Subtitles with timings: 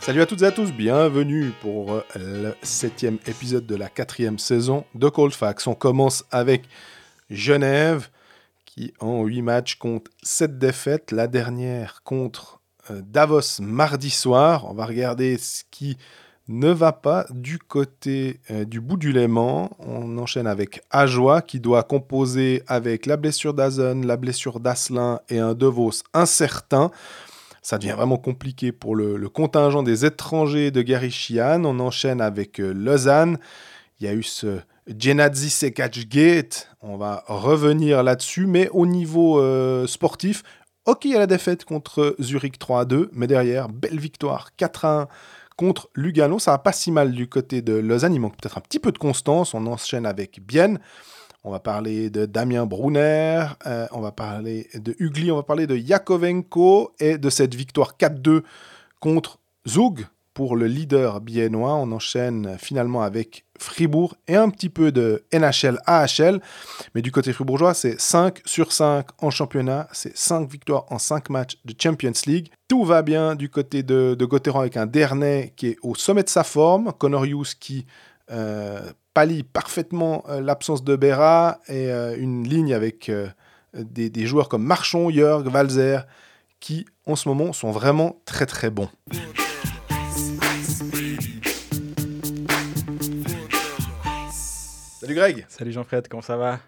[0.00, 4.84] Salut à toutes et à tous, bienvenue pour le septième épisode de la quatrième saison
[4.96, 5.68] de Cold Facts.
[5.68, 6.64] On commence avec
[7.30, 8.08] Genève
[8.64, 12.60] qui en huit matchs compte sept défaites, la dernière contre
[12.90, 14.68] euh, Davos mardi soir.
[14.68, 15.96] On va regarder ce qui
[16.48, 19.70] ne va pas du côté euh, du bout du Léman.
[19.78, 25.38] On enchaîne avec Ajoie qui doit composer avec la blessure d'Azen, la blessure d'Asselin et
[25.38, 26.90] un Devos incertain.
[27.60, 31.64] Ça devient vraiment compliqué pour le, contingent des étrangers de Garichian.
[31.64, 33.38] On enchaîne avec euh, Lausanne.
[34.00, 36.70] Il y a eu ce Genadzi Sekach Gate.
[36.80, 38.46] On va revenir là-dessus.
[38.46, 40.44] Mais au niveau euh, sportif,
[40.86, 43.10] ok, a la défaite contre Zurich 3 2.
[43.12, 45.08] Mais derrière, belle victoire 4 1
[45.58, 46.38] contre Lugano.
[46.38, 48.14] Ça va pas si mal du côté de Lausanne.
[48.14, 49.52] Il manque peut-être un petit peu de constance.
[49.52, 50.78] On enchaîne avec Bienne.
[51.44, 55.68] On va parler de Damien Brunner, euh, on va parler de Ugly, on va parler
[55.68, 58.42] de Yakovenko et de cette victoire 4-2
[58.98, 60.06] contre Zug
[60.38, 61.74] pour le leader biennois.
[61.74, 66.40] On enchaîne finalement avec Fribourg et un petit peu de NHL AHL.
[66.94, 69.88] Mais du côté fribourgeois, c'est 5 sur 5 en championnat.
[69.90, 72.52] C'est 5 victoires en 5 matchs de Champions League.
[72.68, 76.28] Tout va bien du côté de, de avec un Dernay qui est au sommet de
[76.28, 76.92] sa forme.
[76.96, 77.84] Connor Hughes qui
[78.30, 78.80] euh,
[79.14, 83.26] pallie parfaitement euh, l'absence de Berra et euh, une ligne avec euh,
[83.74, 86.06] des, joueurs comme Marchon, Jörg, Valzer,
[86.60, 88.88] qui en ce moment sont vraiment très très bons.
[95.08, 96.60] Salut Greg Salut Jean-Fred, comment ça va?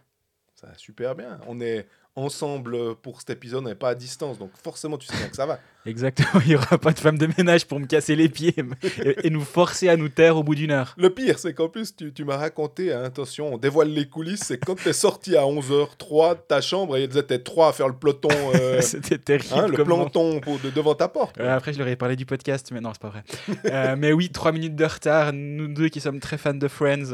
[0.55, 1.39] Ça va super bien.
[1.47, 5.15] On est ensemble pour cet épisode, on n'est pas à distance, donc forcément tu sais
[5.15, 5.59] bien que ça va.
[5.85, 8.55] Exactement, il n'y aura pas de femme de ménage pour me casser les pieds
[9.23, 10.95] et, nous forcer à nous taire au bout d'une heure.
[10.97, 14.57] Le pire, c'est qu'en plus, tu, m'as raconté, hein, attention, on dévoile les coulisses, c'est
[14.57, 17.89] quand tu es sorti à 11h03 de ta chambre et ils étaient trois à faire
[17.89, 18.31] le peloton.
[18.55, 19.55] Euh, C'était terrible.
[19.55, 21.39] Hein, le peloton de, devant ta porte.
[21.39, 23.23] après, je leur ai parlé du podcast, mais non, c'est pas vrai.
[23.67, 27.13] Euh, mais oui, trois minutes de retard, nous deux qui sommes très fans de Friends.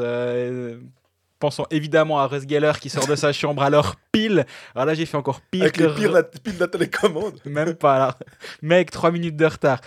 [1.37, 4.47] Euh, Pensons évidemment à Russ Geller qui sort de sa chambre alors pile.
[4.75, 5.63] Alors là, j'ai fait encore pire.
[5.63, 7.41] Avec les pires la, pile de la télécommande.
[7.45, 8.19] Même pas là.
[8.63, 9.81] Mec, 3 minutes de retard.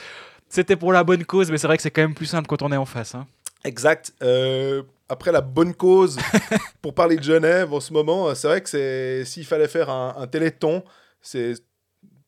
[0.48, 2.62] C'était pour la bonne cause, mais c'est vrai que c'est quand même plus simple quand
[2.62, 3.16] on est en face.
[3.16, 3.28] Hein.
[3.64, 4.14] Exact.
[4.24, 6.18] Euh, après la bonne cause,
[6.82, 10.28] pour parler de Genève en ce moment, c'est vrai que c'est s'il fallait faire un,
[10.28, 10.84] téléthon,
[11.22, 11.54] c'est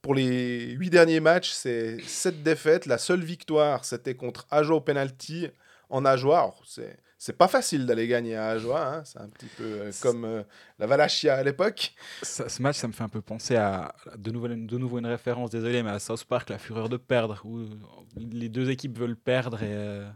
[0.01, 2.87] pour les huit derniers matchs, c'est sept défaites.
[2.87, 5.47] La seule victoire, c'était contre Ajo au penalty
[5.89, 6.53] en Ajoie.
[6.65, 8.83] C'est c'est pas facile d'aller gagner à Ajoie.
[8.83, 9.03] Hein.
[9.05, 10.41] C'est un petit peu euh, comme euh,
[10.79, 11.93] la Valachia à l'époque.
[12.23, 15.51] Ce match, ça me fait un peu penser à de nouveau, de nouveau une référence,
[15.51, 17.59] désolé, mais à South Park, la fureur de perdre, où
[18.17, 20.09] les deux équipes veulent perdre et euh,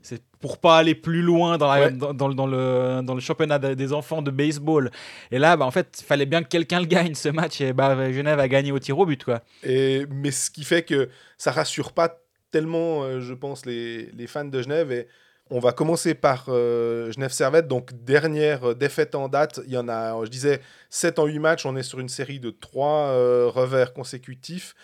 [0.00, 4.22] c'est pour pas aller plus loin dans, dans, dans, le, dans le championnat des enfants
[4.22, 4.90] de baseball.
[5.30, 7.74] Et là, bah, en fait, il fallait bien que quelqu'un le gagne ce match et
[7.74, 9.22] bah, Genève a gagné au tir au but.
[9.22, 9.42] Quoi.
[9.62, 12.18] Et, mais ce qui fait que ça rassure pas
[12.50, 14.90] tellement, je pense, les, les fans de Genève.
[14.90, 15.06] Et
[15.50, 19.60] on va commencer par euh, Genève Servette, donc dernière euh, défaite en date.
[19.66, 21.66] Il y en a, je disais, 7 en 8 matchs.
[21.66, 24.74] On est sur une série de 3 euh, revers consécutifs.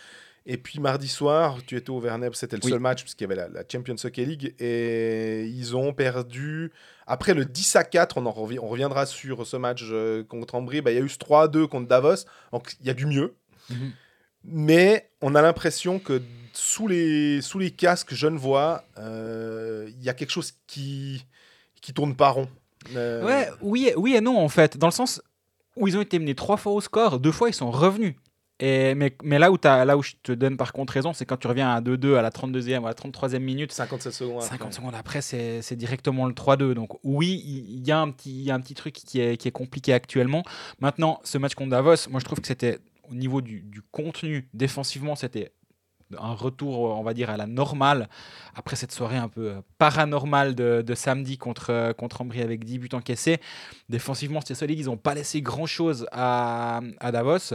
[0.44, 3.48] Et puis mardi soir, tu étais au Verneb, c'était le seul match puisqu'il y avait
[3.48, 4.54] la, Champions Hockey League.
[4.58, 6.72] Et ils ont perdu.
[7.06, 9.84] Après le 10 à 4, on, en on reviendra sur ce match
[10.28, 10.80] contre Ambry.
[10.80, 12.24] Bah, il y a eu ce 3 à 2 contre Davos.
[12.52, 13.34] Donc il y a du mieux.
[13.70, 13.92] Mhm.
[14.44, 16.22] Mais on a l'impression que
[16.52, 21.24] sous les, sous les casques Genevois, euh, il y a quelque chose qui,
[21.80, 22.48] qui tourne pas rond.
[22.96, 24.76] Euh, ouais, oui, oui et non, en fait.
[24.76, 25.22] Dans le sens
[25.76, 28.14] où ils ont été menés trois fois au score, deux fois ils sont revenus.
[28.58, 31.24] Et, mais, mais là, où as, là où je te donne par contre raison, c'est
[31.26, 33.72] quand tu reviens à 2-2 à la 32e ou à la 33e minute.
[33.72, 36.74] 57 secondes 50 secondes après, c'est directement le 3-2.
[36.74, 39.48] Donc oui, il y, a un petit, y a un petit truc qui est, qui
[39.48, 40.44] est compliqué actuellement.
[40.80, 42.78] Maintenant, ce match contre Davos, moi je trouve que c'était
[43.12, 45.52] au niveau du, du contenu, défensivement, c'était
[46.18, 48.08] un retour, on va dire, à la normale
[48.54, 53.38] après cette soirée un peu paranormale de, samedi contre, contre Ambry avec 10 buts encaissés.
[53.88, 54.78] Défensivement, c'était solide.
[54.78, 56.80] Ils n'ont pas laissé grand-chose à,
[57.12, 57.54] Davos.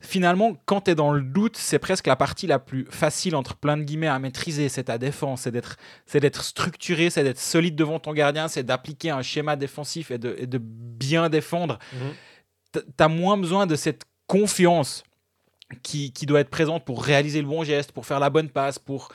[0.00, 3.56] Finalement, quand tu es dans le doute, c'est presque la partie la plus facile, entre
[3.56, 4.68] plein de guillemets, à maîtriser.
[4.68, 8.62] C'est ta défense, c'est d'être, c'est d'être structuré, c'est d'être solide devant ton gardien, c'est
[8.62, 11.78] d'appliquer un schéma défensif et de, de bien défendre.
[11.92, 12.12] Mhm.
[12.74, 15.04] Tu as moins besoin de cette confiance
[15.82, 19.08] qui, doit être présente pour réaliser le bon geste, pour faire la bonne passe, pour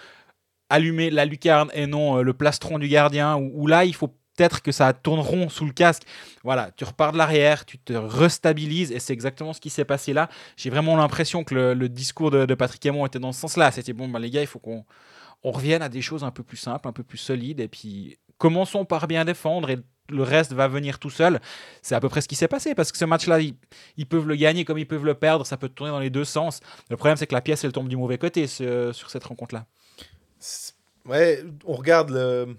[0.70, 4.62] allumer la lucarne et non euh, le plastron du gardien, où, là, il faut peut-être
[4.62, 6.04] que ça tourne rond sous le casque.
[6.44, 10.14] Voilà, tu repars de l'arrière, tu te restabilises, et c'est exactement ce qui s'est passé
[10.14, 10.30] là.
[10.58, 13.72] J'ai vraiment l'impression que le, discours de, Patrick Aymon était dans ce sens-là.
[13.72, 14.86] C'était bon, bah, les gars, il faut qu'on
[15.44, 18.18] on revienne à des choses un peu plus simples, un peu plus solides, et puis
[18.38, 19.80] commençons par bien défendre, et
[20.12, 21.40] le reste va venir tout seul.
[21.82, 24.36] C'est à peu près ce qui s'est passé parce que ce match-là, ils, peuvent le
[24.36, 25.46] gagner comme ils peuvent le perdre.
[25.46, 26.60] Ça peut tourner dans les deux sens.
[26.90, 29.66] Le problème, c'est que la pièce, elle tombe du mauvais côté sur cette rencontre-là.
[31.06, 32.58] Ouais, on regarde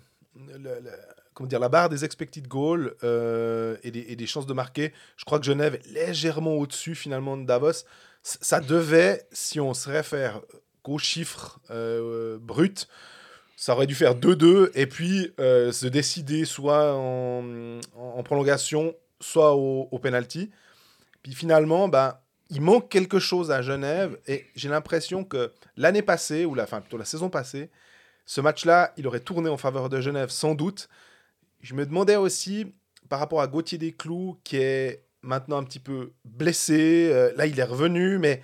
[1.35, 4.93] comment dire, la barre des expected goals euh, et, des, chances de marquer.
[5.17, 7.85] Je crois que Genève est légèrement au-dessus finalement de Davos.
[8.23, 10.41] ça devait, si on se réfère
[10.83, 12.87] qu'aux chiffres euh, bruts,
[13.63, 17.79] ça aurait dû faire 2-2 et puis euh, se décider soit en,
[18.25, 20.51] prolongation, soit au, au, penalty.
[21.23, 22.19] Puis finalement, ben,
[22.51, 26.81] il manque quelque chose à Genève et j'ai l'impression que l'année passée, ou la, enfin
[26.81, 27.71] plutôt la saison passée,
[28.27, 30.89] ce match-là, il aurait tourné en faveur de Genève sans doute.
[31.61, 32.75] Je me demandais aussi,
[33.09, 37.61] par rapport à Gauthier Desclous, qui est maintenant un petit peu blessé, euh, là il
[37.61, 38.43] est revenu, mais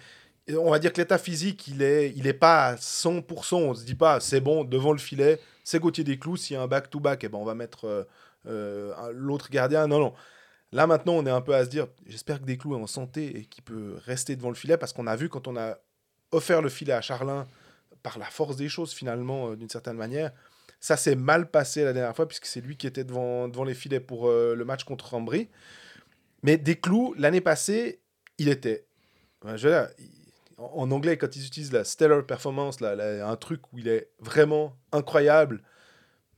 [0.56, 3.56] on va dire que l'état physique, il est, il est pas à 100%.
[3.56, 6.36] On se dit pas, c'est bon, devant le filet, c'est Gauthier Desclous.
[6.36, 8.04] S'il y a un back-to-back, eh ben, on va mettre euh,
[8.46, 9.86] euh, l'autre gardien.
[9.86, 10.14] Non, non.
[10.72, 13.38] Là, maintenant, on est un peu à se dire, j'espère que Desclous est en santé
[13.38, 15.78] et qu'il peut rester devant le filet, parce qu'on a vu quand on a
[16.32, 17.46] offert le filet à Charlin,
[18.02, 20.30] par la force des choses, finalement, euh, d'une certaine manière,
[20.80, 23.74] ça s'est mal passé la dernière fois, puisque c'est lui qui était devant, devant les
[23.74, 25.48] filets pour le match contre Ambry.
[26.44, 28.00] Mais Desclous, l'année passée,
[28.38, 28.86] il était.
[29.44, 29.88] je veux dire,
[30.58, 34.76] en anglais, quand ils utilisent la stellar performance, là, un truc où il est vraiment
[34.92, 35.62] incroyable,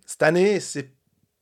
[0.07, 0.93] cette année, c'est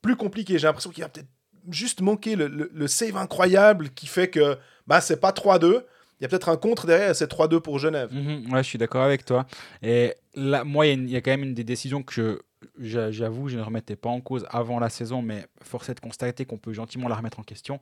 [0.02, 0.58] plus compliqué.
[0.58, 1.28] J'ai l'impression qu'il a peut-être
[1.70, 5.84] juste manqué le, save incroyable qui fait que bah, c'est pas 3-2.
[6.20, 8.12] Il y a peut-être un contre derrière, c'est 3-2 pour Genève.
[8.12, 9.46] Mhm, ouais, je suis d'accord avec toi.
[9.82, 12.42] Et là, moi, il y, a quand même une des décisions que
[12.78, 16.44] j'avoue, je ne remettais pas en cause avant la saison, mais force est de constater
[16.44, 17.78] qu'on peut gentiment la remettre en question,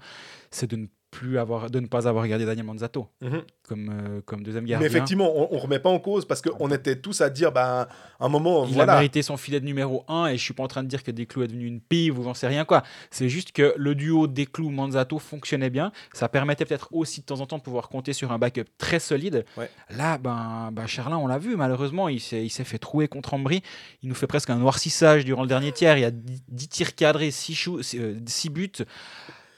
[0.51, 3.43] c'est de ne plus avoir, de ne pas avoir regardé Daniel Manzato mhm.
[3.63, 4.87] comme, euh, comme deuxième gardien.
[4.87, 7.89] Mais effectivement, on, ne remet pas en cause parce qu'on était tous à dire, bah,
[8.21, 10.69] un moment, il a mérité son filet de numéro 1 et je suis pas en
[10.69, 12.83] train de dire que Desclous est devenu une pille vous j'en sais rien quoi.
[13.11, 15.93] C'est juste que le duo Desclous-Manzato fonctionnait bien.
[16.13, 18.99] Ça permettait peut-être aussi de temps en temps de pouvoir compter sur un backup très
[18.99, 19.45] solide.
[19.91, 23.63] Là, ben, ben Charlin, on l'a vu, malheureusement, il s'est fait trouer contre Ambry.
[24.03, 25.97] Il nous fait presque un noircissage durant le dernier tiers.
[25.97, 28.73] Il y a 10 tirs cadrés, 6 euh, buts.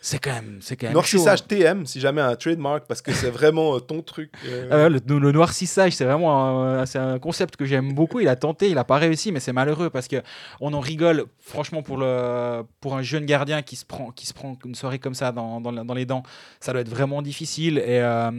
[0.08, 3.28] C'est quand même, c'est quand même Noircissage TM, si jamais un trademark, parce que c'est
[3.28, 4.32] vraiment euh, ton truc.
[4.46, 4.86] Euh.
[4.86, 8.18] Ah le, noircissage, c'est vraiment un, c'est un concept que j'aime beaucoup.
[8.18, 10.22] Il a tenté, il n'a pas réussi, mais c'est malheureux parce que
[10.62, 11.26] on en rigole.
[11.38, 14.98] Franchement, pour le, pour un jeune gardien qui se prend, qui se prend une soirée
[14.98, 16.22] comme ça dans, dans, dans les dents,
[16.58, 17.76] ça doit être vraiment difficile.
[17.76, 18.30] Et euh,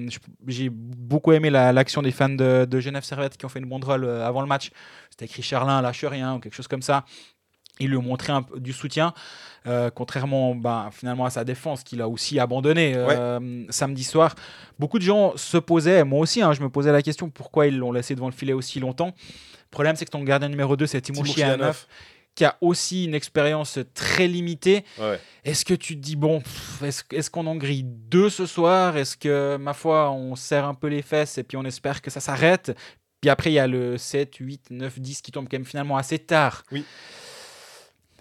[0.48, 4.10] j'ai beaucoup aimé l'action des fans de, de, Genève Servette qui ont fait une banderole
[4.10, 4.72] avant le match.
[5.12, 7.06] C'était écrit Charlin lâche rien ou quelque chose comme ça.
[7.80, 9.14] Ils lui ont montré un, du soutien.
[9.68, 14.36] Euh, contrairement ben, finalement à sa défense qu'il a aussi abandonné euh, samedi soir.
[14.80, 17.78] Beaucoup de gens se posaient, moi aussi, hein, je me posais la question pourquoi ils
[17.78, 19.08] l'ont laissé devant le filet aussi longtemps?
[19.18, 21.86] Le problème, c'est que ton gardien numéro 2, c'est Timo Chianov
[22.36, 24.86] qui a aussi une expérience très limitée.
[25.44, 26.42] Est-ce que tu te dis, bon,
[26.82, 28.96] est-ce qu'on en grille deux ce soir?
[28.96, 32.10] Est-ce que, ma foi, on serre un peu les fesses et puis on espère que
[32.10, 32.72] ça s'arrête?
[33.20, 35.98] Puis après, il y a le 7, 8, 9, 10 qui tombe quand même finalement
[35.98, 36.64] assez tard.
[36.72, 36.86] Oui.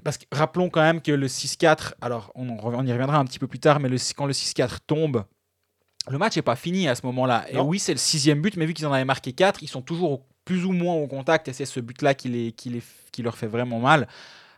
[0.04, 3.38] Parce que rappelons quand même que le 6-4, alors on, on, y reviendra un petit
[3.38, 5.24] peu plus tard, mais le, quand le 6-4 tombe,
[6.08, 7.46] le match n'est pas fini à ce moment-là.
[7.50, 9.82] Et oui, c'est le sixième but, mais vu qu'ils en avaient marqué 4, ils sont
[9.82, 13.22] toujours plus ou moins au contact, et c'est ce but-là qui, les, qui, les, qui
[13.22, 14.08] leur fait vraiment mal.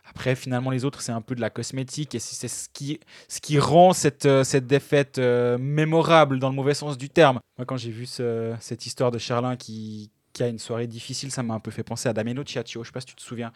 [0.05, 2.99] Après, finalement, les autres, c'est un peu de la cosmétique et c'est ce qui,
[3.29, 7.39] ce qui rend cette, euh, cette défaite euh, mémorable dans le mauvais sens du terme.
[7.57, 11.43] Moi, quand j'ai vu cette histoire de Charlin qui, qui, a une soirée difficile, ça
[11.43, 12.83] m'a un peu fait penser à Damiano Ciaccio.
[12.83, 13.53] Je sais pas si tu te souviens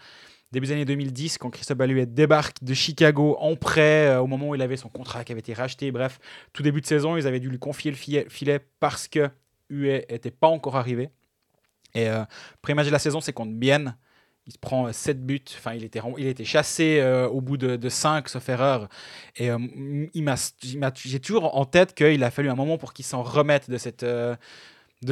[0.51, 4.49] début des années 2010, quand Christophe Baluet débarque de Chicago en prêt, euh, au moment
[4.49, 5.91] où il avait son contrat qui avait été racheté.
[5.91, 6.19] Bref,
[6.53, 9.29] tout début de saison, ils avaient dû lui confier le filet, parce que
[9.69, 11.09] Huet n'était pas encore arrivé.
[11.93, 12.23] Et euh,
[12.61, 13.95] premier match de la saison, c'est contre Bienne.
[14.47, 15.41] Il se prend 7 buts.
[15.57, 18.87] Enfin, il était, il était chassé euh, au bout de, de 5, sauf erreur.
[19.37, 19.49] Et
[21.03, 24.05] j'ai toujours en tête qu'il a fallu un moment pour qu'il s'en remette de cette,
[24.05, 24.37] de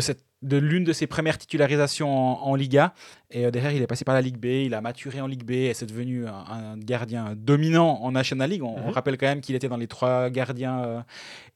[0.02, 2.94] cette de l'une de ses premières titularisations en, Liga.
[3.32, 5.44] Et euh, derrière, il est passé par la Ligue B, il a maturé en Ligue
[5.44, 8.64] B et c'est devenu un, gardien dominant en National League.
[8.64, 8.90] On, mhm.
[8.90, 11.02] rappelle quand même qu'il était dans les trois gardiens euh,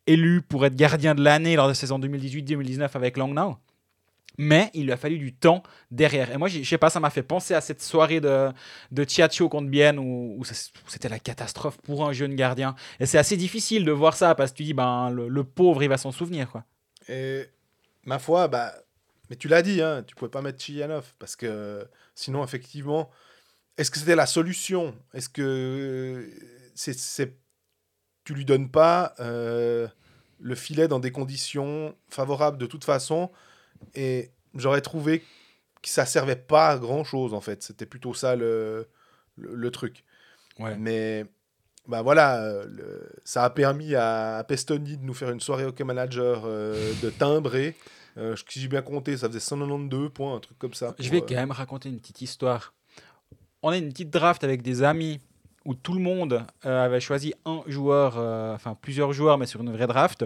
[0.07, 3.57] élus pour être gardien de l'année lors de la saison 2018-2019 avec Langnau.
[4.37, 6.31] Mais il lui a fallu du temps derrière.
[6.31, 8.51] Et moi, je sais pas, ça m'a fait penser à cette soirée de,
[8.91, 10.43] de Chiaccio contre Bienne où,
[10.87, 12.75] c'était la catastrophe pour un jeune gardien.
[12.99, 15.89] Et c'est assez difficile de voir ça parce que tu dis, ben, le, pauvre, il
[15.89, 16.51] va s'en souvenir.
[16.51, 16.63] Quoi.
[17.09, 17.47] Et
[18.07, 18.73] ma foi, bah,
[19.29, 23.11] mais tu l'as dit, hein, tu pouvais pas mettre Chiyanov parce que sinon, effectivement,
[23.77, 24.95] est-ce que c'était la solution?
[25.13, 26.31] Est-ce que
[26.73, 27.37] c'est, c'est,
[28.23, 29.87] tu lui donnes pas euh,
[30.39, 33.29] le filet dans des conditions favorables de toute façon?
[33.93, 35.19] Et j'aurais trouvé
[35.81, 37.61] que ça servait pas à grand chose en fait.
[37.61, 38.87] C'était plutôt ça le,
[39.35, 40.05] le, truc.
[40.59, 40.77] Ouais.
[40.77, 41.25] Mais
[41.87, 45.65] bah voilà, euh, le- ça a permis à, à Pestoni de nous faire une soirée
[45.65, 47.75] hockey manager euh, de timbrer.
[48.17, 50.95] Euh, je- j'ai bien compté, ça faisait 192 points, un truc comme ça.
[50.99, 52.73] Je vais euh, quand même raconter une petite histoire.
[53.63, 55.19] On a une petite draft avec des amis
[55.65, 58.17] où tout le monde avait choisi un joueur,
[58.55, 60.23] enfin plusieurs joueurs, mais sur une vraie draft.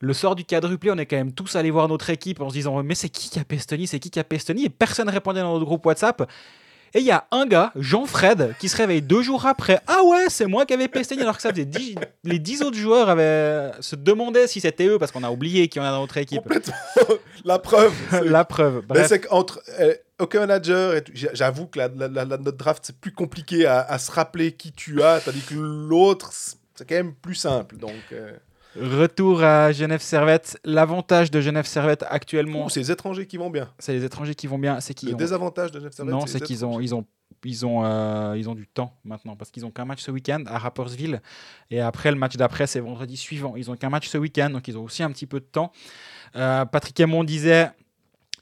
[0.00, 2.54] Le sort du quadruplé, on est quand même tous allés voir notre équipe en se
[2.54, 3.86] disant Mais c'est qui qui a Pestoni?
[3.86, 4.64] C'est qui qui a Pestoni?
[4.64, 6.28] Et personne répondait dans notre groupe WhatsApp.
[6.94, 9.80] Et il y a un gars, Jean-Fred, qui se réveille deux jours après.
[9.86, 11.94] Ah ouais, c'est moi qui avais Pestoni, alors que ça faisait dix-
[12.24, 15.80] les dix autres joueurs avaient, se demandaient si c'était eux, parce qu'on a oublié qui
[15.80, 16.42] en a dans notre équipe.
[16.42, 16.74] Complètement.
[17.44, 17.92] La preuve.
[18.10, 18.76] c'est- La preuve.
[18.90, 19.06] Mais Bref.
[19.08, 22.58] c'est qu'entre euh, Hockey Manager et tout, j'a- j'avoue que la, la- la- la- notre
[22.58, 26.86] draft, c'est plus compliqué à, à se rappeler qui tu as, tandis que l'autre, c'est
[26.88, 27.76] quand même plus simple.
[27.78, 28.32] Donc, euh,
[28.80, 30.58] Retour à Genève Servette.
[30.64, 33.70] L'avantage de Genève Servette actuellement, c'est les étrangers qui vont bien.
[33.78, 34.80] c'est les étrangers qui vont bien.
[34.80, 35.18] C'est qu'ils Le ont...
[35.18, 37.04] désavantage de Genève Servette, Non, c'est qu'ils ont, ils ont,
[37.44, 40.44] ils ont, euh, ils ont du temps maintenant parce qu'ils ont qu'un match ce week-end
[40.46, 41.20] à Rappersville
[41.70, 43.56] et après le match d'après c'est vendredi suivant.
[43.56, 45.70] Ils ont qu'un match ce week-end donc ils ont aussi un petit peu de temps.
[46.36, 47.70] Euh, Patrick Aymon disait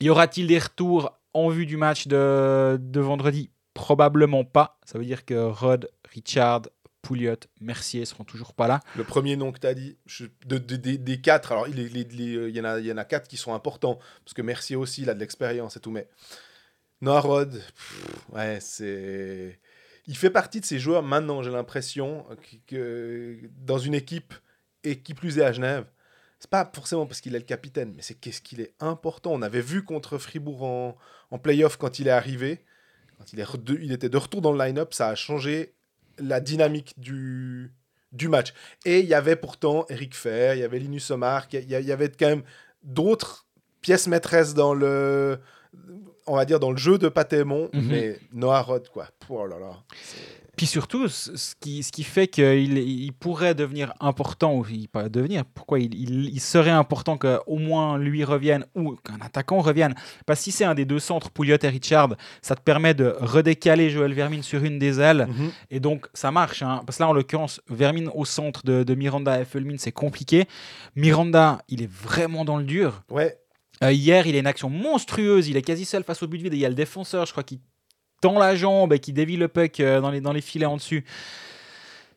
[0.01, 3.51] y aura-t-il des retours en vue du match de, de vendredi?
[3.75, 4.79] Probablement pas.
[4.85, 6.63] Ça veut dire que Rod, Richard,
[7.03, 8.81] Pouliot, Mercier seront toujours pas là.
[8.97, 9.97] Le premier nom que tu as dit,
[10.45, 15.03] des- quatre, alors il, y, en a, quatre qui sont importants, parce que Mercier aussi,
[15.03, 16.09] il a de l'expérience et tout, mais
[17.01, 19.59] Noah Rod, pff, ouais, c'est.
[20.07, 22.27] Il fait partie de ces joueurs maintenant, j'ai l'impression,
[22.67, 24.35] que, dans une équipe,
[24.85, 25.87] et qui plus est à Genève,
[26.39, 29.33] c'est pas forcément parce qu'il est le capitaine, mais c'est qu'est-ce qu'il est important.
[29.33, 30.97] On avait vu contre Fribourg en,
[31.31, 32.65] en playoff quand il est arrivé,
[33.19, 33.45] quand il,
[33.83, 35.75] il était de retour dans le line-up, ça a changé
[36.21, 37.73] la dynamique du,
[38.13, 38.53] du match.
[38.85, 42.09] Et il y avait pourtant Eric Fer, il y avait Linus Omar, il y, avait
[42.11, 42.43] quand même
[42.83, 43.47] d'autres
[43.81, 45.39] pièces maîtresses dans le,
[46.27, 47.87] on va dire dans le jeu de Patémon, Mhm.
[47.89, 49.09] mais Noah Rod quoi.
[49.29, 49.73] Oh là là.
[50.61, 55.09] Puis surtout, ce qui, ce qui fait qu'il il pourrait devenir important, ou il pas
[55.09, 59.95] devenir, pourquoi il, il- il serait important qu'au moins lui revienne ou qu'un attaquant revienne.
[60.27, 62.11] Parce que si c'est un des deux centres, Pouliot et Richard,
[62.43, 65.29] ça te permet de redécaler Joël Vermine sur une des ailes.
[65.31, 65.51] Mhm.
[65.71, 66.61] Et donc, ça marche.
[66.61, 66.83] hein.
[66.85, 70.45] Parce que là, en l'occurrence, Vermine au centre de, de Miranda et Fulmin, c'est compliqué.
[70.95, 73.03] Miranda, il est vraiment dans le dur.
[73.11, 73.39] Ouais,
[73.83, 75.49] Euh, hier, il a une action monstrueuse.
[75.49, 76.53] Il est quasi seul face au but vide.
[76.53, 77.61] Et il y a le défenseur, je crois, qui
[78.21, 80.77] tend la jambe et qui dévie le puck euh, dans les, dans les filets en
[80.77, 81.05] dessus.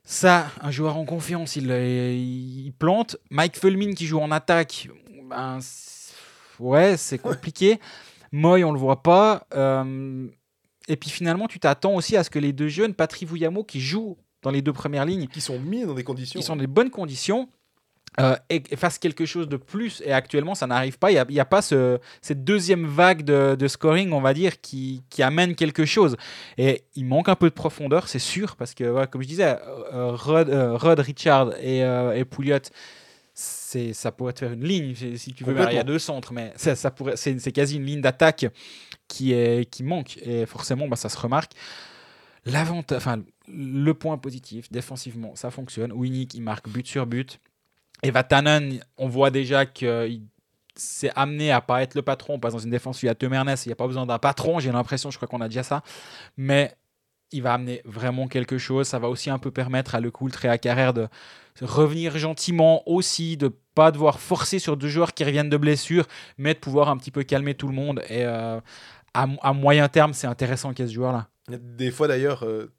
[0.04, 3.18] Ça, un joueur en confiance, il, euh, il plante.
[3.30, 4.90] Mike Fulmin qui joue en attaque,
[5.30, 5.60] ben,
[6.60, 7.80] ouais, c'est compliqué.
[8.32, 9.48] Moy, on le voit pas.
[9.54, 10.28] Euh,
[10.88, 13.80] et puis finalement, tu t'attends aussi à ce que les deux jeunes, Patry Vouillamo, qui
[13.80, 16.40] jouent dans les deux premières lignes, qui sont mis dans des conditions.
[16.40, 17.48] qui sont dans des bonnes conditions,
[18.20, 20.02] euh, et, et fassent quelque chose de plus.
[20.06, 21.12] Et actuellement, ça n'arrive pas.
[21.12, 24.22] Il n'y a, il y a pas ce- cette deuxième vague de, de scoring, on
[24.22, 26.16] va dire, qui, qui amène quelque chose.
[26.58, 29.58] Et il manque un peu de profondeur, c'est sûr, parce que, ouais, comme je disais,
[29.94, 32.60] euh, Rod, euh, Rod, Richard et, et Pouliot,
[33.34, 35.54] c'est, ça pourrait te faire une ligne, si tu veux.
[35.72, 38.46] Il y a deux centres, mais ça, ça pourrait, c'est, c'est quasi une ligne d'attaque
[39.08, 40.18] qui, est, qui manque.
[40.22, 41.54] Et forcément, bah, ça se remarque.
[42.46, 45.92] L'avantage, enfin, le point positif, défensivement, ça fonctionne.
[45.94, 47.40] Winnick, il marque but sur but.
[48.04, 50.22] Et Vatanen, on voit déjà qu'il
[50.76, 52.36] s'est amené à pas être le patron.
[52.36, 54.06] On passe dans une défense où il y a Temernes, il n'y a pas besoin
[54.06, 55.84] d'un patron, j'ai l'impression, je crois qu'on a déjà ça.
[56.38, 56.76] Mais
[57.32, 58.88] il va amener vraiment quelque chose.
[58.88, 61.08] Ça va aussi un peu permettre à Le Coultre et à Carrère de
[61.62, 66.06] revenir gentiment aussi, de pas devoir forcer sur deux joueurs qui reviennent de blessure,
[66.38, 68.02] mais de pouvoir un petit peu calmer tout le monde.
[68.10, 68.60] Et euh,
[69.14, 71.28] à, moyen terme, c'est intéressant qu'il y ait ce joueur-là.
[71.50, 72.72] Des fois d'ailleurs, euh,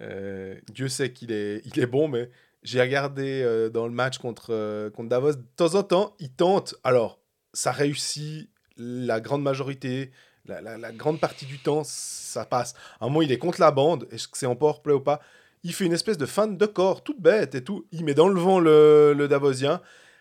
[0.00, 2.30] euh, Dieu sait qu'il est, est bon, mais
[2.68, 6.30] j'ai regardé euh, dans le match contre, euh, contre Davos, de temps en temps, il
[6.30, 6.74] tente.
[6.84, 7.18] Alors,
[7.54, 10.10] ça réussit la grande majorité,
[10.44, 12.74] la, grande partie du temps, ça passe.
[13.00, 15.20] À un moment, il est contre la bande, est-ce que c'est en powerplay ou pas?
[15.64, 17.86] Il fait une espèce de feinte de corps, toute bête et tout.
[17.90, 19.80] Il met dans le vent le, le Davosien.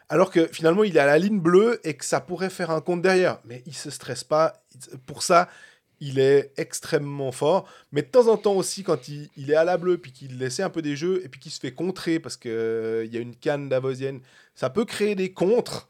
[0.10, 2.80] Alors que finalement, il est à la ligne bleue et que ça pourrait faire un
[2.80, 3.40] compte derrière.
[3.44, 4.54] Mais il se stresse pas.
[5.06, 5.50] Pour ça,
[6.00, 7.68] il est extrêmement fort.
[7.92, 10.42] Mais de temps en temps aussi, quand il, il est à la bleue, puis qu'il
[10.44, 12.52] essaie un peu des jeux, et puis qu'il se fait contrer parce qu'il
[13.12, 14.20] y a une canne davosienne,
[14.56, 15.90] ça peut créer des contres.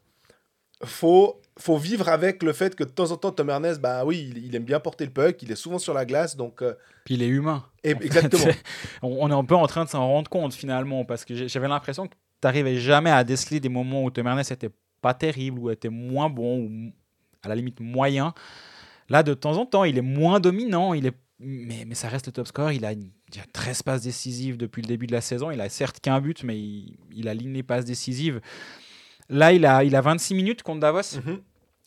[0.84, 4.32] Faut, faut vivre avec le fait que de temps en temps, Tom Ernest, bah oui,
[4.36, 6.62] il, il aime bien porter le puck, il est souvent sur la glace, donc...
[6.62, 7.66] euh, Puis il est humain.
[7.84, 8.46] et- fait, exactement.
[9.02, 12.06] on est un peu en train de s'en rendre compte finalement, parce que j'avais l'impression
[12.08, 14.70] que tu n'arrivais jamais à déceler des moments où Tom Ernest était
[15.02, 16.92] pas terrible, ou était moins bon, ou
[17.42, 18.36] à la limite moyen.
[19.10, 21.14] Là, de temps en temps, il est moins dominant, il est...
[21.40, 22.72] mais, mais ça reste le top score.
[22.72, 25.50] Il a, une- il a 13 passes décisives depuis le début de la saison.
[25.52, 28.42] Il a certes qu'un but, mais il, il aligne les passes décisives.
[29.30, 31.18] Là, il a, il a 26 minutes contre Davos.
[31.26, 31.42] Mhm.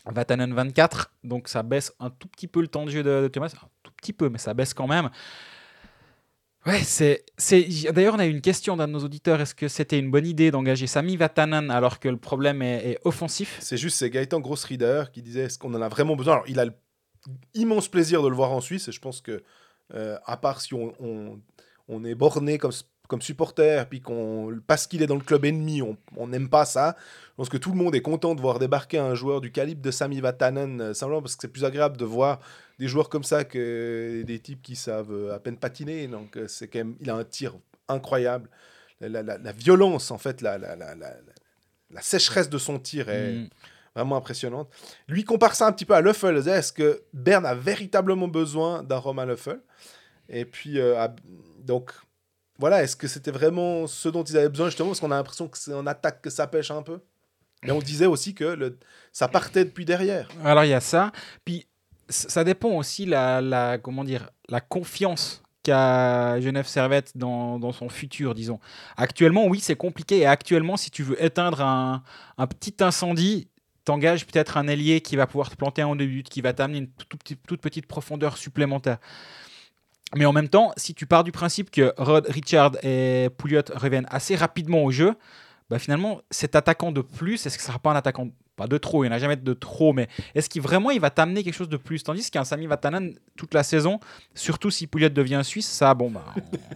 [0.07, 3.29] Vatanen 24, donc ça baisse un tout petit peu le temps de jeu de, de
[3.29, 5.11] Thomas, un tout petit peu, mais ça baisse quand même.
[6.67, 7.25] Ouais, c'est.
[7.93, 9.41] D'ailleurs, on a eu une question d'un de nos auditeurs.
[9.41, 13.57] Est-ce que c'était une bonne idée d'engager Sami Vatanen alors que le problème est, offensif?
[13.61, 16.35] C'est juste, c'est Gaëtan Grossrieder qui disait est-ce qu'on en a vraiment besoin?
[16.35, 16.67] Alors, il a
[17.55, 19.43] l'immense plaisir de le voir en Suisse et je pense que,
[19.95, 20.95] euh, à part si on,
[21.89, 22.73] on, est borné comme,
[23.09, 25.83] comme supporter, puis qu'on parce qu'il est dans le club ennemi,
[26.17, 26.97] on n'aime pas ça.
[27.31, 29.83] Je pense que tout le monde est content de voir débarquer un joueur du calibre
[29.83, 32.39] de Sami Vatanen, euh, simplement parce que c'est plus agréable de voir
[32.79, 36.07] des joueurs comme ça que des types qui savent euh, à peine patiner.
[36.07, 37.55] Donc, euh, c'est quand même, il a un tir
[37.89, 38.49] incroyable.
[39.01, 43.49] La, violence, en fait, la, la, sécheresse de son tir est mm.
[43.95, 44.69] Vraiment impressionnante.
[45.09, 46.37] Lui compare ça un petit peu à Löffel.
[46.37, 49.61] Est-ce que Bern a véritablement besoin d'un Romain Löffel
[50.29, 51.09] Et puis, euh,
[51.59, 51.93] donc,
[52.59, 55.49] voilà, est-ce que c'était vraiment ce dont ils avaient besoin, justement, parce qu'on a l'impression
[55.49, 57.01] que c'est en attaque que ça pêche un peu?
[57.63, 58.79] Mais on disait aussi que
[59.13, 60.29] ça partait depuis derrière.
[60.45, 61.13] Alors il y a ça.
[61.45, 61.67] Puis
[62.09, 67.91] ça dépend aussi la, la comment dire la confiance qu'a Genève Servette dans, dans, son
[67.91, 68.59] futur, disons.
[68.97, 70.21] Actuellement, oui, c'est compliqué.
[70.21, 72.03] Et actuellement, si tu veux éteindre un,
[72.39, 73.49] un petit incendie,
[73.91, 76.89] t'engages peut-être un ailier qui va pouvoir te planter un début, qui va t'amener une
[77.09, 78.99] toute, petite profondeur supplémentaire.
[80.15, 84.07] Mais en même temps, si tu pars du principe que Rod, Richard et Pouliot reviennent
[84.09, 85.15] assez rapidement au jeu,
[85.71, 88.29] bah finalement, cet attaquant de plus, est-ce que ça sera pas un attaquant
[88.61, 91.01] pas de trop, il n'y en a jamais de trop, mais est-ce qu'il vraiment il
[91.01, 92.03] va t'amener quelque chose de plus?
[92.03, 94.01] Tandis qu'un Sami Vatanen toute la saison,
[94.35, 96.27] surtout si Pouliot devient suisse, ça, bon, bah,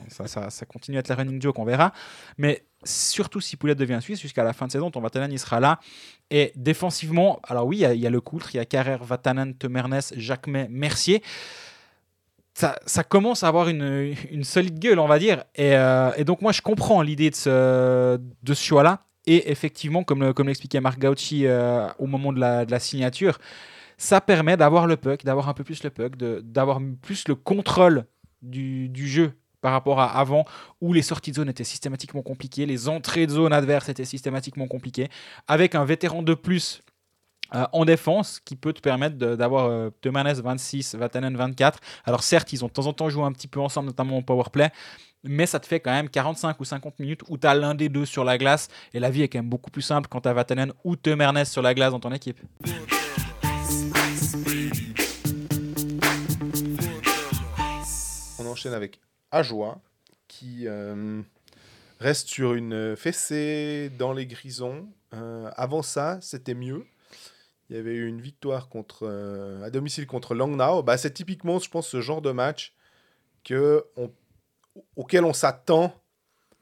[0.08, 1.92] ça, ça, continue à être la running joke, on verra.
[2.38, 5.60] Mais surtout si Pouliot devient suisse, jusqu'à la fin de saison, ton Vatanen il sera
[5.60, 5.78] là.
[6.30, 10.00] Et défensivement, alors oui, il y, a le Coultre, il y a Carrère, Vatanen, Temernes,
[10.16, 11.22] Jacquemet, Mercier
[12.54, 15.42] ça, ça, commence à avoir une, une, solide gueule, on va dire.
[15.56, 19.00] Et, euh, et donc, moi, je comprends l'idée de ce, de ce choix-là.
[19.26, 23.38] Et effectivement, comme, l'expliquait Marc Gauchi euh, au moment de la, signature,
[23.96, 28.04] ça permet d'avoir le puck, d'avoir un peu plus le puck, d'avoir plus le contrôle
[28.42, 30.44] du, jeu par rapport à avant,
[30.82, 34.66] où les sorties de zone étaient systématiquement compliquées, les entrées de zone adverses étaient systématiquement
[34.66, 35.08] compliquées.
[35.48, 36.82] Avec un vétéran de plus
[37.54, 41.78] euh, en défense qui peut te permettre d'avoir euh, 26, Vatanen 24.
[42.04, 44.22] Alors certes, ils ont de temps en temps joué un petit peu ensemble, notamment au
[44.22, 44.70] power play,
[45.24, 47.88] mais ça te fait quand même 45 ou 50 minutes où tu as l'un des
[47.88, 48.68] deux sur la glace.
[48.92, 51.44] Et la vie est quand même beaucoup plus simple quand tu as Vatanen ou Temernes
[51.44, 52.40] sur la glace dans ton équipe.
[58.38, 59.80] On enchaîne avec Ajoie
[60.28, 61.22] qui euh,
[62.00, 64.88] reste sur une fessée dans les grisons.
[65.14, 66.84] Euh, avant ça, c'était mieux.
[67.70, 68.68] Il y avait eu une victoire
[69.02, 70.82] euh, à domicile contre Langnau.
[70.82, 72.74] Bah, c'est typiquement, je pense, ce genre de match
[73.42, 74.10] que on,
[74.96, 75.94] auquel on s'attend.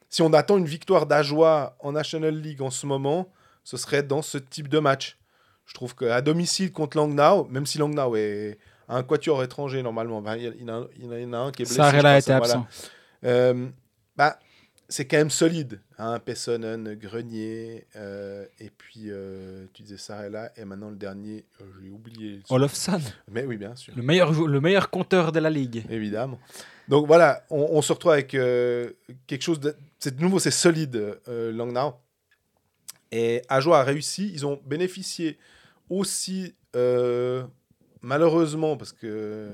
[0.08, 3.30] Si on attend une victoire d'Ajoie en National League en ce moment,
[3.64, 5.18] ce serait dans ce type de match.
[5.64, 10.42] Je trouve qu'à domicile contre Langnau, même si Langnau est un quatuor étranger normalement, il,
[10.60, 11.76] y en a, un qui est blessé.
[11.76, 12.66] Sarela était absent.
[13.24, 13.68] Euh,
[14.16, 14.38] bah,
[14.92, 15.80] c'est quand même solide.
[15.98, 21.64] Hein, Pessonen, Grenier, euh, et puis euh, tu disais Sarella, et maintenant le dernier, euh,
[21.80, 22.42] j'ai oublié.
[22.50, 23.00] Olofsson.
[23.30, 23.94] Mais oui, bien sûr.
[23.96, 25.84] Le meilleur, le meilleur compteur de la ligue.
[25.88, 26.38] Évidemment.
[26.92, 29.74] Donc voilà, on, se retrouve avec quelque chose de.
[29.98, 31.94] C'est de nouveau, c'est solide, Langnau.
[33.10, 34.30] Et Ajoa a réussi.
[34.30, 35.38] Ils ont bénéficié
[35.88, 36.54] aussi,
[38.02, 39.48] malheureusement, parce que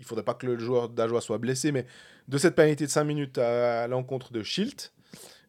[0.00, 1.86] il faudrait pas que le joueur d'Ajoa soit blessé, mais
[2.26, 4.92] de cette pénalité de 5 minutes à, l'encontre de Schilt,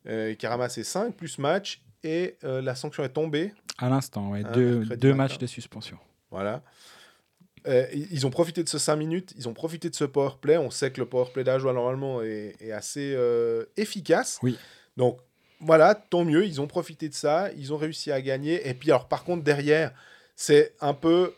[0.08, 3.54] euh, qui a ramassé 5 plus match, et euh, la sanction est tombée.
[3.78, 4.44] À l'instant, ouais.
[4.54, 5.98] deux, deux matchs de suspension.
[6.30, 6.62] Voilà.
[7.68, 10.58] Euh, ils ont profité de ce 5 minutes, ils ont profité de ce power play.
[10.58, 13.16] On sait que le power play d'Ajoa, normalement, est, est assez
[13.78, 14.40] efficace.
[14.42, 14.58] Oui.
[14.98, 15.20] Donc,
[15.60, 18.68] voilà, tant mieux, ils ont profité de ça, ils ont réussi à gagner.
[18.68, 19.94] Et puis, alors, par contre, derrière,
[20.36, 21.34] c'est un peu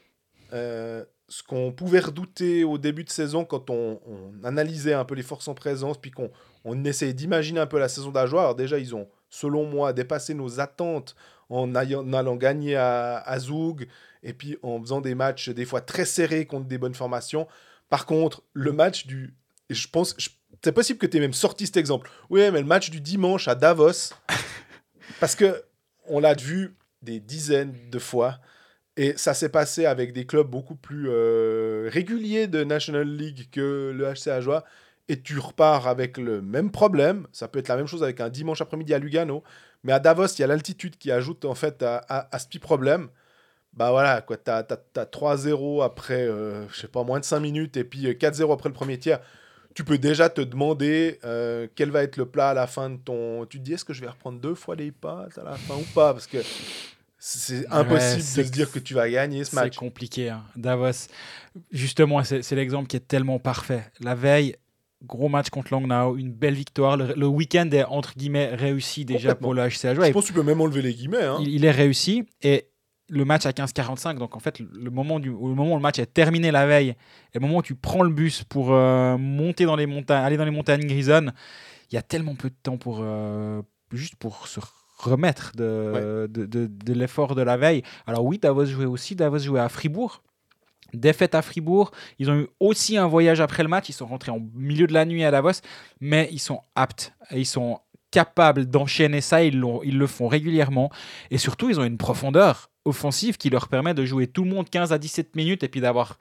[1.34, 4.00] ce qu'on pouvait redouter au début de saison quand on,
[4.44, 6.30] analysait un peu les forces en présence, puis qu'on
[6.64, 8.42] on essayait d'imaginer un peu la saison d'Ajoie.
[8.42, 11.16] Alors déjà, ils ont, selon moi, dépassé nos attentes
[11.54, 13.88] en, allant gagner à, à Zoug,
[14.24, 17.48] et puis en faisant des matchs des fois très serrés contre des bonnes formations.
[17.90, 19.34] Par contre, le match du...
[19.70, 20.16] je pense...
[20.64, 22.10] c'est possible que tu aies même sorti cet exemple.
[22.30, 24.14] Oui, mais le match du dimanche à Davos,
[25.20, 25.64] parce que
[26.08, 28.40] on l'a vu des dizaines de fois.
[28.96, 33.92] Et ça s'est passé avec des clubs beaucoup plus euh, réguliers de National League que
[33.96, 34.64] le HC Ajoie.
[35.10, 37.28] Et tu repars avec le même problème.
[37.32, 39.44] Ça peut être la même chose avec un dimanche après-midi à Lugano.
[39.84, 42.60] Mais à Davos, il y a l'altitude qui ajoute en fait à, à, ce petit
[42.60, 43.10] problème.
[43.74, 47.76] Bah voilà, quoi, t'as, as, 3-0 après, euh, je sais pas, moins de 5 minutes
[47.76, 49.20] et puis 4-0 euh, après le premier tiers.
[49.74, 51.20] Tu peux déjà te demander
[51.76, 53.48] quel va être le plat à la fin de ton.
[53.48, 55.74] Tu te dis, est-ce que je vais reprendre deux fois les pâtes à la fin
[55.74, 56.14] ou pas?
[56.14, 56.38] Parce que
[57.26, 59.76] c'est impossible de se dire que tu vas gagner ce match.
[59.76, 60.30] C'est compliqué.
[60.30, 60.44] Hein.
[60.58, 61.08] Davos,
[61.72, 63.90] justement, c'est l'exemple qui est tellement parfait.
[64.02, 64.58] La veille,
[65.06, 66.98] gros match contre Langnau, une belle victoire.
[66.98, 70.44] Le, week-end est entre guillemets réussi déjà pour le HCA Je pense que tu peux
[70.44, 71.24] même enlever les guillemets.
[71.24, 71.38] Hein.
[71.42, 72.68] Il, est réussi et
[73.10, 76.00] le match à 15-45, donc en fait le moment, du, le moment où le match
[76.00, 76.96] est terminé la veille, et
[77.36, 80.46] le moment où tu prends le bus pour euh, monter dans les montagnes, aller dans
[80.46, 81.34] les montagnes grisonnes,
[81.92, 83.62] il y a tellement peu de temps pour euh,
[83.92, 84.60] juste pour se
[84.98, 87.84] remettre de, de, de, l'effort de la veille.
[88.08, 90.24] Alors oui, Davos jouait aussi, Davos jouait à Fribourg.
[90.94, 91.92] Défaite à Fribourg.
[92.20, 93.90] Ils ont eu aussi un voyage après le match.
[93.90, 95.62] Ils sont rentrés en milieu de la nuit à Davos,
[96.00, 97.14] mais ils sont aptes.
[97.32, 97.80] Ils sont
[98.12, 99.44] capables d'enchaîner ça.
[99.44, 100.92] Ils, le font régulièrement.
[101.32, 104.70] Et surtout, ils ont une profondeur offensive qui leur permet de jouer tout le monde
[104.70, 106.18] 15 à 17 minutes et puis d'avoir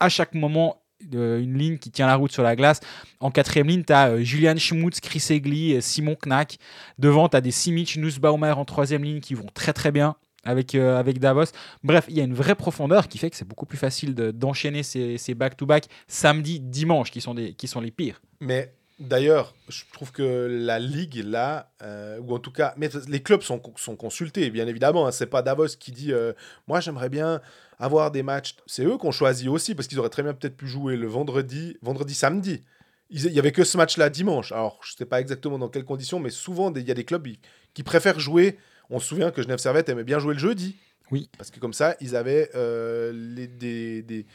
[0.00, 0.80] à chaque moment
[1.12, 2.80] une ligne qui tient la route sur la glace.
[3.20, 6.58] En quatrième ligne, tu as euh, Julian Schmutz, Chris Egli, Simon Knack.
[6.98, 10.74] Devant, tu as des Simic, Nussbaumer en troisième ligne qui vont très très bien avec,
[10.74, 11.46] euh, avec Davos.
[11.82, 14.82] Bref, il y a une vraie profondeur qui fait que c'est beaucoup plus facile d'enchaîner
[14.82, 18.20] ces, back-to-back samedi, dimanche, qui sont, des, qui sont les pires.
[18.40, 23.22] Mais d'ailleurs, je trouve que la ligue, là, euh, ou en tout cas, mais les
[23.22, 25.06] clubs sont, sont consultés, bien évidemment.
[25.06, 25.12] Hein.
[25.12, 26.12] c'est pas Davos qui dit
[26.66, 27.40] Moi, j'aimerais bien
[27.78, 28.56] avoir des matchs.
[28.66, 31.76] C'est eux qu'on choisit aussi parce qu'ils auraient très bien peut-être pu jouer le vendredi,
[31.82, 32.62] vendredi, samedi.
[33.10, 34.52] Il n'y avait que ce match-là dimanche.
[34.52, 37.04] Alors, je ne sais pas exactement dans quelles conditions, mais souvent, il y a des
[37.04, 37.26] clubs
[37.74, 38.58] qui préfèrent jouer.
[38.90, 40.76] On se souvient que Genève Servette aimait bien jouer le jeudi.
[41.10, 41.28] Oui.
[41.36, 44.26] Parce que comme ça, ils avaient euh, les, des, des,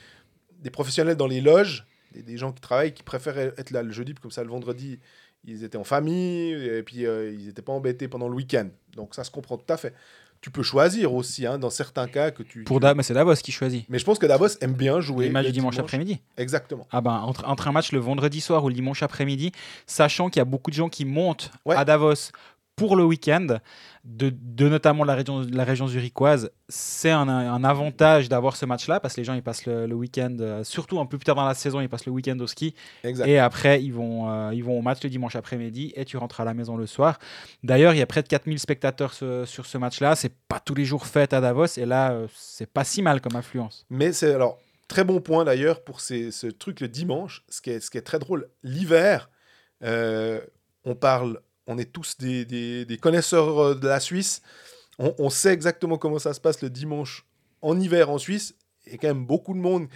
[0.60, 4.14] des, professionnels dans les loges, des, gens qui travaillent, qui préféraient être là le jeudi,
[4.14, 5.00] comme ça, le vendredi,
[5.46, 8.68] ils étaient en famille, et puis euh, ils n'étaient pas embêtés pendant le week-end.
[8.96, 9.94] Donc ça se comprend tout à fait
[10.42, 12.64] tu peux choisir aussi, hein, dans certains cas que tu.
[12.64, 13.86] Pour Davos, c'est Davos qui choisit.
[13.90, 15.26] Mais je pense que Davos aime bien jouer.
[15.26, 16.22] Les matchs du dimanche, après-midi.
[16.38, 16.88] Exactement.
[16.92, 19.52] Ah ben, entre, entre, un match le vendredi soir ou le dimanche après-midi,
[19.86, 22.32] sachant qu'il y a beaucoup de gens qui montent à Davos
[22.80, 23.60] pour le week-end,
[24.06, 24.34] de,
[24.70, 27.28] notamment la région, la région zurichoise, c'est un,
[27.66, 31.06] avantage d'avoir ce match-là parce que les gens ils passent le, week-end, euh, surtout un
[31.06, 32.74] peu plus tard dans la saison, ils passent le week-end au ski.
[33.04, 36.40] Et après, ils vont, euh, ils vont au match le dimanche après-midi et tu rentres
[36.40, 37.20] à la maison le soir.
[37.64, 40.16] D'ailleurs, il y a près de 4000 spectateurs sur ce match-là.
[40.16, 43.20] C'est pas tous les jours fait à Davos et là, euh, c'est pas si mal
[43.20, 43.86] comme influence.
[43.90, 44.58] Mais c'est alors.
[44.88, 47.44] Très bon point d'ailleurs pour ces, ce truc le dimanche.
[47.48, 49.30] Ce qui est, ce qui est très drôle, l'hiver,
[49.82, 51.40] on parle
[51.70, 54.42] on est tous des, connaisseurs euh, de la Suisse.
[54.98, 57.26] On, sait exactement comment ça se passe le dimanche
[57.62, 58.54] en hiver en Suisse.
[58.86, 59.88] Il y a quand même beaucoup de monde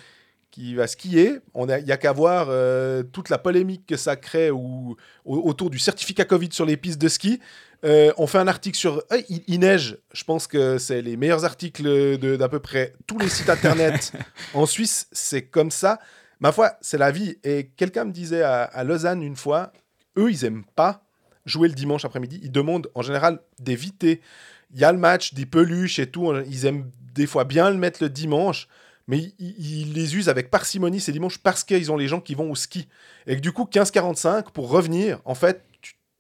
[0.50, 1.40] qui va skier.
[1.56, 5.78] Il n'y a, qu'à voir euh, toute la polémique que ça crée ou, autour du
[5.78, 7.42] certificat Covid sur les pistes de ski.
[7.84, 9.04] Euh, on fait un article sur.
[9.28, 9.98] il, neige.
[10.14, 14.14] Je pense que c'est les meilleurs articles d'à peu près tous les sites internet
[14.54, 15.08] en Suisse.
[15.12, 16.00] C'est comme ça.
[16.40, 17.36] Ma foi, c'est la vie.
[17.44, 19.74] Et quelqu'un me disait à, à Lausanne une fois
[20.18, 21.04] eux, ils aiment pas
[21.46, 22.40] jouer le dimanche après-midi.
[22.44, 24.22] Ils demandent en général d'éviter.
[24.74, 26.34] Il y a le match, des peluches et tout.
[26.48, 28.68] Ils aiment des fois bien le mettre le dimanche,
[29.08, 32.50] mais ils, les usent avec parcimonie ces dimanches parce qu'ils ont les gens qui vont
[32.50, 32.88] au ski.
[33.28, 35.64] Et que du coup, 15-45, pour revenir, en fait,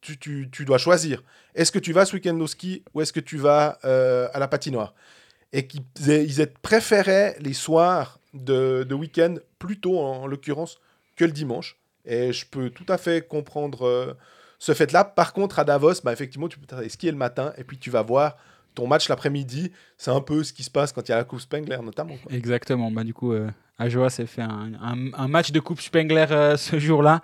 [0.01, 1.23] tu, dois choisir.
[1.55, 4.39] Est-ce que tu vas ce week-end au ski ou est-ce que tu vas euh, à
[4.39, 4.93] la patinoire?
[5.53, 10.79] Et qu'ils ils préféraient les soirs de, de week-end plutôt, en, l'occurrence,
[11.15, 11.79] que le dimanche.
[12.05, 13.87] Et je peux tout à fait comprendre...
[13.87, 14.13] Euh,
[14.63, 15.03] ce fait-là.
[15.03, 18.01] Par contre, à Davos, bah, effectivement, tu peux skier le matin et puis tu vas
[18.01, 18.37] voir
[18.75, 19.73] ton match l'après-midi.
[19.97, 22.15] C'est un peu ce qui se passe quand il y a la Coupe Spengler, notamment.
[22.29, 22.89] Exactement.
[22.89, 27.21] Bah, du coup, euh, Ajoa s'est fait un, match de Coupe Spengler euh, ce jour-là.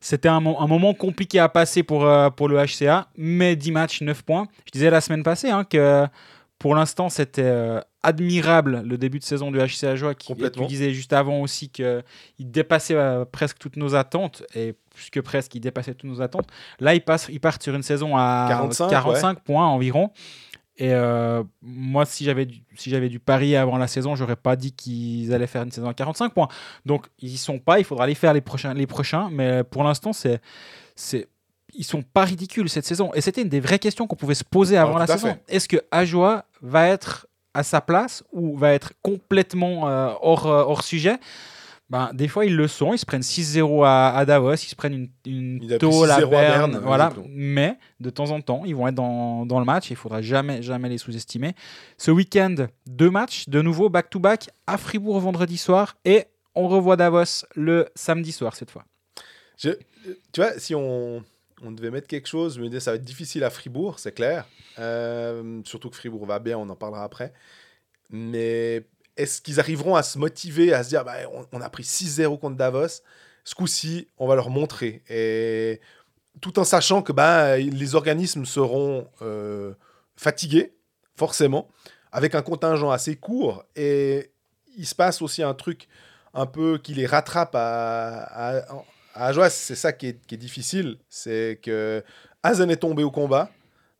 [0.00, 4.22] C'était un, moment compliqué à passer pour, euh, pour le HCA, mais 10 matchs, 9
[4.22, 4.48] points.
[4.64, 6.06] Je disais la semaine passée hein, que
[6.60, 10.14] pour l'instant, c'était euh, admirable le début de saison du HCA Joie.
[10.14, 12.04] Qui, tu disais juste avant aussi qu'il
[12.38, 12.96] dépassait
[13.32, 14.42] presque toutes nos attentes.
[14.54, 16.48] Et plus que presque, il dépassait toutes nos attentes.
[16.78, 18.46] Là, ils, passent, ils partent sur une saison à
[18.90, 20.10] 45, points environ.
[20.76, 24.54] Et euh, moi, si j'avais du, si j'avais du pari avant la saison, j'aurais pas
[24.54, 26.48] dit qu'ils allaient faire une saison à 45 points.
[26.84, 27.78] Donc, ils y sont pas.
[27.78, 28.74] Il faudra les faire les prochains.
[28.74, 30.42] Les prochains mais pour l'instant, c'est,
[30.94, 31.26] c'est,
[31.80, 33.10] ils sont pas ridicules cette saison.
[33.14, 35.34] Et c'était une des vraies questions qu'on pouvait se poser avant la saison.
[35.48, 40.62] Est-ce que Ajoa va être à sa place ou va être complètement euh, hors, euh,
[40.62, 41.16] hors sujet?
[41.88, 42.92] Ben, des fois, ils le sont.
[42.92, 46.78] Ils se prennent 6-0 à, Davos, ils se prennent une, une tôle à Berne.
[46.84, 47.14] voilà.
[47.30, 49.90] Mais de temps en temps, ils vont être dans, dans le match.
[49.90, 51.54] Il faudra jamais, jamais les sous-estimer.
[51.96, 55.96] Ce week-end, deux matchs, de nouveau back-to-back à Fribourg vendredi soir.
[56.04, 58.84] Et on revoit Davos le samedi soir cette fois.
[59.56, 59.70] Je,
[60.32, 61.24] tu vois, si on,
[61.62, 64.46] on devait mettre quelque chose, je me ça va être difficile à Fribourg, c'est clair.
[64.78, 67.32] Euh, surtout que Fribourg va bien, on en parlera après.
[68.10, 71.16] Mais est-ce qu'ils arriveront à se motiver, à se dire, bah,
[71.52, 73.02] on, a pris 6-0 contre Davos,
[73.44, 75.02] ce coup-ci, on va leur montrer.
[75.08, 75.80] Et
[76.40, 79.74] tout en sachant que bah, les organismes seront euh,
[80.16, 80.74] fatigués,
[81.16, 81.68] forcément,
[82.12, 83.64] avec un contingent assez court.
[83.76, 84.32] Et
[84.76, 85.88] il se passe aussi un truc
[86.32, 88.66] un peu qui les rattrape à
[89.14, 90.98] Ajoie, c'est ça qui est, qui est difficile.
[91.08, 92.02] C'est que
[92.42, 93.50] Hazen est tombé au combat.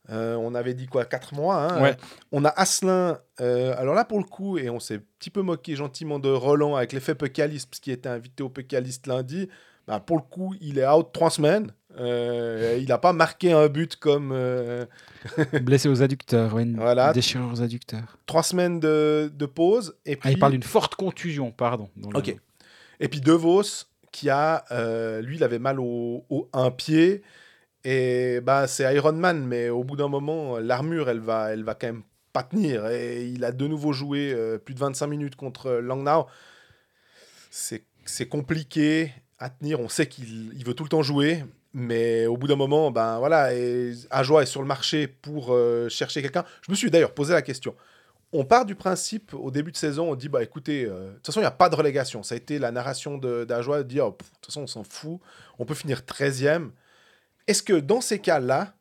[0.09, 1.55] Euh, on avait dit quoi 4 mois.
[1.57, 1.81] hein.
[1.81, 1.95] Ouais.
[2.31, 3.19] On a Asselin.
[3.39, 6.29] euh, alors là, pour le coup, et on s'est un petit peu moqué gentiment de
[6.29, 9.47] Roland avec l'effet Pécaliste, qu'il était invité au Pécaliste lundi.
[9.87, 11.71] Bah, pour le coup, il est out 3 semaines.
[11.99, 14.85] Euh, il n'a pas marqué un but comme euh,
[15.61, 17.11] Blessé aux adducteurs, ouais, une Voilà.
[17.13, 18.17] déchirure aux adducteurs.
[18.25, 19.95] 3 semaines de, de pause.
[20.05, 21.89] Et puis, Ah, il parle d'une forte contusion, pardon.
[21.97, 22.35] dans le- Ok.
[22.99, 23.61] Et puis De Vos,
[24.11, 27.23] qui a, euh, lui, il avait mal au, au un pied.
[27.83, 31.75] Et bah, c'est Iron Man, mais au bout d'un moment, l'armure, elle va, elle va
[31.75, 32.87] quand même pas tenir.
[32.87, 36.27] Et il a de nouveau joué euh, plus de 25 minutes contre Langnau.
[37.49, 39.79] C'est compliqué à tenir.
[39.79, 41.43] On sait qu'il il veut tout le temps jouer.
[41.73, 43.49] Mais au bout d'un moment, ben voilà,
[44.09, 46.43] Ajoie est sur le marché pour euh, chercher quelqu'un.
[46.61, 47.75] Je me suis d'ailleurs posé la question.
[48.33, 51.25] On part du principe, au début de saison, on dit, bah écoutez, euh, de toute
[51.27, 52.23] façon, il n'y a pas de relégation.
[52.23, 55.19] Ça a été la narration d'Ajoie de dire, de toute façon, on s'en fout,
[55.59, 56.71] on peut finir 13e.
[57.47, 58.73] Est-ce que dans ces cas-là,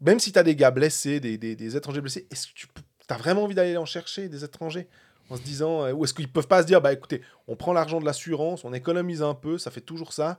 [0.00, 2.66] même si tu as des gars blessés, des, des- des étrangers blessés, est-ce que tu
[3.08, 4.88] as vraiment envie d'aller en chercher, des étrangers
[5.30, 7.72] En se disant, euh, ou est-ce qu'ils peuvent pas se dire, bah écoutez, on prend
[7.72, 10.38] l'argent de l'assurance, on économise un peu, ça fait toujours ça.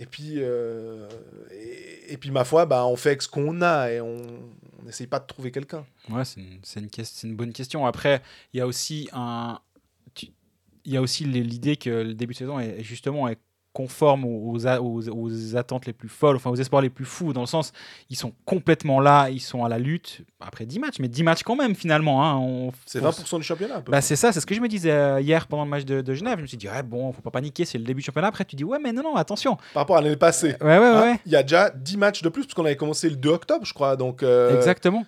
[0.00, 1.08] Et puis, euh,
[2.08, 4.22] et, puis ma foi, bah, on fait avec ce qu'on a et on
[4.84, 5.84] n'essaye pas de trouver quelqu'un.
[6.08, 6.88] Ouais, c'est une, une,
[7.24, 7.84] une bonne question.
[7.84, 9.58] Après, il y a aussi un,
[10.88, 13.28] il y a aussi l'idée que le début de saison est justement
[13.72, 17.46] conforme aux, aux attentes les plus folles, enfin aux espoirs les plus fous, dans le
[17.46, 17.72] sens
[18.10, 21.42] ils sont complètement là, ils sont à la lutte après 10 matchs, mais 10 matchs
[21.44, 22.24] quand même finalement.
[22.24, 23.82] hein, C'est on- 20% du championnat.
[23.86, 26.00] Bah c'est ça, c'est ce que je me disais euh, hier pendant le match de,
[26.00, 26.38] de Genève.
[26.38, 28.28] Je me suis dit, ouais, bon, faut pas paniquer, c'est le début du championnat.
[28.28, 29.56] Après, tu dis, ouais, mais non, non, attention.
[29.74, 30.56] Par rapport à l'année passée.
[30.60, 30.86] Ouais, ouais, ouais.
[30.86, 31.20] Hein, ouais.
[31.26, 33.64] Il y a déjà 10 matchs de plus, parce qu'on avait commencé le 2 octobre,
[33.64, 33.96] je crois.
[33.96, 35.04] Donc, euh, Exactement.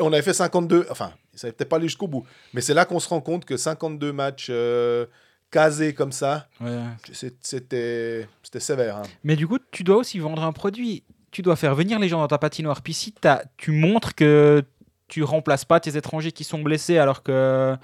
[0.00, 0.86] on avait fait 52.
[0.90, 2.24] Enfin, ça n'avait peut-être pas aller jusqu'au bout.
[2.54, 5.06] Mais c'est là qu'on se rend compte que 52 matchs euh,
[5.52, 6.80] casés comme ça, Ouais.
[7.12, 8.96] c'était c'était sévère.
[8.96, 9.02] hein.
[9.22, 11.04] Mais du coup, tu dois aussi vendre un produit.
[11.30, 12.82] Tu dois faire venir les gens dans ta patinoire.
[12.82, 14.64] Puis si t'as- tu montres que
[15.08, 17.76] tu remplaces pas tes étrangers qui sont blessés alors que,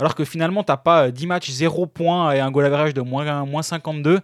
[0.00, 2.92] alors que finalement, tu n'as pas euh, 10 matchs, 0 points et un goal average
[2.94, 4.20] de moins, moins 52,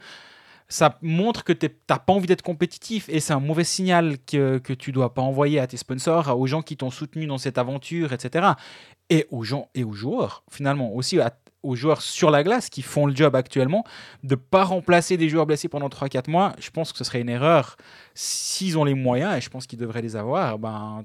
[0.69, 4.59] ça montre que tu n'as pas envie d'être compétitif et c'est un mauvais signal que,
[4.59, 7.59] que tu dois pas envoyer à tes sponsors, aux gens qui t'ont soutenu dans cette
[7.59, 8.49] aventure, etc.
[9.09, 11.33] Et aux gens et aux joueurs, finalement, aussi à-
[11.63, 13.85] aux joueurs sur la glace qui font le job actuellement,
[14.23, 17.29] de pas remplacer des joueurs blessés pendant 3-4 mois, je pense que ce serait une
[17.29, 17.77] erreur.
[18.15, 21.03] S'ils ont les moyens, et je pense qu'ils devraient les avoir, ben,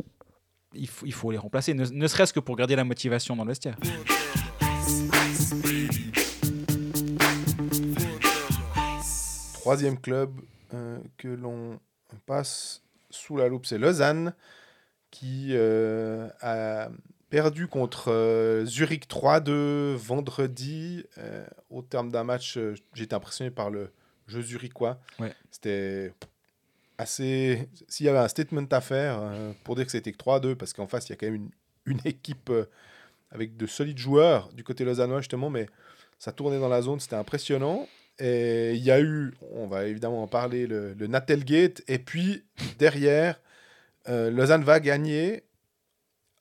[0.74, 3.44] il, faut, il faut les remplacer, ne, ne serait-ce que pour garder la motivation dans
[3.44, 3.78] le vestiaire.
[9.54, 10.32] Troisième club
[10.74, 11.80] euh, que l'on
[12.26, 14.34] passe sous la loupe, c'est Lausanne,
[15.10, 16.90] qui euh, a
[17.34, 21.04] perdu contre euh, Zurich 3-2 vendredi.
[21.18, 23.90] Euh, au terme d'un match, euh, j'ai été impressionné par le
[24.28, 25.00] jeu zurichois.
[25.18, 25.34] Ouais.
[25.50, 26.14] C'était
[27.00, 27.68] assez.
[27.88, 30.74] S'il y avait un statement à faire euh, pour dire que c'était que 3-2, parce
[30.74, 31.50] qu'en face, il y a quand même une,
[31.88, 32.52] une équipe
[33.32, 35.66] avec de solides joueurs du côté lausannois, justement, mais
[36.20, 37.88] ça tournait dans la zone, c'était impressionnant.
[38.20, 41.10] Et il y a eu, on va évidemment en parler, le, le.
[41.88, 42.44] Et puis,
[42.78, 43.42] derrière,
[44.08, 45.42] Lausanne va gagner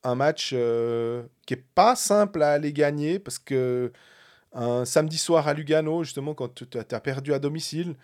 [0.05, 3.93] un match euh, qui est pas simple à aller gagner parce que
[4.53, 7.95] un samedi soir à Lugano, justement, quand tu as perdu à domicile,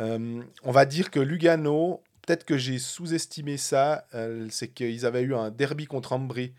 [0.00, 5.22] euh, on va dire que Lugano, peut-être que j'ai sous-estimé ça, euh, c'est qu'ils avaient
[5.22, 6.52] eu un derby contre Ambry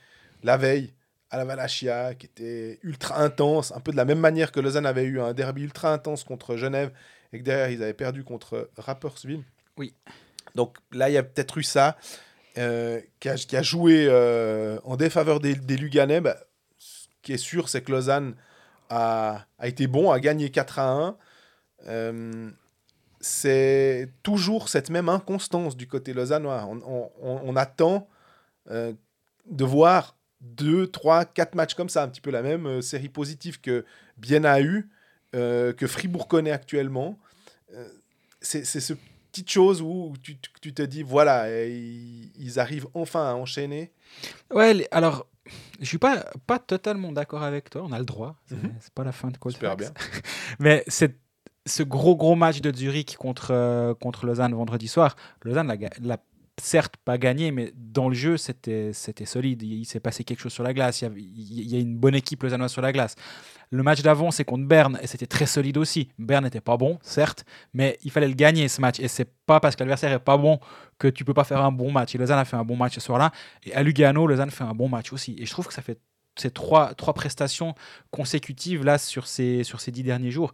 [0.43, 0.93] la veille
[1.32, 4.86] à la Valachia qui était ultra intense, un peu de la même manière que Lausanne
[4.86, 6.91] avait eu un derby ultra intense contre Genève
[7.34, 9.43] et que derrière ils avaient perdu contre Rapperswil.
[9.76, 9.93] Oui.
[10.54, 11.98] Donc là, il y a peut-être eu ça
[12.58, 16.22] euh, qui, a, qui a joué euh, en défaveur des, des Luganais.
[16.22, 16.38] Bah,
[16.78, 18.36] ce qui est sûr, c'est que Lausanne
[18.89, 21.18] a, a été bon, a gagné 4 à 1.
[21.88, 22.50] Euh,
[23.20, 26.65] c'est toujours cette même inconstance du côté lausannois.
[26.70, 28.08] On, on- on- on attend
[28.70, 28.94] euh,
[29.50, 33.10] de voir 2, 3, 4 matchs comme ça, un petit peu la même euh, série
[33.10, 33.86] positive que
[34.18, 34.89] Bien a eu,
[35.34, 37.20] que Fribourg connaît actuellement.
[38.39, 38.94] C'est ce
[39.36, 43.91] petite chose où tu, tu- te dis, voilà, et ils, ils arrivent enfin à enchaîner.
[44.54, 45.28] Ouais, alors,
[45.82, 48.71] je suis pas, pas totalement d'accord avec toi, on a le droit, c'est Mhm.
[48.93, 49.91] pas la fin de Cold Super bien.
[50.60, 51.17] Mais c'est
[51.65, 55.67] ce gros gros match de Zurich contre, euh, contre Lausanne vendredi soir, Lausanne
[56.02, 56.17] l'a
[56.62, 58.91] certes pas gagné, mais dans le jeu, c'était
[59.26, 59.62] solide.
[59.63, 61.02] Il, s'est passé quelque chose sur la glace.
[61.02, 63.15] Il y, avait- il y a une bonne équipe lausannoise sur la glace.
[63.72, 66.10] Le match d'avant, c'est contre Berne, et c'était très solide aussi.
[66.20, 69.00] Berne n'était pas bon, certes, mais il fallait le gagner ce match.
[69.00, 70.60] Et c'est pas parce que l'adversaire est pas bon
[70.98, 72.15] que tu peux pas faire un bon match.
[72.15, 73.32] Et Lausanne a fait un bon match ce soir-là.
[73.63, 75.36] Et à Lugano, Lausanne fait un bon match aussi.
[75.39, 76.00] Et je trouve que ça fait
[76.38, 77.76] ces trois, trois prestations
[78.12, 80.52] consécutives là sur ces, sur ces dix derniers jours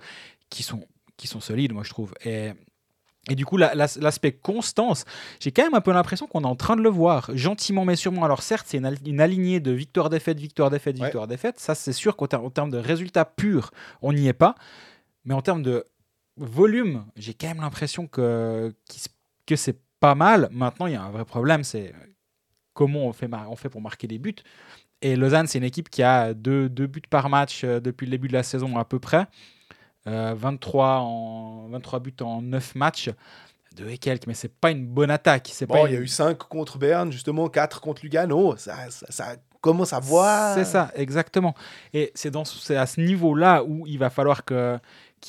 [0.50, 0.86] qui sont,
[1.18, 2.14] qui sont solides, moi je trouve.
[2.24, 2.52] Et
[3.30, 5.06] Et du coup, l'aspect constance,
[5.40, 7.96] j'ai quand même un peu l'impression qu'on est en train de le voir, gentiment mais
[7.96, 8.24] sûrement.
[8.26, 11.60] Alors certes, c'est une, alignée de victoire-défaite, victoire-défaite, victoire-défaite.
[11.60, 14.56] Ça, c'est sûr qu'en termes de résultats purs, on n'y est pas.
[15.26, 15.86] Mais en termes de
[16.38, 18.74] volume, j'ai quand même l'impression que,
[19.46, 20.50] que c'est pas mal.
[20.52, 21.94] Maintenant, il y a un vrai problème, c'est
[22.74, 24.36] comment on fait, on fait pour marquer des buts.
[25.04, 28.12] Et Lausanne, c'est une équipe qui a deux, deux buts par match euh, depuis le
[28.12, 29.26] début de la saison à peu près.
[30.06, 33.10] 23, euh, en, 23 buts en 9 matchs.
[33.76, 35.50] Deux et quelques, mais c'est pas une bonne attaque.
[35.54, 38.58] C'est bon, il y a eu 5 contre Berne, justement, 4 contre Lugano.
[38.58, 40.56] Ça, ça, commence à voir.
[40.56, 41.56] C'est ça, exactement.
[41.94, 42.36] Et c'est
[42.76, 44.80] à ce niveau-là où il va falloir qu'il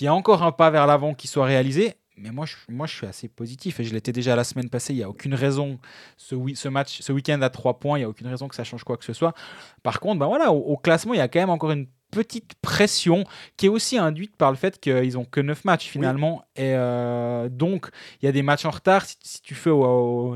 [0.00, 1.94] y ait encore un pas vers l'avant qui soit réalisé.
[2.16, 4.92] Mais moi je, moi, je suis assez positif et je l'étais déjà la semaine passée.
[4.92, 5.78] Il n'y a aucune raison,
[6.16, 8.64] ce, ce match, ce week-end à 3 points, il n'y a aucune raison que ça
[8.64, 9.35] change quoi que ce soit.
[9.82, 13.25] Par contre, ben voilà, au classement, il y a quand même encore une petite pression
[13.57, 16.44] qui est aussi induite par le fait qu'ils ont que 9 matchs finalement.
[16.55, 17.88] Et euh, donc,
[18.20, 19.05] il y a des matchs en retard.
[19.05, 19.70] Si, tu fais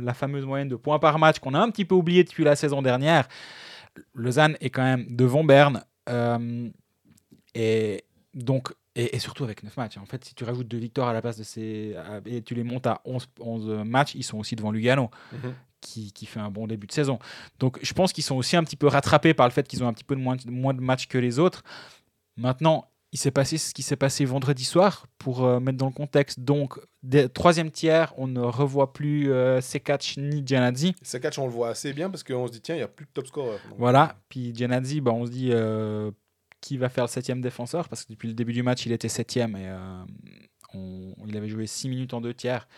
[0.02, 2.56] la fameuse moyenne de points par match qu'on a un petit peu oublié depuis la
[2.56, 3.28] saison dernière,
[4.14, 5.84] Lausanne est quand même devant Berne.
[6.08, 6.68] Euh,
[7.54, 9.98] et donc, et, surtout avec 9 matchs.
[9.98, 11.94] En fait, si tu rajoutes deux victoires à la place de ces.
[12.24, 15.10] et tu les montes à 11, 11 matchs, ils sont aussi devant Lugano.
[15.32, 15.54] Mhm
[15.86, 17.18] qui, fait un bon début de saison.
[17.58, 19.88] Donc je pense qu'ils sont aussi un petit peu rattrapés par le fait qu'ils ont
[19.88, 21.62] un petit peu de moins, moins de matchs que les autres.
[22.36, 25.92] Maintenant, il s'est passé ce qui s'est passé vendredi soir pour euh, mettre dans le
[25.92, 26.40] contexte.
[26.40, 26.78] Donc,
[27.32, 30.94] troisième tiers, on ne revoit plus euh, Sekac ni Gianazzi.
[31.02, 33.06] Sekac, on le voit assez bien parce qu'on se dit, tiens, il n'y a plus
[33.06, 33.56] de top scorer.
[33.78, 34.16] Voilà.
[34.28, 36.10] Puis Gianazzi, bah, on se dit euh,
[36.60, 37.88] qui va faire le septième défenseur?
[37.88, 39.72] Parce que depuis le début du match, il était septième et
[40.74, 42.68] il avait joué six minutes en deux tiers.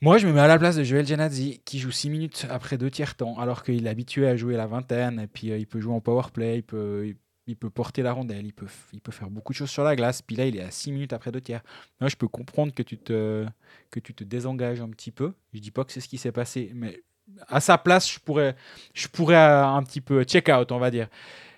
[0.00, 2.78] Moi, je me mets à la place de Joel Genazzi, qui joue 6 minutes après
[2.78, 5.66] deux tiers temps, alors qu'il est habitué à jouer la vingtaine, et puis euh, il
[5.66, 7.12] peut jouer en power play, il peut,
[7.48, 9.96] il, peut porter la rondelle, il peut, il peut faire beaucoup de choses sur la
[9.96, 10.22] glace.
[10.22, 11.62] Puis là, il est à 6 minutes après deux tiers.
[12.00, 13.44] Moi, je peux comprendre que tu te,
[13.90, 15.32] que tu te désengages un petit peu.
[15.52, 17.02] Je dis pas que c'est ce qui s'est passé, mais
[17.48, 18.54] à sa place, je pourrais,
[18.94, 21.08] je pourrais euh, un petit peu check out, on va dire.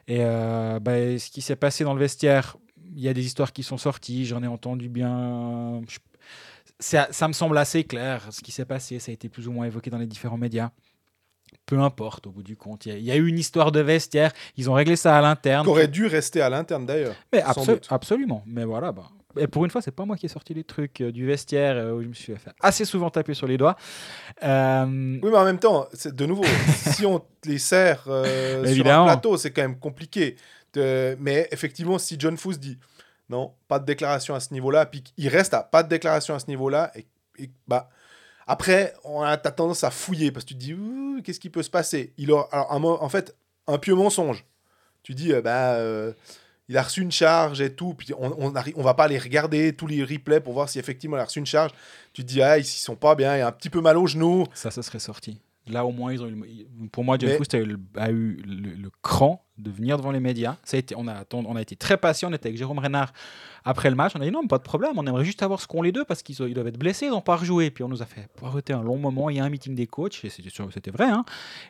[0.09, 2.57] Et euh, bah, ce qui s'est passé dans le vestiaire,
[2.95, 5.83] il y a des histoires qui sont sorties, j'en ai entendu bien.
[6.81, 8.99] Ça, me semble assez clair ce qui s'est passé.
[8.99, 10.71] Ça a été plus ou moins évoqué dans les différents médias.
[11.67, 12.87] Peu importe, au bout du compte.
[12.87, 14.33] Il y, a eu une histoire de vestiaire.
[14.57, 15.65] Ils ont réglé ça à l'interne.
[15.65, 17.15] Qui aurait dû rester à l'interne d'ailleurs.
[17.33, 17.43] Mais
[17.89, 18.43] absolument.
[18.47, 18.93] Mais voilà.
[18.93, 19.11] Bah.
[19.39, 21.77] Et pour une fois, c'est pas moi qui ai sorti les trucs euh, du vestiaire
[21.77, 23.77] euh, où je me suis fait assez souvent taper sur les doigts.
[24.43, 29.37] Euh, oui, mais en même temps, de nouveau, si on les sert sur un plateau,
[29.37, 30.37] c'est quand même compliqué.
[30.77, 32.79] Mais effectivement, si John Foos dit
[33.31, 34.85] non, pas de déclaration à ce niveau-là.
[34.87, 36.91] Puis il reste à pas de déclaration à ce niveau-là.
[37.39, 37.89] Et, bah,
[38.47, 40.77] après, on a tendance à fouiller parce que tu te dis,
[41.23, 42.13] qu'est-ce qui peut se passer?
[42.19, 43.37] Il a, alors, En fait,
[43.69, 44.45] un pieux mensonge.
[45.05, 46.13] Tu dis, euh, bah, euh,
[46.69, 47.95] il a reçu une charge et tout.
[47.95, 51.17] Puis on, on, on, va pas aller regarder tous les replays pour voir si effectivement
[51.17, 51.71] il a reçu une charge.
[52.13, 54.09] Tu te dis, ah, ils sont pas bien, il a un petit peu mal au
[54.09, 54.45] genou.
[54.55, 55.41] Ça, ça serait sorti.
[55.71, 59.45] Là, au moins, ils ont eu, pour moi, Jeff a eu, a eu le, cran
[59.59, 60.57] de venir devant les médias.
[60.65, 62.31] Ça a été, on, a, on a été très patient.
[62.31, 63.13] On était avec Jérôme Renard
[63.65, 64.13] après le match.
[64.17, 64.93] On a dit non, pas de problème.
[64.97, 67.07] On aimerait juste avoir ce qu'ont les deux parce qu'ils ils doivent être blessés.
[67.07, 67.71] Ils n'ont pas rejoué.
[67.71, 69.31] Puis on nous a fait arrêter un long moment.
[69.31, 70.25] Il y a un meeting des coachs.
[70.25, 71.07] Et c'était vrai.
[71.07, 71.25] Hein.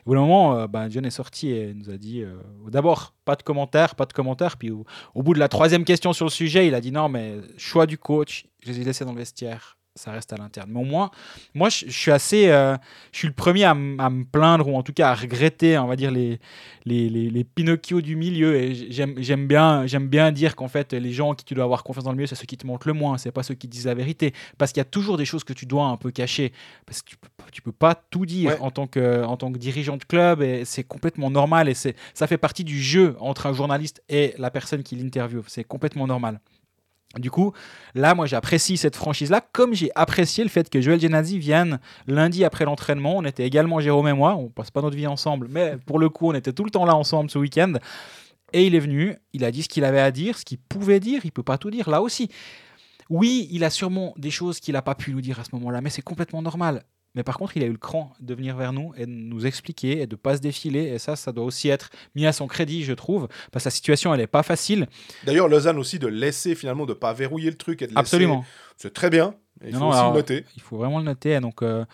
[0.05, 2.35] au bout moment, euh, ben, John est sorti et nous a dit euh,
[2.69, 4.57] d'abord, pas de commentaires, pas de commentaires.
[4.57, 7.09] Puis au, au, bout de la troisième question sur le sujet, il a dit non,
[7.09, 8.45] mais choix du coach.
[8.63, 10.69] Je les ai laissés dans le vestiaire ça reste à l'interne.
[10.71, 11.11] Mais au moins,
[11.53, 12.49] moi, je, suis assez.
[12.49, 12.75] Euh,
[13.11, 15.95] je suis le premier à, me plaindre ou en tout cas à regretter, on va
[15.95, 16.39] dire, les,
[16.85, 18.55] les, les, Pinocchio du milieu.
[18.55, 22.11] Et j'aime bien, bien dire qu'en fait, les gens qui tu dois avoir confiance dans
[22.11, 23.93] le milieu, c'est ceux qui te montrent le moins, c'est pas ceux qui disent la
[23.93, 24.33] vérité.
[24.57, 26.51] Parce qu'il y a toujours des choses que tu dois un peu cacher.
[26.87, 29.59] Parce que tu peux, tu peux pas tout dire en, tant que, en tant que
[29.59, 30.41] dirigeant de club.
[30.41, 31.69] Et c'est complètement normal.
[31.69, 35.43] Et ça fait partie du jeu entre un journaliste et la personne qui l'interviewe.
[35.47, 36.39] C'est complètement normal.
[37.17, 37.51] Du coup,
[37.93, 42.45] là, moi, j'apprécie cette franchise-là, comme j'ai apprécié le fait que Joel Genazzi vienne lundi
[42.45, 43.17] après l'entraînement.
[43.17, 46.09] On était également Jérôme et moi, on passe pas notre vie ensemble, mais pour le
[46.09, 47.73] coup, on était tout le temps là ensemble ce week-end.
[48.53, 50.99] Et il est venu, il a dit ce qu'il avait à dire, ce qu'il pouvait
[50.99, 52.29] dire, il peut pas tout dire là aussi.
[53.09, 55.81] Oui, il a sûrement des choses qu'il n'a pas pu nous dire à ce moment-là,
[55.81, 56.83] mais c'est complètement normal.
[57.15, 59.45] Mais par contre, il a eu le cran de venir vers nous et de nous
[59.45, 60.83] expliquer et de pas se défiler.
[60.83, 63.71] Et ça, ça doit aussi être mis à son crédit, je trouve, parce que la
[63.71, 64.87] situation, elle n'est pas facile.
[65.25, 68.45] D'ailleurs, Lausanne aussi de laisser finalement, de pas verrouiller le truc et de Absolument.
[68.77, 69.35] C'est très bien.
[69.63, 70.45] Il faut aussi le noter.
[70.55, 71.39] Il faut vraiment le noter.
[71.39, 71.85] Donc, euh,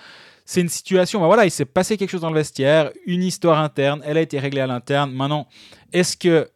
[0.45, 1.19] c'est une situation.
[1.19, 4.01] Bah voilà, il s'est passé quelque chose dans le vestiaire, une histoire interne.
[4.05, 5.11] Elle a été réglée à l'interne.
[5.11, 5.47] Maintenant,
[5.91, 6.49] est-ce que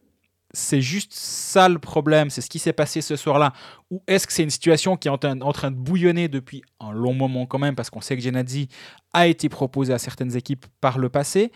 [0.53, 3.53] c'est juste ça le problème, c'est ce qui s'est passé ce soir-là
[3.89, 7.13] Ou est-ce que c'est une situation qui est en train, de bouillonner depuis un long
[7.13, 8.67] moment quand même, parce qu'on sait que Genadzi
[9.13, 11.51] a été proposé à certaines équipes par le passé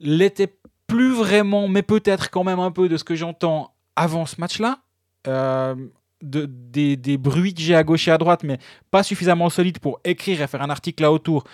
[0.00, 0.54] L'était
[0.86, 4.78] plus vraiment, mais peut-être quand même un peu de ce que j'entends avant ce match-là.
[5.26, 5.74] Euh,
[6.22, 8.58] de, des, des bruits que j'ai à gauche et à droite, mais
[8.90, 11.44] pas suffisamment solides pour écrire et faire un article là autour,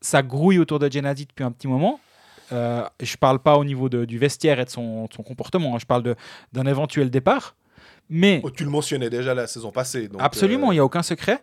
[0.00, 2.00] ça grouille autour de Genadi depuis un petit moment.
[2.52, 5.74] Euh, je parle pas au niveau de, du vestiaire et de son, de son comportement,
[5.74, 5.78] hein.
[5.80, 6.14] je parle
[6.52, 7.56] d'un éventuel départ.
[8.08, 10.06] Mais Oh, tu le mentionnais déjà la saison passée.
[10.08, 11.42] donc, Absolument, euh, il n'y a aucun secret.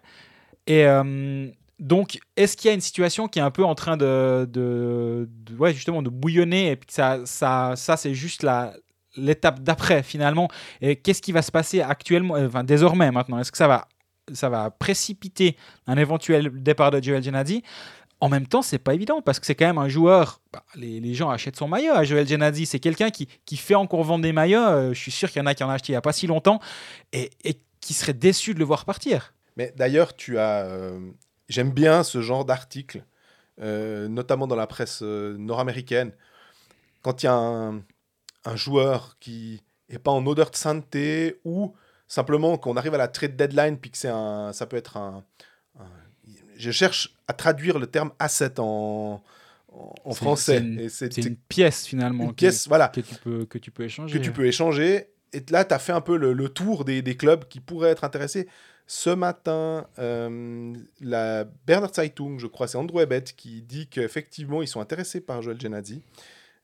[0.65, 1.47] Et euh,
[1.79, 5.27] donc, est-ce qu'il y a une situation qui est un peu en train de, de,
[5.29, 8.73] de- ouais, justement, de bouillonner et puis que ça, ça, ça c'est juste la
[9.17, 10.47] l'étape d'après finalement?
[10.81, 13.39] Et qu'est-ce qui va se passer actuellement, enfin désormais maintenant?
[13.39, 13.87] Est-ce que ça va,
[14.31, 17.61] ça va précipiter un éventuel départ de Joel Genadi
[18.23, 20.39] en même temps, c'est pas évident parce que c'est quand même un joueur.
[20.53, 22.65] bah, les, gens achètent son maillot à Joel Genadi.
[22.65, 24.61] C'est quelqu'un qui, qui fait encore vendre des maillots.
[24.61, 26.01] euh, je suis sûr qu'il y en a qui en ont acheté il y a
[26.01, 26.61] pas si longtemps
[27.11, 27.31] et,
[27.81, 29.33] qui seraient déçus de le voir partir.
[29.57, 30.63] Mais d'ailleurs, tu as.
[30.63, 31.01] euh,
[31.49, 33.03] J'aime bien ce genre d'article,
[33.59, 36.13] euh, notamment dans la presse nord-américaine.
[37.01, 37.83] Quand il y a un,
[38.55, 41.73] joueur qui est pas en odeur de sainteté ou
[42.07, 45.25] simplement qu'on arrive à la trade deadline puis que ça peut être un-
[46.63, 49.21] Je cherche à traduire le terme asset en,
[50.13, 50.63] français.
[50.89, 54.17] c'est une- pièce finalement une pièce, voilà que, tu peux, que tu peux échanger.
[54.17, 55.07] que tu peux échanger.
[55.33, 57.89] Et là, tu as fait un peu le, le tour des, des clubs qui pourraient
[57.89, 58.47] être intéressés.
[58.85, 64.67] Ce matin, euh, la Berner Zeitung, je crois, c'est Andrew Ebet qui dit qu'effectivement, ils
[64.67, 66.03] sont intéressés par Joel Genadi.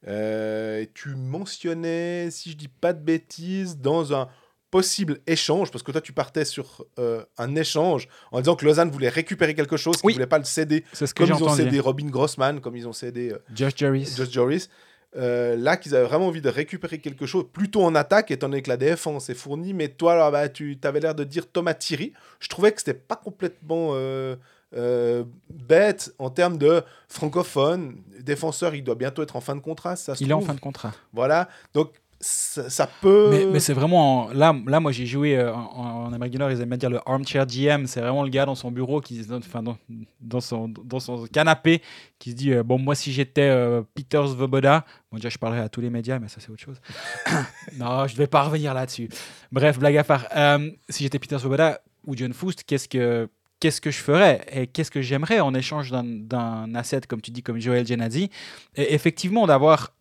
[0.08, 4.28] Euh, tu mentionnais, si je dis pas de bêtises, dans un
[4.72, 8.92] possible échange, parce que toi, tu partais sur euh, un échange en disant que Lausanne
[8.92, 10.14] voulait récupérer quelque chose, qu'ils Oui.
[10.14, 12.88] ne voulaient pas le céder, ce que comme ils ont cédé Robin Grossman, comme ils
[12.88, 14.14] ont cédé euh, Josh Jarvis.
[14.16, 14.70] Josh Joris.
[15.16, 18.62] Euh, là, qu'ils avaient vraiment envie de récupérer quelque chose, plutôt en attaque, étant donné
[18.62, 19.74] que la défense est fournie.
[19.74, 22.14] Mais toi, là, bah, tu avais l'air de dire Thomas Thierry.
[22.40, 27.98] Je trouvais que c'était pas complètement euh, bête en termes de francophone.
[28.20, 30.54] Défenseur, il doit bientôt être en fin de contrat, ça se Il est en fin
[30.54, 30.94] de contrat.
[31.12, 31.50] Voilà.
[31.74, 33.50] Donc, ça, peut.
[33.52, 34.30] Mais, c'est vraiment.
[34.34, 36.90] Là, là moi, j'ai joué euh, en, en Amérique du Nord, ils aiment bien dire
[36.90, 37.86] le armchair GM.
[37.86, 39.78] C'est vraiment le gars dans son bureau, qui, enfin, dans,
[40.20, 41.82] dans, son, dans son canapé,
[42.18, 45.62] qui se dit euh, Bon, moi, si j'étais euh, Peter Svoboda, bon, déjà, je parlerais
[45.62, 46.82] à tous les médias, mais ça, c'est autre chose.
[47.78, 49.08] non, je ne vais pas revenir là-dessus.
[49.54, 50.26] Bref, blague à part.
[50.36, 53.30] Euh, si j'étais Peter Svoboda ou John Foust, qu'est-ce que.
[53.62, 57.44] Qu'est-ce que je ferais et qu'est-ce que j'aimerais en échange d'un- asset, comme tu dis,
[57.44, 58.30] comme Joel Genadi
[58.78, 59.94] Et effectivement, d'avoir,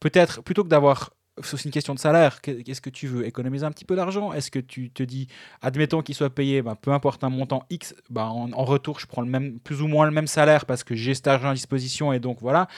[0.00, 2.40] peut-être, plutôt que d'avoir c'est aussi une question de salaire.
[2.40, 3.26] Qu'est- Qu'est-ce que tu veux?
[3.26, 4.32] Économiser un petit peu d'argent?
[4.32, 5.28] Est-ce que tu te dis,
[5.60, 9.22] admettons qu'il soit payé, ben, peu importe un montant X, ben, en, retour, je prends
[9.22, 12.12] le même, plus ou moins le même salaire parce que j'ai cet argent à disposition
[12.12, 12.68] et donc voilà.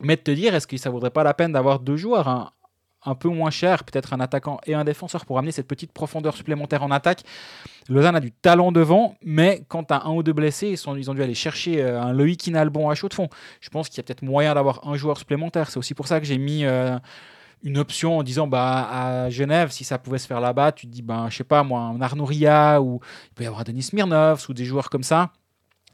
[0.00, 3.14] Mais de te dire, est-ce que ça vaudrait pas la peine d'avoir deux joueurs un,
[3.14, 6.82] peu moins cher, peut-être un attaquant et un défenseur pour amener cette petite profondeur supplémentaire
[6.82, 7.22] en attaque?
[7.88, 11.14] Lausanne a du talent devant, mais quand tu as un ou deux blessés, ils ont
[11.14, 13.28] dû aller chercher euh, un Loïc Inalbon à chaud de fond.
[13.60, 15.70] Je pense qu'il y a peut-être moyen d'avoir un joueur supplémentaire.
[15.70, 16.96] C'est aussi pour ça que j'ai mis euh,
[17.62, 20.92] une option en disant bah à Genève si ça pouvait se faire là-bas tu te
[20.92, 23.00] dis ben je sais pas moi un Arnouria ou
[23.30, 25.30] il peut y avoir Denis Smirnov ou des joueurs comme ça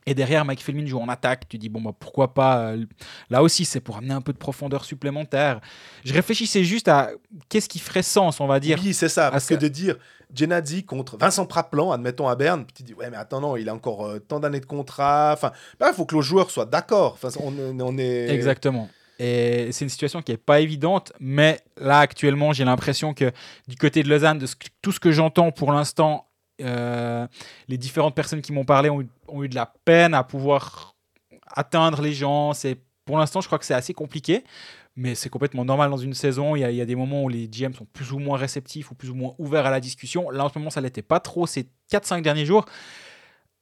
[0.06, 2.86] et derrière Mike Felmin joue en attaque tu dis bon bah pourquoi pas euh,
[3.28, 5.60] là aussi c'est pour amener un peu de profondeur supplémentaire
[6.04, 7.10] je réfléchissais juste à
[7.50, 9.30] qu'est-ce qui ferait sens on va dire Oui, c'est ça.
[9.30, 9.96] Parce ça- que de dire
[10.34, 13.68] Genadi contre Vincent Praplan, admettons à Berne, puis tu dis ouais, mais attends, non, il
[13.68, 15.30] a encore euh, tant d'années de contrat.
[15.32, 17.14] Enfin, il faut que le joueur soit d'accord.
[17.14, 18.28] Enfin, on, on est.
[18.28, 18.90] Exactement.
[19.18, 23.32] Et c'est une situation qui n'est pas évidente, mais là actuellement, j'ai l'impression que
[23.66, 24.46] du côté de Lausanne, de
[24.80, 26.28] tout ce que j'entends pour l'instant,
[26.60, 27.26] euh,
[27.68, 29.02] les différentes personnes qui m'ont parlé ont,
[29.42, 30.94] eu- de la peine à pouvoir
[31.54, 32.52] atteindre les gens.
[33.04, 34.44] Pour l'instant, je crois que c'est assez compliqué,
[34.96, 36.56] mais c'est complètement normal dans une saison.
[36.56, 39.10] Il y, a, des moments où les GM sont plus ou moins réceptifs ou plus
[39.10, 40.30] ou moins ouverts à la discussion.
[40.30, 42.66] Là, en ce moment, ça l'était pas trop ces 4-5 derniers jours.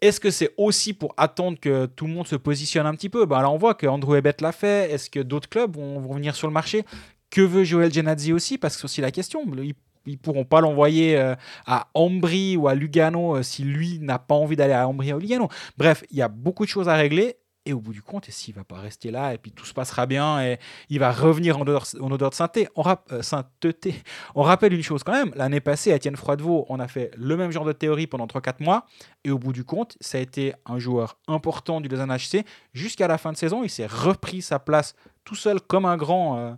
[0.02, 3.24] Est-ce que c'est aussi pour attendre que tout le monde se positionne un petit peu?
[3.24, 4.90] Ben Là, on voit que Andrew Ebet l'a fait.
[4.92, 6.84] Est-ce que d'autres clubs vont, venir sur le marché?
[7.30, 8.58] Que veut Joel Genazzi aussi?
[8.58, 9.42] Parce que c'est aussi la question.
[9.56, 9.74] Ils,
[10.04, 11.34] ils pourront pas l'envoyer euh,
[11.66, 15.16] à Ambry ou à Lugano euh, si lui n'a pas envie d'aller à Ambry ou
[15.16, 15.48] à Lugano.
[15.78, 17.36] Bref, il y a beaucoup de choses à régler.
[17.66, 20.06] Et au bout du compte, s'il va pas rester là et puis tout se passera
[20.06, 20.58] bien et
[20.88, 23.94] il va revenir en odeur, en odeur de sainteté, on, rap- euh, sainteté.
[24.36, 27.36] on rappelle une chose quand même, l'année passée, à Étienne Froidevaux, on a fait le
[27.36, 28.86] même genre de théorie pendant 3-4 mois
[29.24, 33.08] et au bout du compte, ça a été un joueur important du Lausanne HC jusqu'à
[33.08, 33.64] la fin de saison.
[33.64, 34.94] Il s'est repris sa place
[35.24, 36.38] tout seul comme un grand.
[36.38, 36.52] euh,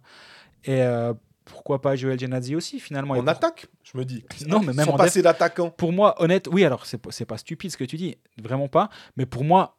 [0.65, 1.15] et euh,
[1.47, 4.23] pourquoi pas Joel Genazzi aussi finalement Et En pour- attaque, je me dis.
[4.47, 5.71] Non, mais même Sans en passer d'attaquant.
[5.71, 8.91] pour moi, honnête, oui, alors c'est pas stupide ce que tu dis, vraiment pas.
[9.17, 9.78] Mais pour moi,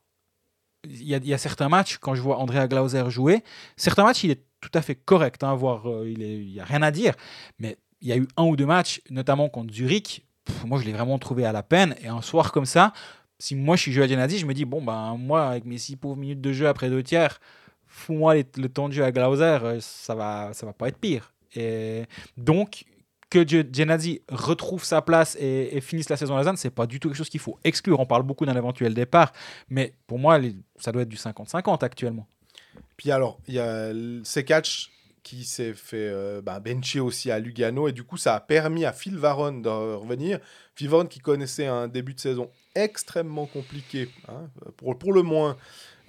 [0.85, 3.43] il y, a- certains matchs, quand je vois Andrea Glauser jouer,
[3.75, 6.65] certains matchs, il est tout à fait correct, hein, euh, il est- il y a
[6.65, 7.13] rien à dire.
[7.59, 10.25] Mais il y a eu un ou deux matchs, notamment contre Zurich,
[10.65, 11.95] moi je l'ai vraiment trouvé à la peine.
[12.01, 12.93] Et un soir comme ça,
[13.39, 15.95] si moi je suis Joel Genadi, je me dis, bon, ben moi, avec mes six
[15.95, 17.39] pauvres minutes de jeu après deux tiers,
[17.87, 21.33] fous-moi le temps de jeu à Glauser, euh, ça va, ça va pas être pire.
[21.55, 22.03] Et
[22.37, 22.85] donc,
[23.29, 27.09] que Genadzi retrouve sa place et, finisse la saison à Lausanne, c'est pas du tout
[27.09, 27.99] quelque chose qu'il faut exclure.
[27.99, 29.31] On parle beaucoup d'un éventuel départ,
[29.69, 30.39] mais pour moi,
[30.77, 32.27] ça doit être du 50-50 actuellement.
[32.97, 33.93] Puis alors, il y a
[34.45, 34.91] catchs
[35.23, 37.87] qui s'est fait euh, bah, bencher aussi à Lugano.
[37.87, 40.39] Et du coup, ça a permis à Phil Varon de revenir.
[40.75, 45.57] Phil Varon qui connaissait un début de saison extrêmement compliqué, hein, pour, pour le moins,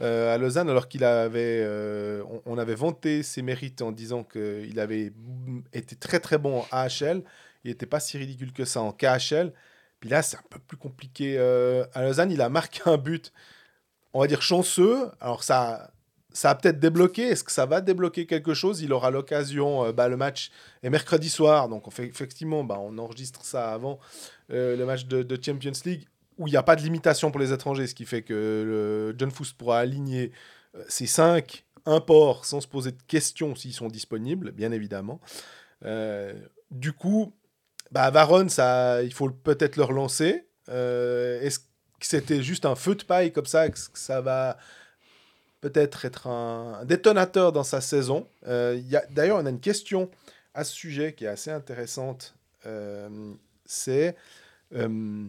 [0.00, 4.78] euh, à Lausanne, alors qu'il avait, euh, on, avait vanté ses mérites en disant qu'il
[4.80, 5.12] avait
[5.72, 7.22] été très très bon en AHL.
[7.64, 9.52] Il n'était pas si ridicule que ça en KHL.
[10.00, 11.38] Puis là, c'est un peu plus compliqué.
[11.38, 13.32] à Lausanne, il a marqué un but,
[14.14, 15.11] on va dire chanceux.
[15.20, 15.90] Alors ça
[16.33, 17.22] ça a peut-être débloqué.
[17.22, 18.81] Est-ce que ça va débloquer quelque chose?
[18.83, 19.85] Il aura l'occasion.
[19.85, 20.51] Euh, bah, le match
[20.83, 23.99] est mercredi soir, donc on fait, effectivement, bah, on enregistre ça avant
[24.51, 26.07] euh, le match de, Champions League
[26.39, 29.31] où il n'y a pas de limitation pour les étrangers, ce qui fait que John
[29.31, 30.33] Foust pourra aligner
[30.74, 35.20] euh, ses cinq imports sans se poser de questions s'ils sont disponibles, bien évidemment.
[36.70, 37.35] du coup,
[37.91, 40.47] bah, Varon, ça, il faut peut-être le relancer.
[40.68, 41.66] Est-ce que
[42.01, 44.57] c'était juste un feu de paille comme ça, que ça va
[45.61, 48.26] peut-être être un, détonateur dans sa saison.
[48.46, 48.80] Euh,
[49.11, 50.11] D'ailleurs, on a une question
[50.54, 52.34] à ce sujet qui est assez intéressante.
[52.66, 53.34] Euh,
[53.64, 54.16] c'est
[54.74, 55.26] euh,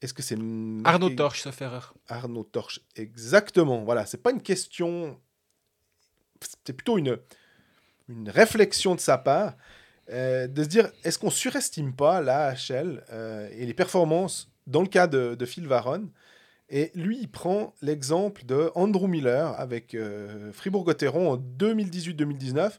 [0.00, 0.38] est-ce que c'est
[0.84, 1.94] Arnaud Torch, sauf erreur.
[2.08, 3.84] Arnaud Torch, exactement.
[3.84, 5.18] Voilà, c'est pas une question,
[6.64, 7.18] c'est plutôt une
[8.08, 9.54] une réflexion de sa part
[10.08, 13.04] de se dire est-ce qu'on surestime pas la HL
[13.52, 16.10] et les performances dans le cas de, de Phil Varon
[16.70, 22.78] et lui, il prend l'exemple de Andrew Miller avec euh, Fribourg-Gotteron en 2018-2019.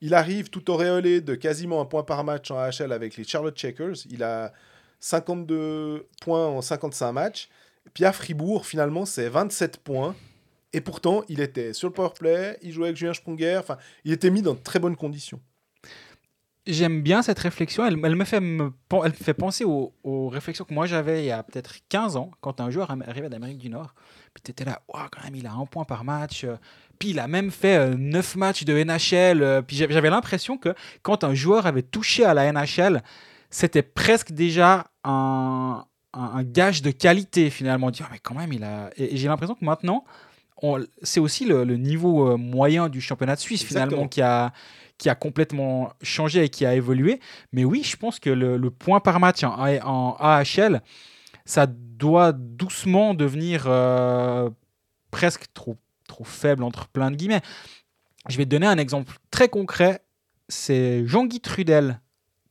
[0.00, 3.56] Il arrive tout auréolé de quasiment un point par match en AHL avec les Charlotte
[3.56, 4.06] Checkers.
[4.10, 4.52] Il a
[5.00, 7.48] 52 points en 55 matchs.
[7.92, 10.16] Puis à Fribourg, finalement, c'est 27 points.
[10.72, 13.58] Et pourtant, il était sur le powerplay, il jouait avec Julien Sprunger.
[13.58, 15.40] Enfin, il était mis dans de très bonnes conditions
[16.66, 17.86] j'aime bien cette réflexion.
[17.86, 18.42] Elle, me, fait
[19.04, 22.60] elle fait penser aux, réflexions que moi j'avais il y a peut-être 15 ans, quand
[22.60, 23.94] un joueur arrivait d'Amérique du Nord.
[24.34, 26.44] Puis tu étais là, quand même, il a un point par match.
[26.44, 26.56] Euh.
[26.98, 29.42] Puis il a même fait 9 euh, matchs de NHL.
[29.42, 29.62] Euh.
[29.62, 33.02] Puis j'avais l'impression que quand un joueur avait touché à la NHL,
[33.50, 37.90] c'était presque déjà un, un, gage de qualité finalement.
[37.90, 38.90] Dire, ah, mais quand même, il a.
[38.96, 40.04] Et, j'ai l'impression que maintenant,
[41.02, 44.52] c'est aussi le, niveau moyen du championnat de Suisse finalement qui a
[44.98, 47.20] qui a complètement changé et qui a évolué.
[47.52, 49.54] Mais oui, je pense que le, point par match en,
[49.84, 50.82] en, AHL,
[51.44, 54.50] ça doit doucement devenir euh,
[55.10, 55.76] presque trop,
[56.08, 57.42] trop faible, entre plein de guillemets.
[58.28, 60.02] Je vais te donner un exemple très concret.
[60.48, 62.00] C'est Jean-Guy Trudel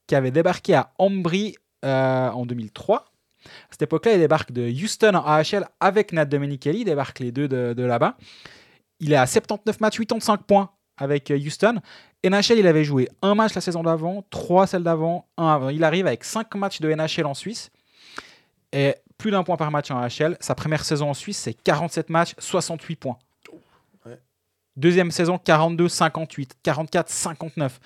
[0.07, 3.05] qui avait débarqué à Ambry euh, en 2003.
[3.45, 7.31] À cette époque-là, il débarque de Houston en AHL avec Nat Domenichelli, il débarque les
[7.31, 8.17] deux de, de là-bas.
[8.99, 11.81] Il est à 79 matchs, 85 points avec euh, Houston.
[12.23, 15.69] NHL, il avait joué un match la saison d'avant, trois celle d'avant, un avant.
[15.69, 17.69] Il arrive avec cinq matchs de NHL en Suisse
[18.71, 20.37] et plus d'un point par match en NHL.
[20.39, 23.17] Sa première saison en Suisse, c'est 47 matchs, 68 points.
[24.75, 27.79] Deuxième saison, 42, 58, 44, 59.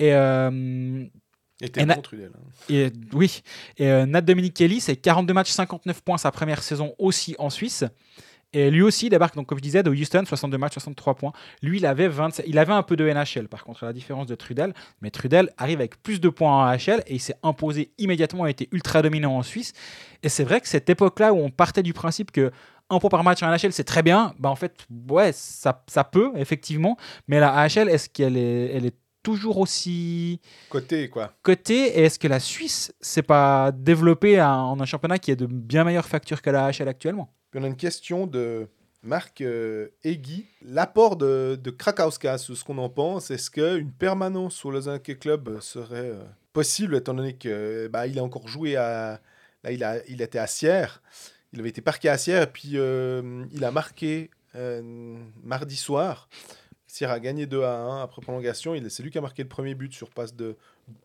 [0.00, 1.04] Et, euh,
[1.68, 2.40] bon, Trudel, hein.
[2.68, 3.42] et oui.
[3.76, 7.50] Et euh, Nat Dominique Kelly, c'est 42 matchs, 59 points sa première saison aussi en
[7.50, 7.84] Suisse.
[8.54, 11.32] Et lui aussi, il débarque, donc, comme je disais, de Houston, 62 matchs, 63 points.
[11.60, 14.28] Lui, il avait, 27, il avait un peu de NHL, par contre, à la différence
[14.28, 14.72] de Trudel.
[15.02, 18.50] Mais Trudel arrive avec plus de points en AHL et il s'est imposé immédiatement, a
[18.50, 19.72] été ultra dominant en Suisse.
[20.22, 22.52] Et c'est vrai que cette époque-là où on partait du principe que
[22.90, 26.04] un point par match en AHL, c'est très bien, bah en fait, ouais, ça, ça
[26.04, 26.96] peut, effectivement.
[27.26, 32.20] Mais la AHL, est-ce qu'elle est, elle est toujours aussi côté quoi côté et est-ce
[32.20, 36.40] que la Suisse s'est pas développée en un championnat qui est de bien meilleure facture
[36.42, 37.34] que la AHL actuellement?
[37.56, 38.68] On a une question de
[39.04, 40.46] Marc euh, Egui.
[40.62, 46.10] L'apport de, de Krakowska, ce qu'on en pense, est-ce qu'une permanence au Lausanne Club serait
[46.10, 49.20] euh, possible, étant donné qu'il bah, a encore joué à.
[49.62, 51.02] Là, il, a, il était à Sierre.
[51.52, 54.30] Il avait été parqué à Sierre, et puis euh, il a marqué
[55.42, 56.28] mardi soir.
[56.94, 58.76] Sierre a gagné 2 à 1 après prolongation.
[58.88, 60.56] C'est lui qui a marqué le premier but sur passe de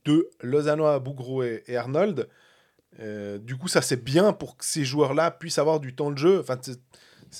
[0.05, 2.27] deux Lausannois, Bougro et Arnold.
[2.99, 6.17] Euh, du coup, ça c'est bien pour que ces joueurs-là puissent avoir du temps de
[6.19, 6.41] jeu.
[6.41, 6.59] Enfin,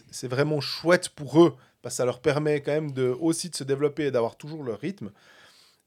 [0.09, 3.55] c'est vraiment chouette pour eux parce que ça leur permet quand même de, aussi de
[3.55, 5.11] se développer et d'avoir toujours leur rythme.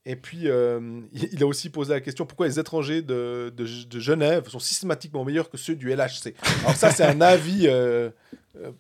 [0.07, 4.49] Et puis, euh, il a aussi posé la question pourquoi les étrangers de, de, Genève
[4.49, 6.35] sont systématiquement meilleurs que ceux du LHC.
[6.61, 8.11] Alors ça, c'est un avis euh,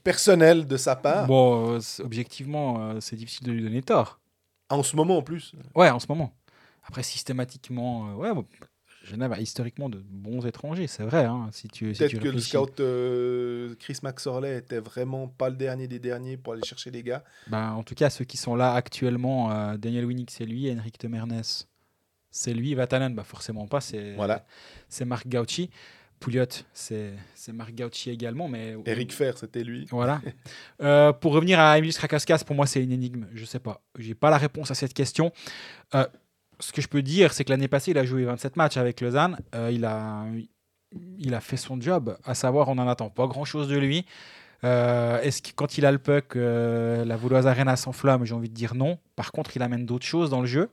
[0.03, 1.27] personnel de sa part.
[1.27, 4.20] Bon, objectivement, c'est difficile de lui donner tort.
[4.68, 5.53] en ce moment, en plus.
[5.75, 6.33] Ouais, en ce moment.
[6.85, 8.31] Après, systématiquement, ouais,
[9.05, 11.25] Genève a historiquement de bons étrangers, c'est vrai.
[11.25, 15.89] Hein, si tu, Peut-être que le scout euh, Chris Maxorley était vraiment pas le dernier
[15.89, 17.25] des derniers pour aller chercher les gars.
[17.49, 20.99] Ben, en tout cas, ceux qui sont là actuellement, euh, Daniel Winnick, c'est lui, Henrik
[20.99, 21.43] Temernes.
[22.31, 22.75] c'est lui.
[22.75, 23.81] Vatanen, bah forcément pas.
[23.81, 24.47] C'est Voilà.
[24.89, 25.70] c'est Marc Gauchi.
[26.23, 27.12] Pouliot, c'est
[27.53, 28.47] Marc Gauchi également.
[28.49, 29.87] Mais Eric Fer, c'était lui.
[29.91, 30.20] Voilà.
[30.83, 33.27] Euh, pour revenir à Emilius Krakaskas, pour moi, c'est une énigme.
[33.35, 33.83] Je sais pas.
[33.99, 35.33] J'ai pas la réponse à cette question.
[35.95, 36.07] Euh,
[36.59, 39.01] ce que je peux dire, c'est que l'année passée, il a joué 27 matchs avec
[39.01, 39.39] Lausanne.
[39.55, 40.25] Euh, il, a,
[41.18, 44.05] il a fait son job, à savoir, on n'en attend pas grand-chose de lui.
[44.64, 48.49] Euh, Est-ce que quand il a le puck, euh, la Vaudoise Arena s'enflamme J'ai envie
[48.49, 48.99] de dire non.
[49.16, 50.68] Par contre, il amène d'autres choses dans le jeu.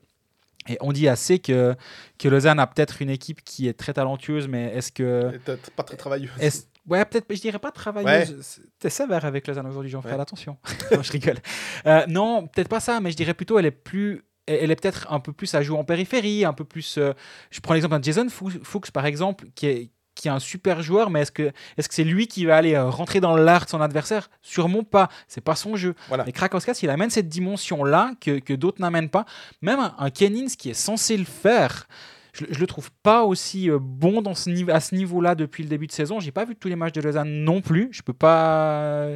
[0.69, 1.75] Et on dit assez que,
[2.17, 5.37] que Lausanne a peut-être une équipe qui est très talentueuse, mais est-ce que.
[5.43, 6.29] T'es pas très travailleux.
[6.39, 8.61] est-ce- Ouais, peut-être, je dirais pas travailleuse.
[8.79, 10.09] T'es sévère avec Lausanne aujourd'hui, j'en Ouais.
[10.09, 10.57] ferai attention.
[10.91, 11.37] Non, je rigole.
[11.85, 14.23] Euh, non, peut-être pas ça, mais je dirais plutôt elle est plus.
[14.47, 16.97] Elle est peut-être un peu plus à jouer en périphérie, un peu plus.
[16.97, 17.13] euh,
[17.51, 19.91] je prends l'exemple de Jason Fu- Fuchs, par exemple, qui est,
[20.21, 22.75] qui est un super joueur, mais est-ce que est-ce que c'est lui qui va aller
[22.75, 24.29] euh, rentrer dans l'art de son adversaire?
[24.41, 25.09] Sûrement pas.
[25.27, 25.95] C'est pas son jeu.
[26.07, 26.23] Voilà.
[26.25, 29.25] Mais Krakowskas, il amène cette dimension-là que, que d'autres n'amènent pas.
[29.61, 31.87] Même un, un Kenins qui est censé le faire,
[32.33, 35.63] je, je le trouve pas aussi euh, bon dans ce niveau, à ce niveau-là depuis
[35.63, 36.19] le début de saison.
[36.19, 37.89] J'ai pas vu tous les matchs de Lausanne non plus.
[37.91, 39.09] Je peux pas.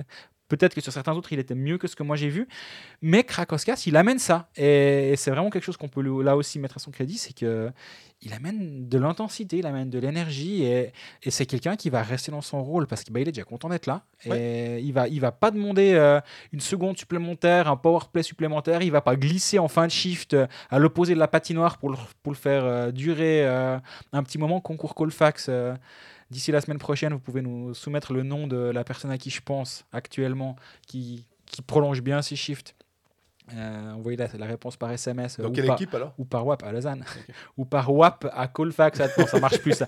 [0.49, 2.47] Peut-être que sur certains autres, il était mieux que ce que moi j'ai vu.
[3.01, 4.49] Mais Krakowskas, il amène ça.
[4.55, 7.71] Et, c'est vraiment quelque chose qu'on peut là aussi mettre à son crédit c'est que
[8.25, 10.63] il amène de l'intensité, il amène de l'énergie.
[10.63, 10.93] Et,
[11.23, 13.69] et c'est quelqu'un qui va rester dans son rôle parce qu'il bah, est déjà content
[13.69, 14.03] d'être là.
[14.25, 16.21] Et il va, il va pas demander euh,
[16.53, 18.81] une seconde supplémentaire, un power play supplémentaire.
[18.81, 21.89] Il va pas glisser en fin de shift euh, à l'opposé de la patinoire pour
[21.89, 24.61] le, pour le faire euh, durer un petit moment.
[24.61, 25.49] Concours Colfax.
[26.31, 29.29] D'ici la semaine prochaine, vous pouvez nous soumettre le nom de la personne à qui
[29.29, 30.55] je pense actuellement
[30.87, 32.75] qui, qui prolonge bien ses shifts.
[33.53, 36.47] Euh, envoyez la, la réponse par SMS euh, ou, quelle par, équipe alors ou par
[36.47, 37.03] WAP à Lausanne
[37.57, 39.01] ou par WAP à Colfax.
[39.01, 39.73] Attends, ça marche plus.
[39.73, 39.85] Ça.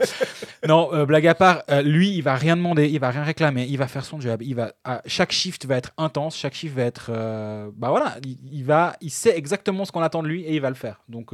[0.68, 3.66] Non, euh, blague à part, euh, lui, il va rien demander, il va rien réclamer,
[3.70, 4.42] il va faire son job.
[4.42, 7.12] Il va, ah, chaque shift va être intense, chaque shift va être,
[7.76, 10.62] bah voilà, il, il va, il sait exactement ce qu'on attend de lui et il
[10.62, 11.02] va le faire.
[11.08, 11.34] Donc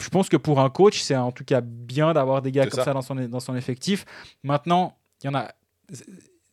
[0.00, 2.78] je pense que pour un coach, c'est en tout cas bien d'avoir des gars comme
[2.78, 2.84] ça.
[2.84, 4.04] ça, dans, son, dans son effectif.
[4.42, 5.52] Maintenant, il y en a.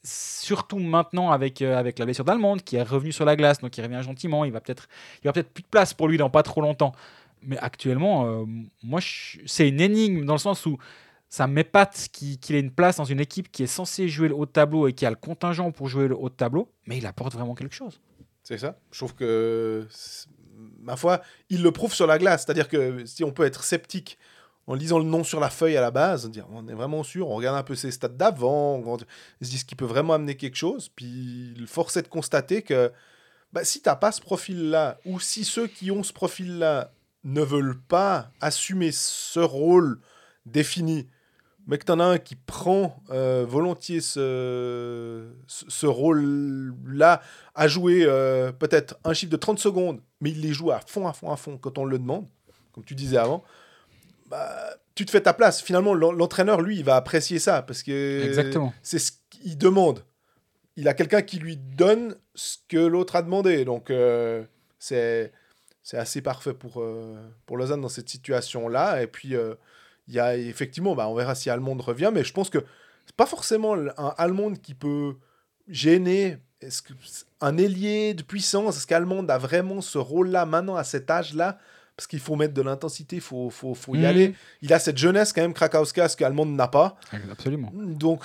[0.07, 3.75] Surtout maintenant avec, euh, avec la blessure d'Allemande qui est revenu sur la glace, donc
[3.75, 4.45] il revient gentiment.
[4.45, 4.87] Il va peut-être
[5.23, 6.93] il aura peut-être plus de place pour lui dans pas trop longtemps.
[7.41, 8.45] Mais actuellement, euh,
[8.83, 8.99] moi,
[9.45, 10.77] c'est une énigme dans le sens où
[11.29, 14.45] ça m'épate qu'il ait une place dans une équipe qui est censée jouer le haut
[14.45, 17.05] de tableau et qui a le contingent pour jouer le haut de tableau, mais il
[17.05, 17.99] apporte vraiment quelque chose.
[18.43, 18.77] C'est ça.
[18.91, 19.87] Je trouve que,
[20.79, 22.45] ma foi, il le prouve sur la glace.
[22.45, 24.17] C'est-à-dire que si on peut être sceptique
[24.68, 27.30] en lisant le nom sur la feuille à la base, dire on est vraiment sûr,
[27.30, 29.05] on regarde un peu ses stats d'avant, on se
[29.41, 30.89] dit ce qui peut vraiment amener quelque chose.
[30.95, 32.91] Puis force est de constater que
[33.53, 36.91] bah, si tu n'as pas ce profil-là, ou si ceux qui ont ce profil-là
[37.24, 39.99] ne veulent pas assumer ce rôle
[40.45, 41.07] défini,
[41.68, 47.22] mais que tu en as un qui prend euh, volontiers ce, ce, ce rôle-là
[47.55, 51.07] à jouer euh, peut-être un chiffre de 30 secondes, mais il les joue à fond,
[51.07, 52.28] à fond, à fond quand on le demande,
[52.72, 53.43] comme tu disais avant,
[54.26, 55.61] bah, tu te fais ta place.
[55.61, 58.73] Finalement, l'en- l'entraîneur, lui, il va apprécier ça parce que Exactement.
[58.82, 60.03] c'est ce qu'il demande.
[60.78, 63.63] Il a quelqu'un qui lui donne ce que l'autre a demandé.
[63.65, 64.43] Donc, euh,
[64.80, 65.32] c'est
[65.93, 67.15] assez parfait pour, euh,
[67.45, 69.01] pour Lausanne dans cette situation-là.
[69.01, 69.55] Et puis, euh,
[70.07, 72.59] il y a effectivement, bah, on verra si Allemande revient, mais je pense que
[73.05, 75.15] c'est pas forcément un Allemande qui peut
[75.67, 76.38] gêner.
[76.61, 78.78] Est-ce que c'est un ailier de puissance?
[78.78, 81.59] Est-ce qu'Allemande a vraiment ce rôle-là maintenant à cet âge-là?
[81.97, 84.05] Parce qu'il faut mettre de l'intensité, il faut, faut, faut y Mhm.
[84.05, 84.35] aller.
[84.61, 86.97] Il a cette jeunesse quand même, Krakowska, qu'Allemande n'a pas.
[87.31, 87.71] Absolument.
[87.73, 88.23] Donc,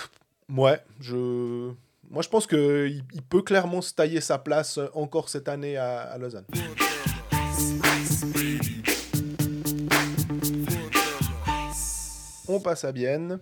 [0.49, 1.71] ouais, je...
[2.11, 5.77] Moi, je pense qu'il il peut clairement se tailler sa place euh, encore cette année
[5.77, 6.45] à, à Lausanne.
[12.49, 13.39] On passe à Bienne,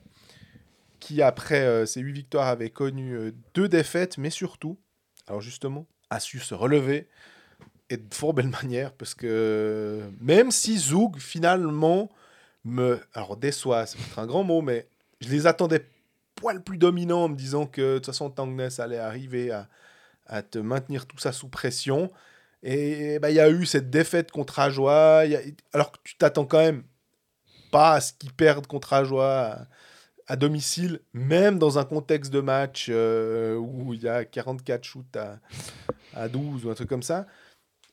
[1.01, 4.79] qui après euh, ses huit victoires avait connu euh, deux défaites, mais surtout,
[5.27, 7.09] alors justement, a su se relever
[7.91, 12.11] et de fort belle manière, parce que même si Zoug finalement
[12.65, 14.87] me, alors déçoit, c'est peut-être un grand mot, mais
[15.21, 15.85] je les attendais
[16.35, 20.59] poil plus dominants en me disant que de toute façon Tangness allait arriver à, te
[20.59, 22.13] maintenir tout ça sous pression.
[22.63, 25.23] Et bah, il y a eu cette défaite contre Ajoie,
[25.73, 26.83] alors que tu t'attends quand même
[27.71, 29.67] pas à ce qu'ils perdent contre Ajoie à,
[30.29, 35.17] à domicile, même dans un contexte de match euh, où il y a 44 shoots
[35.17, 35.39] à,
[36.15, 37.27] à 12 ou un truc comme ça.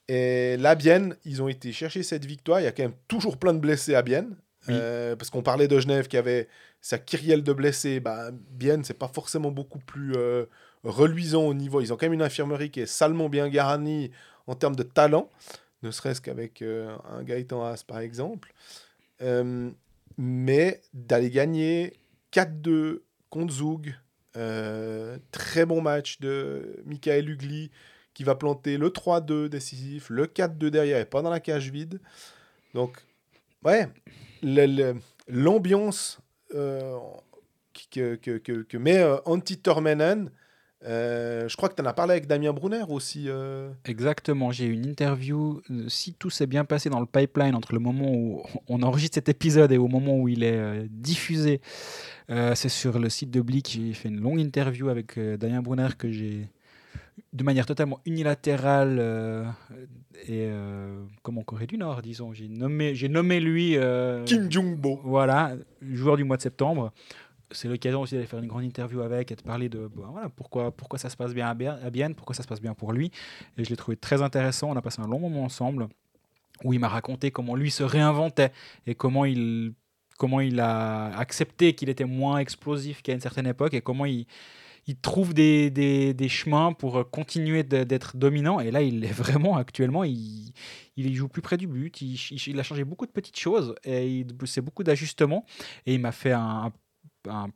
[0.08, 2.60] Et là, Bienne, ils ont été chercher cette victoire.
[2.60, 4.36] Il y a quand même toujours plein de blessés à Bienne.
[4.68, 4.76] Oui.
[4.78, 6.48] Euh, parce qu'on parlait de Genève qui avait
[6.82, 8.00] sa kyrielle de blessés.
[8.00, 10.46] Bah, Bienne, c'est pas forcément beaucoup plus euh,
[10.84, 11.82] reluisant au niveau.
[11.82, 14.12] Ils ont quand même une infirmerie qui est salement bien garnie
[14.48, 15.30] en termes de talent,
[15.82, 18.54] ne serait-ce qu'avec euh, un Gaëtan Haas par exemple.
[20.18, 21.94] Mais d'aller gagner
[22.32, 23.00] 4-2
[23.30, 23.96] contre Zoug,
[24.34, 27.72] très bon match de Michael Ugli
[28.16, 32.00] qui va planter le 3-2 décisif, le 4-2 derrière et pas dans la cage vide.
[32.74, 32.98] Donc
[33.64, 33.88] ouais,
[35.28, 36.20] l'ambiance
[36.56, 36.98] euh,
[37.92, 39.62] que, met euh, Antti
[40.88, 43.26] euh, je crois que tu en as parlé avec Damien Brunner aussi.
[43.28, 43.72] euh.
[43.86, 45.62] Exactement, j'ai une interview.
[45.88, 49.28] Si tout s'est bien passé dans le pipeline entre le moment où on enregistre cet
[49.28, 51.60] épisode et au moment où il est diffusé,
[52.30, 53.72] c'est sur le site de Blick.
[53.72, 56.50] J'ai fait une longue interview avec Damien Brunner que j'ai
[57.34, 59.46] de manière totalement unilatérale euh,
[60.28, 62.34] et euh, comme en Corée du Nord, disons.
[62.34, 63.78] J'ai nommé, j'ai nommé lui.
[63.78, 65.02] euh, Kim Jong-bo.
[65.04, 66.92] Voilà, joueur du mois de septembre.
[67.52, 70.72] C'est l'occasion aussi d'aller faire une grande interview avec et de parler de voilà, pourquoi,
[70.72, 72.92] pourquoi ça se passe bien à Bien- à Bienne, pourquoi ça se passe bien pour
[72.92, 73.12] lui.
[73.58, 74.72] Et je l'ai trouvé très intéressant.
[74.72, 75.88] On a passé un long moment ensemble
[76.64, 78.52] où il m'a raconté comment lui se réinventait
[78.88, 79.74] et comment il,
[80.18, 84.26] comment il a accepté qu'il était moins explosif qu'à une certaine époque et comment il,
[84.88, 88.60] il trouve des, des, chemins pour continuer de- d'être dominant.
[88.60, 90.54] Et là, il est vraiment actuellement, il,
[90.96, 92.02] il joue plus près du but.
[92.02, 95.46] Il, a changé beaucoup de petites choses et c'est beaucoup d'ajustements.
[95.86, 96.72] Et il m'a fait un,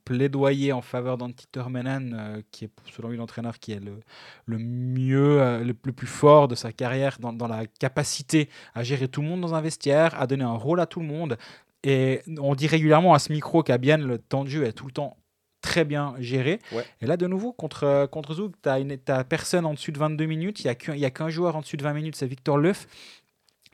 [0.03, 3.99] plaidoyer en faveur d'Antti Turmenen, euh, qui est selon lui l'entraîneur qui est le,
[4.45, 8.84] le mieux, euh, le, le plus fort de sa carrière dans, dans la capacité à
[8.84, 11.38] gérer tout le monde dans un vestiaire, à donner un rôle à tout le monde.
[11.84, 14.88] Et on dit régulièrement à ce micro qu'à Bienne, le temps de jeu est tout
[14.88, 15.17] le temps
[15.62, 16.60] très bien géré.
[16.72, 16.86] Ouais.
[17.01, 20.62] Et là, de nouveau, contre, contre Zug, tu n'as personne en dessus de 22 minutes.
[20.62, 22.28] Il n'y a qu'un il y a qu'un joueur en dessus de 20 minutes, c'est
[22.28, 22.88] Victor Leuf.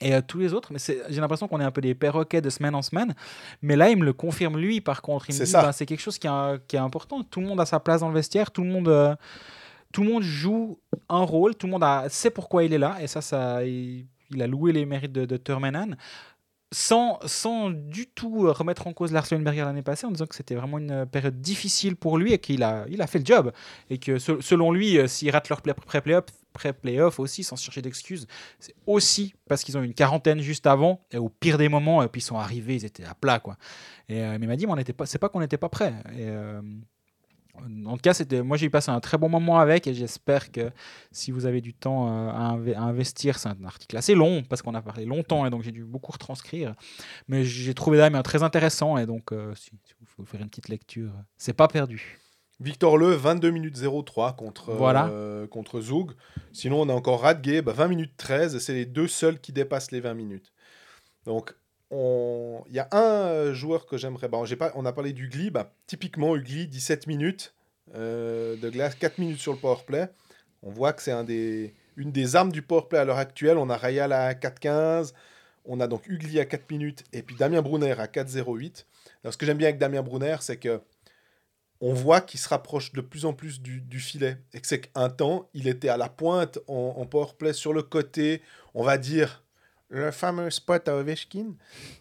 [0.01, 0.79] Et euh, tous les autres, mais
[1.09, 3.15] j'ai l'impression qu'on est un peu des perroquets de semaine en semaine.
[3.61, 5.29] Mais là, il me le confirme lui, par contre.
[5.29, 5.61] Il me C'est dit, ça.
[5.61, 7.23] bah, c'est quelque chose qui est, qui est important.
[7.23, 8.51] Tout le monde a sa place dans le vestiaire.
[8.51, 9.15] Tout le monde, euh,
[9.93, 10.77] tout le monde joue
[11.07, 11.55] un rôle.
[11.55, 12.97] Tout le monde a, sait pourquoi il est là.
[13.01, 15.91] Et ça, ça il, il a loué les mérites de, de Turmenan.
[16.71, 20.35] Sans, sans du tout euh, remettre en cause Lars Lundberger l'année passée, en disant que
[20.35, 23.25] c'était vraiment une euh, période difficile pour lui et qu'il a, il a fait le
[23.25, 23.51] job.
[23.89, 27.81] Et que se- selon lui, euh, s'ils ratent leur play- pré-playoff pré-playoff aussi, sans chercher
[27.81, 28.27] d'excuses,
[28.59, 32.01] c'est aussi parce qu'ils ont eu une quarantaine juste avant, et au pire des moments,
[32.01, 33.39] et puis ils sont arrivés, ils étaient à plat.
[33.39, 33.57] Quoi.
[34.07, 34.65] Et, mais il m'a dit,
[35.05, 36.61] c'est pas qu'on n'était pas euh,
[37.85, 40.71] en tout cas, c'était, moi j'ai passé un très bon moment avec et j'espère que
[41.11, 44.43] si vous avez du temps euh, à, inve- à investir, c'est un article assez long
[44.43, 46.75] parce qu'on a parlé longtemps et donc j'ai dû beaucoup retranscrire.
[47.27, 50.49] Mais j'ai trouvé Damien très intéressant et donc euh, si, si vous pouvez faire une
[50.49, 52.19] petite lecture, c'est pas perdu.
[52.61, 55.07] Victor Le, 22 minutes 03 contre, Voilà.
[55.07, 56.11] euh, contre Zug.
[56.53, 58.59] Sinon, on a encore Radgay, bah, 20 minutes 13.
[58.59, 60.53] C'est les deux seuls qui dépassent les 20 minutes.
[61.25, 61.53] Donc,
[61.95, 64.29] on- y a un euh, joueur que j'aimerais.
[64.29, 64.71] Pas...
[64.75, 65.49] On a parlé d'Ugly.
[65.49, 67.53] Bah, typiquement, Ugly, 17 minutes
[67.95, 70.07] euh, de glace, 4 minutes sur le powerplay.
[70.63, 71.73] On voit que c'est un des...
[71.95, 73.57] une des armes du powerplay à l'heure actuelle.
[73.57, 75.13] On a Rayal à 4,15.
[75.65, 77.03] On a donc Ugly à 4 minutes.
[77.13, 78.85] Et puis Damien Brunner à 4,08.
[79.23, 80.81] Alors, ce que j'aime bien avec Damien Brunner, c'est que
[81.81, 84.37] on voit qu'il se rapproche de plus en plus du, du filet.
[84.53, 87.83] Et que c'est qu'un temps, il était à la pointe en, en powerplay sur le
[87.83, 88.41] côté,
[88.73, 89.43] on va dire,
[89.95, 91.53] le fameux spot à Ovechkin.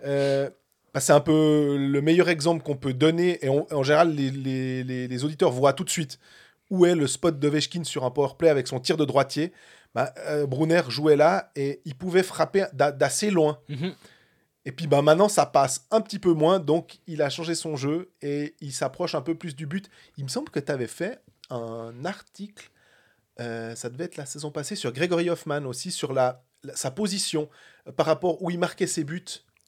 [0.05, 0.51] Euh,
[0.93, 3.45] bah, c'est un peu le meilleur exemple qu'on peut donner.
[3.45, 6.19] Et on- en général, les, les- les- les auditeurs voient tout de suite
[6.71, 9.53] où est le spot d'Ovechkin sur un powerplay avec son tir de droitier.
[9.95, 13.59] Bah, euh, Brunner jouait là et il pouvait frapper d'a- d'assez loin.
[14.67, 17.77] Et puis bah, maintenant, ça passe un petit peu moins, donc il a changé son
[17.77, 19.91] jeu et il s'approche un peu plus du but.
[20.17, 21.21] Il me semble que tu avais fait
[21.51, 22.71] un article,
[23.41, 26.91] euh, ça devait être la saison passée, sur Gregory Hoffman aussi, sur la, la- sa
[26.91, 27.51] position
[27.97, 29.25] par rapport où il marquait ses buts,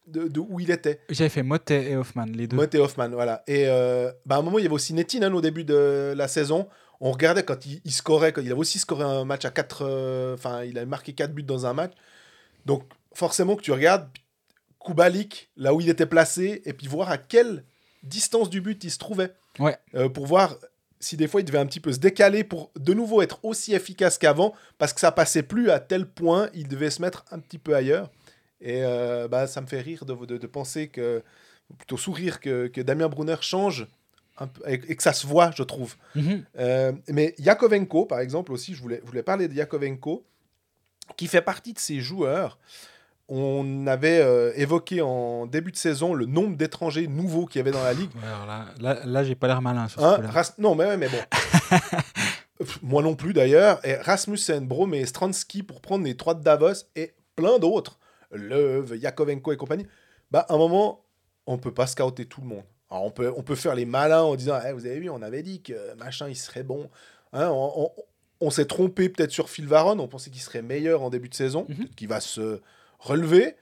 [0.06, 1.00] de, de où il était.
[1.10, 2.56] J'avais fait Motet et Hoffman, les deux.
[2.56, 3.42] Mott et Hoffman, voilà.
[3.46, 6.28] Et euh, bah, à un moment, il y avait aussi Nettinen au début de la
[6.28, 6.68] saison.
[7.00, 10.34] On regardait quand il, il scorait, quand il avait aussi scoré un match à 4.
[10.34, 11.92] Enfin, il avait marqué 4 buts dans un match.
[12.64, 14.08] Donc, forcément, que tu regardes
[14.84, 17.64] Kubalik, là où il était placé, et puis voir à quelle
[18.02, 19.34] distance du but il se trouvait.
[19.58, 19.76] Ouais.
[19.94, 20.56] Euh, pour voir
[21.06, 23.74] si des fois il devait un petit peu se décaler pour de nouveau être aussi
[23.74, 27.38] efficace qu'avant, parce que ça passait plus à tel point, il devait se mettre un
[27.38, 28.10] petit peu ailleurs.
[28.60, 31.22] Et euh, bah, ça me fait rire de, de, de penser que,
[31.78, 33.86] plutôt sourire que, que Damien Brunner change
[34.38, 35.94] un peu, et, et que ça se voit, je trouve.
[36.16, 36.44] Mhm.
[36.58, 40.24] Euh, mais Yakovenko, par exemple, aussi, je voulais, je voulais parler de Yakovenko,
[41.16, 42.58] qui fait partie de ces joueurs.
[43.28, 47.72] On avait euh, évoqué en début de saison le nombre d'étrangers nouveaux qu'il y avait
[47.72, 48.10] dans la ligue.
[48.22, 50.20] Alors là, là, là, j'ai pas l'air malin sur Hein?
[50.28, 51.18] Ras- non, mais, mais bon.
[52.82, 53.84] Moi non plus d'ailleurs.
[53.84, 57.98] Et Rasmussen, Brom et Stransky pour prendre les trois de Davos et plein d'autres.
[58.32, 59.86] Leuve, Yakovenko et compagnie.
[60.30, 61.04] Bah, à un moment,
[61.46, 62.64] on peut pas scouter tout le monde.
[62.90, 65.20] Alors, on, peut, on peut faire les malins en disant Eh, Vous avez vu, on
[65.22, 66.88] avait dit que machin il serait bon.
[67.32, 68.02] Hein, on on-
[68.40, 69.98] on s'est trompé peut-être sur Phil Varon.
[69.98, 71.64] On pensait qu'il serait meilleur en début de saison.
[71.70, 71.76] Mhm.
[71.76, 72.60] Peut-être qu'il va se
[73.06, 73.56] relever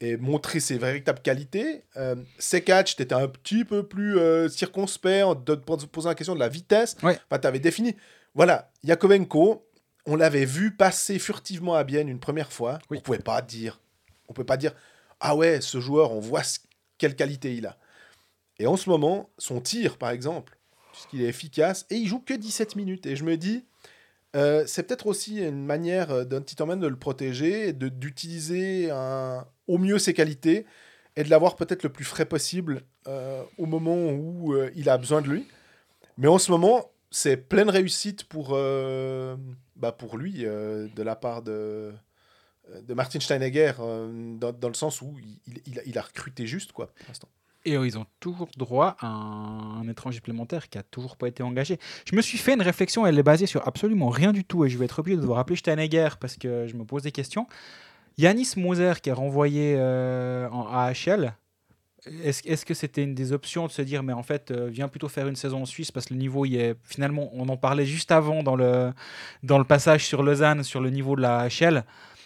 [0.00, 1.84] et montrer ses véritables qualités.
[1.96, 6.34] Euh, Sekac, tu étais un petit peu plus euh, circonspect en te posant la question
[6.34, 6.96] de la vitesse.
[7.02, 7.18] Ouais.
[7.30, 7.96] Enfin, tu avais défini.
[8.34, 9.66] Voilà, Yakovenko,
[10.06, 12.78] on l'avait vu passer furtivement à Bienne une première fois.
[12.90, 12.98] Oui.
[12.98, 13.80] On pouvait pas dire.
[14.28, 14.74] On peut pas dire.
[15.20, 16.42] ah ouais, ce joueur, on voit
[16.98, 17.78] quelle qualité il a.
[18.58, 20.56] Et en ce moment, son tir, par exemple,
[20.92, 23.06] puisqu'il est efficace, et il joue que 17 minutes.
[23.06, 23.64] Et je me dis,
[24.34, 28.90] euh, c'est peut-être aussi une manière euh, d'un Titoman de le protéger, d'utiliser
[29.66, 30.66] au mieux ses qualités
[31.16, 35.22] et de l'avoir peut-être le plus frais possible euh, au moment où il a besoin
[35.22, 35.46] de lui.
[36.18, 38.50] Mais en ce moment, c'est pleine réussite pour,
[39.76, 41.92] bah pour lui, de la part de,
[42.82, 45.16] de Martin Steinegger, dans, dans, le sens où
[45.46, 47.28] il, il, il, a recruté juste, quoi, pour l'instant.
[47.64, 51.78] Et ils ont toujours droit à un, étranger supplémentaire qui a toujours pas été engagé.
[52.04, 54.68] Je me suis fait une réflexion, elle est basée sur absolument rien du tout, et
[54.68, 57.46] je vais être obligé de vous rappeler Steinegger parce que je me pose des questions.
[58.18, 61.34] Yanis Moser qui est renvoyé euh, en AHL,
[62.22, 65.08] est-ce que c'était une des options de se dire, mais en fait, euh, viens plutôt
[65.08, 67.86] faire une saison en Suisse parce que le niveau, il est finalement, on en parlait
[67.86, 68.92] juste avant dans le,
[69.42, 71.84] dans le passage sur Lausanne, sur le niveau de la AHL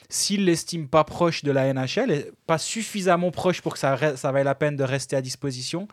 [0.09, 4.45] s'il l'estime pas proche de la NHL, pas suffisamment proche pour que ça, ça vaille
[4.45, 5.87] la peine de rester à disposition,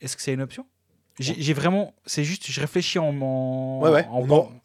[0.00, 0.66] est-ce que c'est une option?
[1.20, 3.08] J'ai vraiment, c'est juste, je réfléchis en.
[3.20, 4.06] en, ouais, ouais.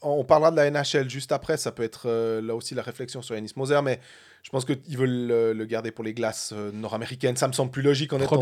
[0.04, 1.58] on, parlera de la NHL juste après.
[1.58, 4.00] Ça peut être euh, là aussi la réflexion sur Yanis Moser, mais
[4.44, 7.38] je pense qu'ils veulent le, garder pour les glaces euh, nord-américaines.
[7.38, 8.40] Ça me semble plus logique en étant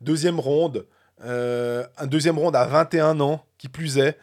[0.00, 0.86] deuxième ronde,
[1.24, 4.16] euh, un deuxième ronde à 21 ans, qui plus est.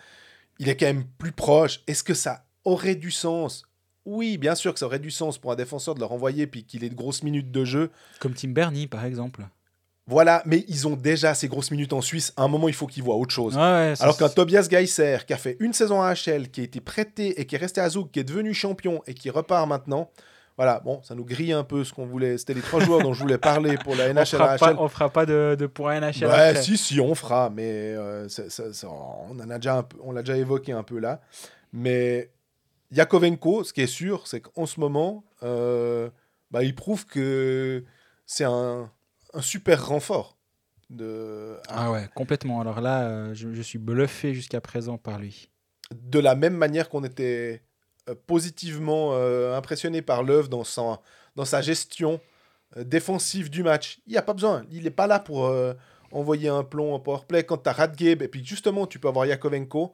[0.58, 1.82] Il est quand même plus proche.
[1.86, 3.69] Est-ce que ça aurait du sens
[4.10, 6.64] oui, bien sûr que ça aurait du sens pour un défenseur de le renvoyer puis
[6.64, 7.92] qu'il ait de grosses minutes de jeu.
[8.20, 9.48] Comme Tim Bernie, par exemple.
[10.08, 12.34] Voilà, mais ils ont déjà ces grosses minutes en Suisse.
[12.36, 13.56] À un moment, il faut qu'ils voient autre chose.
[13.56, 17.40] Alors qu'un Tobias Geisser, qui a fait une saison à HL, qui a été prêté
[17.40, 20.10] et qui est resté à Zouk, qui est devenu champion et qui repart maintenant,
[20.58, 22.40] voilà, bon, ça nous grille un peu ce qu'on voulait.
[22.40, 24.20] C'était les trois joueurs dont je voulais parler pour la NHL.
[24.20, 26.26] on fera pas, on fera pas de, de points NHL.
[26.26, 28.28] Ouais, si, si, on fera, mais euh,
[28.84, 31.22] on en a déjà on l'a déjà évoqué un peu là.
[31.72, 32.32] Mais
[32.92, 36.10] Yakovenko, ce qui est sûr, c'est qu'en ce moment, euh,
[36.52, 37.84] bah, il prouve que
[38.26, 38.92] c'est un,
[39.42, 40.38] super renfort.
[40.90, 41.58] De...
[41.68, 42.62] Ah ouais, complètement.
[42.62, 45.52] Alors là, euh, je, suis bluffé jusqu'à présent par lui.
[45.94, 47.62] De la même manière qu'on était
[48.10, 49.14] euh, positivement
[49.54, 50.64] impressionné par l'œuvre dans,
[51.36, 52.20] dans sa gestion
[52.76, 54.00] défensive du match.
[54.08, 54.66] Il n'y a pas besoin.
[54.72, 55.52] Il n'est pas là pour
[56.12, 57.44] envoyer un plomb en powerplay.
[57.44, 59.94] Quand tu as Radgeb et puis justement, tu peux avoir Yakovenko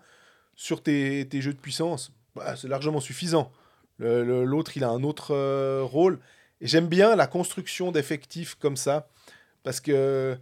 [0.56, 3.52] sur tes, tes jeux de puissance bah, c'est largement suffisant.
[4.00, 6.20] L'autre, il a un autre euh, rôle.
[6.62, 9.08] Et j'aime bien la construction d'effectifs comme ça,
[9.64, 10.38] parce que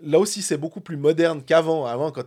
[0.00, 1.86] là aussi, c'est beaucoup plus moderne qu'avant.
[1.86, 2.26] Avant, quand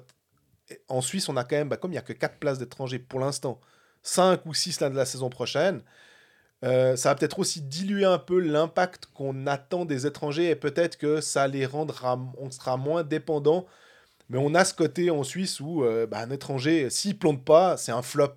[0.88, 3.00] en Suisse, on a quand même, bah, comme il n'y a que 4 places d'étrangers
[3.00, 3.60] pour l'instant,
[4.04, 5.82] 5 ou 6 là de la saison prochaine,
[6.64, 10.98] euh, ça va peut-être aussi diluer un peu l'impact qu'on attend des étrangers et peut-être
[10.98, 13.66] que ça les rendra, on sera moins dépendant.
[14.30, 17.78] Mais on a ce côté en Suisse où euh, bah, un étranger, s'il plante pas,
[17.78, 18.36] c'est un flop.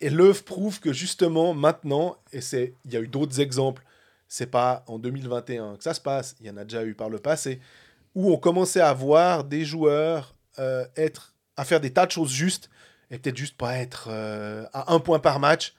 [0.00, 3.82] Et l'œuvre prouve que justement, maintenant, et c'est, il y a eu d'autres exemples,
[4.28, 7.08] c'est pas en 2021 que ça se passe, il y en a déjà eu par
[7.08, 7.60] le passé,
[8.14, 12.30] où on commençait à voir des joueurs euh, être, à faire des tas de choses
[12.30, 12.70] justes,
[13.10, 15.74] et peut-être juste pas être euh, à un point par match,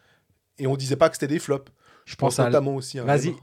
[0.58, 1.72] et on disait pas que c'était des flops.
[2.06, 3.36] Je, pense, notamment aussi à Vas-y.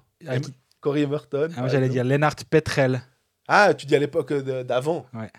[0.81, 1.49] Corey Emerton.
[1.57, 3.01] Ah, j'allais dire Lennart Petrel.
[3.49, 5.07] Ah, tu dis à l'époque d'avant.
[5.15, 5.31] Ouais.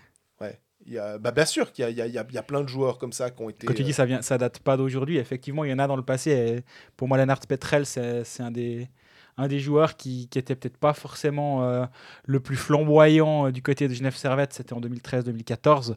[0.90, 3.50] Il bah, bien sûr qu'il y, y, a plein de joueurs comme ça qui ont
[3.50, 3.66] été.
[3.66, 5.18] Quand tu dis euh, ça vient, ça date pas d'aujourd'hui.
[5.18, 6.64] Effectivement, il y en a dans le passé.
[6.96, 8.88] pour moi, Lennart Petrel, c'est un des,
[9.36, 11.84] un des joueurs qui, qui était peut-être pas forcément euh,
[12.24, 14.54] le plus flamboyant euh, du côté de Genève Servette.
[14.54, 15.94] C'était en 2013-2014.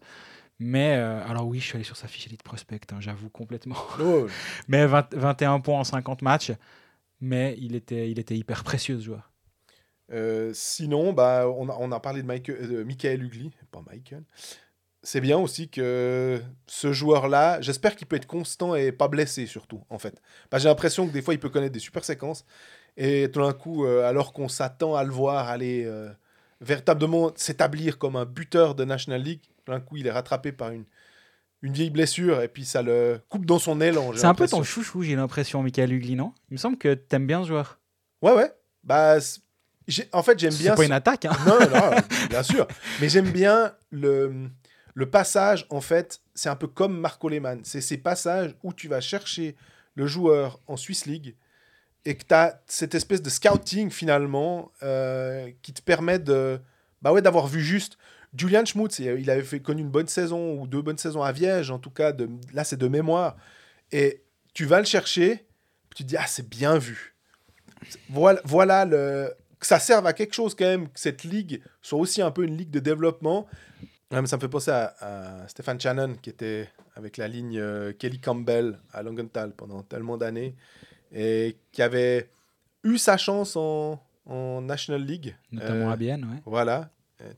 [0.59, 3.77] Mais alors oui, je suis allé sur sa fiche Elite Prospect, hein, j'avoue complètement.
[3.99, 4.27] Oh.
[4.67, 6.51] mais 21 points en 50 matchs.
[7.19, 9.31] Mais il était, il était hyper précieux ce joueur.
[10.53, 14.23] sinon, bah, on, a, on a parlé de, Michael, Michael Ugly, pas Michael,
[15.03, 19.81] c'est bien aussi que ce joueur-là, j'espère qu'il peut être constant et pas blessé surtout,
[19.89, 20.21] en fait.
[20.55, 22.45] J'ai l'impression que des fois, il peut connaître des super séquences.
[22.97, 26.09] Et tout d'un coup, euh, alors qu'on s'attend à le voir aller euh,
[26.59, 30.71] véritablement s'établir comme un buteur de National League, tout d'un coup, il est rattrapé par
[30.71, 30.83] une,
[31.61, 34.11] une vieille blessure et puis ça le coupe dans son élan.
[34.15, 36.33] C'est un peu ton chouchou, j'ai l'impression, Michael Hugli, non?
[36.49, 37.79] Il me semble que t'aimes bien ce joueur.
[38.21, 38.51] Ouais, ouais.
[38.83, 39.17] Bah,
[40.11, 40.71] en fait, j'aime bien.
[40.71, 41.95] C'est pas une attaque, hein Non, non,
[42.29, 42.67] bien sûr.
[42.99, 44.49] Mais j'aime bien le
[44.93, 47.61] le passage, en fait, c'est un peu comme Marco Lehmann.
[47.63, 49.55] C'est ces passages où tu vas chercher
[49.95, 51.35] le joueur en Swiss League
[52.05, 56.59] et que tu as cette espèce de scouting finalement euh, qui te permet de
[57.01, 57.97] bah ouais, d'avoir vu juste.
[58.35, 61.69] Julian Schmutz, il avait fait, connu une bonne saison ou deux bonnes saisons à Viège,
[61.69, 63.35] en tout cas, de, là c'est de mémoire.
[63.91, 64.23] Et
[64.53, 65.45] tu vas le chercher,
[65.95, 67.15] tu te dis, ah c'est bien vu.
[68.09, 71.99] Voilà, voilà le, que ça serve à quelque chose quand même, que cette ligue soit
[71.99, 73.47] aussi un peu une ligue de développement
[74.11, 78.77] ça me fait penser à, Stéphane Shannon qui était avec la ligne euh, Kelly Campbell
[78.93, 80.55] à Langenthal pendant tellement d'années
[81.13, 82.29] et qui avait
[82.83, 85.35] eu sa chance en, en National League.
[85.51, 86.41] Notamment à Bienne, ouais.
[86.45, 86.89] Voilà.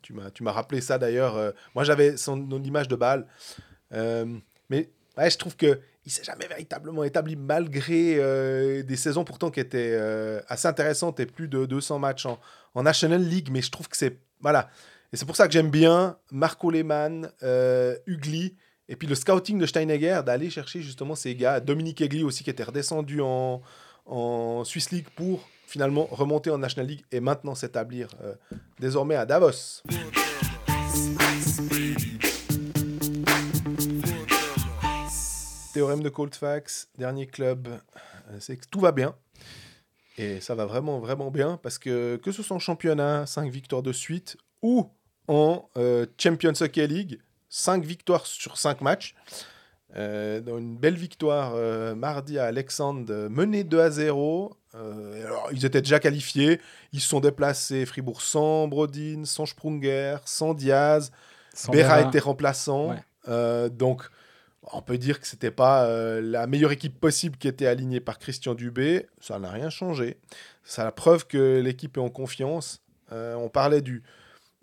[0.02, 1.54] Tu m'as, tu m'as rappelé ça d'ailleurs.
[1.76, 3.28] moi, j'avais son, image de balle.
[3.92, 9.60] mais ouais, je trouve que il s'est jamais véritablement établi malgré des saisons pourtant qui
[9.60, 10.00] étaient
[10.48, 12.40] assez intéressantes et plus de 200 matchs en,
[12.76, 13.50] en National League.
[13.52, 14.70] Mais je trouve que c'est voilà.
[15.14, 18.56] Et c'est pour ça que j'aime bien Marco Lehmann, euh, Ugly,
[18.90, 21.60] et puis le scouting de Steinegger, d'aller chercher justement ces gars.
[21.60, 23.62] Dominique Egli aussi, qui était redescendu en,
[24.08, 28.34] en Swiss League pour finalement remonter en National League et maintenant s'établir euh,
[28.80, 29.84] désormais à Davos.
[35.76, 39.16] Théorème de Colfax, dernier club, euh, c'est que tout va bien.
[40.18, 43.84] Et ça va vraiment, vraiment bien parce que que ce soit en championnat, 5 victoires
[43.84, 44.90] de suite, ou
[45.28, 47.20] en euh, Champions Hockey League,
[47.50, 49.16] 5 victoires sur 5 matchs.
[49.96, 54.58] Euh, dans une belle victoire euh, mardi à Alexandre, mené 2 à 0.
[54.74, 56.60] alors, ils étaient déjà qualifiés.
[56.94, 57.86] Ils se sont déplacés.
[57.86, 61.12] Fribourg sans Brodin, sans Sprunger, sans Diaz.
[61.54, 62.96] Sans Béra était remplaçant.
[63.28, 64.10] donc,
[64.72, 65.88] on peut dire que c'était pas
[66.22, 69.06] la meilleure équipe possible qui était alignée par Christian Dubé.
[69.22, 70.18] Ça n'a rien changé.
[70.64, 72.82] C'est la preuve que l'équipe est en confiance.
[73.12, 74.02] on parlait du,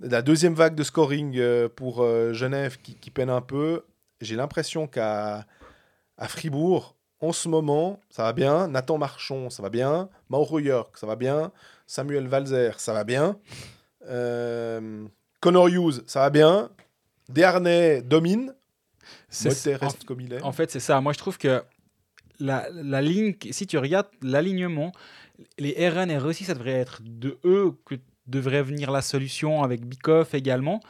[0.00, 3.84] la deuxième vague de scoring euh, pour euh, Genève qui, peine un peu.
[4.20, 5.46] J'ai l'impression qu'à
[6.16, 8.68] à Fribourg, en ce moment, ça va bien.
[8.68, 10.08] Nathan Marchon, ça va bien.
[10.28, 11.52] Mauro York, ça va bien.
[11.86, 13.38] Samuel Valzer, ça va bien.
[14.08, 15.06] Euh,
[15.40, 16.70] Connor Hughes, ça va bien.
[17.28, 18.54] Desharnais domine.
[19.30, 20.42] reste en, comme il est.
[20.42, 21.00] En fait, c'est ça.
[21.00, 21.62] Moi, je trouve que
[22.38, 24.92] la, la ligne, si tu regardes l'alignement,
[25.58, 27.94] les RN et Rossi, ça devrait être de eux que
[28.30, 30.80] devrait venir la solution avec Bikoff également.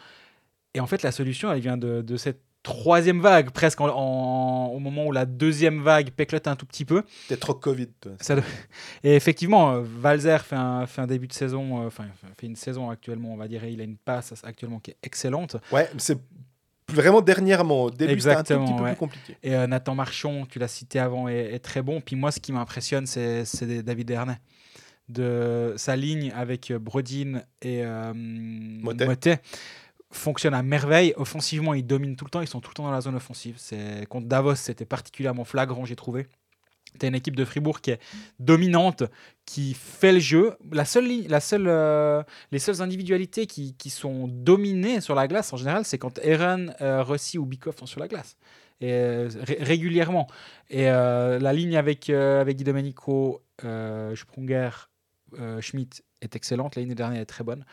[0.74, 4.78] Et en fait, la solution, elle vient de, de cette troisième vague, presque en, au
[4.78, 7.02] moment où la deuxième vague péclote un tout petit peu.
[7.28, 7.88] T'es trop Covid,
[8.20, 8.36] Ça
[9.04, 12.04] Et effectivement, euh, Valzer fait un, fait un début de saison, euh, enfin,
[12.38, 15.56] fait une saison actuellement, on va dire, il a une passe actuellement qui est excellente.
[15.72, 16.18] Ouais, c'est
[16.88, 17.84] vraiment dernièrement.
[17.84, 19.36] Au début, c'était un tout petit peu plus compliqué.
[19.42, 22.00] Et euh, Nathan Marchon, tu l'as cité avant, est, est, très bon.
[22.00, 23.44] Puis moi, ce qui m'impressionne, c'est
[23.82, 24.38] David Dernay
[25.10, 29.40] de sa ligne avec Brodin et euh, Motet.
[30.10, 31.12] fonctionne à merveille.
[31.16, 32.40] Offensivement, ils dominent tout le temps.
[32.40, 33.54] Ils sont tout le temps dans la zone offensive.
[33.58, 36.26] C'est contre Davos, c'était particulièrement flagrant, j'ai trouvé.
[36.98, 38.00] Tu une équipe de Fribourg qui est
[38.38, 39.04] dominante,
[39.46, 40.56] qui fait le jeu.
[40.72, 45.52] La seule, la seule, euh, les seules individualités qui, qui, sont dominées sur la glace,
[45.52, 48.36] en général, c'est quand Eren, euh, Rossi ou Bikoff sont sur la glace.
[48.80, 49.28] Et, euh,
[49.60, 50.26] régulièrement.
[50.68, 53.42] Et la ligne avec, avec Di Domenico,
[54.14, 54.70] Sprunger,
[55.38, 57.64] euh, Schmidt est excellente, l'année dernière est très bonne.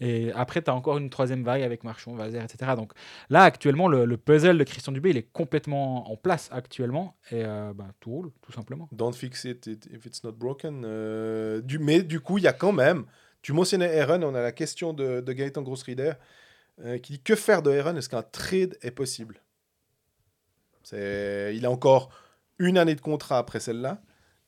[0.00, 2.72] Et après, tu as encore une troisième vague avec Marchand, Vazer, etc.
[2.76, 2.92] Donc
[3.30, 7.16] là, actuellement, le, puzzle de Christian Dubé, il est complètement en place actuellement.
[7.30, 8.88] Et euh, bah, tout roule, tout simplement.
[8.92, 10.82] Don't fix it if it's not broken.
[10.84, 13.04] Euh, du, mais du coup, il y a quand même.
[13.42, 16.12] Tu mentionnais Aaron, on a la question de, de Gaëtan Grossrider
[17.02, 17.96] qui dit Que faire de Aaron?
[17.96, 19.40] Est-ce qu'un trade est possible?
[20.92, 22.10] Il a encore
[22.58, 24.02] une année de contrat après celle-là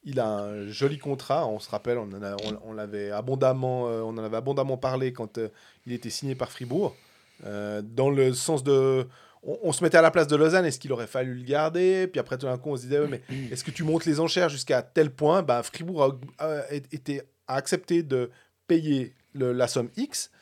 [0.05, 1.47] il a un joli contrat.
[1.47, 5.49] On se rappelle, on en, l'avait abondamment, euh, on en avait abondamment parlé quand euh,
[5.87, 6.97] il était signé par Fribourg.
[7.45, 9.07] Euh, dans le sens de.
[9.45, 12.09] On, se mettait à la place de Lausanne, est-ce qu'il aurait fallu le garder?
[12.09, 13.23] Puis après, tout d'un coup, on se disait, mais
[13.53, 15.43] est-ce que tu montes les enchères jusqu'à tel point?
[15.43, 18.31] Bah, Fribourg a, été, a accepté de
[18.67, 20.33] payer la somme X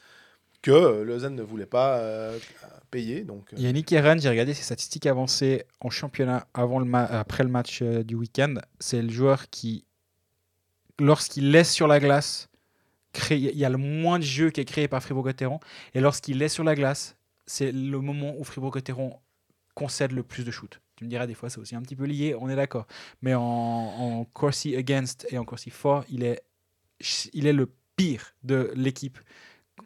[0.67, 2.03] que Lausanne ne voulait pas
[2.91, 3.23] payé.
[3.23, 3.57] Donc, euh.
[3.57, 8.03] Yannick Eren, j'ai regardé ses statistiques avancées en championnat avant le après le match euh,
[8.03, 8.55] du week-end.
[8.81, 9.85] C'est le joueur qui,
[10.99, 12.49] lorsqu'il laisse sur la glace,
[13.31, 15.61] il y a le moins de jeux qui est créé par Fribourg-Gotteron.
[15.95, 19.21] Et lorsqu'il laisse sur la glace, c'est le moment où Fribourg-Gotteron
[19.75, 20.81] concède le plus de shoots.
[20.97, 22.87] Tu me diras, des fois, c'est aussi un petit peu lié, on est d'accord.
[23.23, 26.43] Mais en, en Corsi Against et en Corsi For, il est,
[27.35, 29.19] il est le pire de l'équipe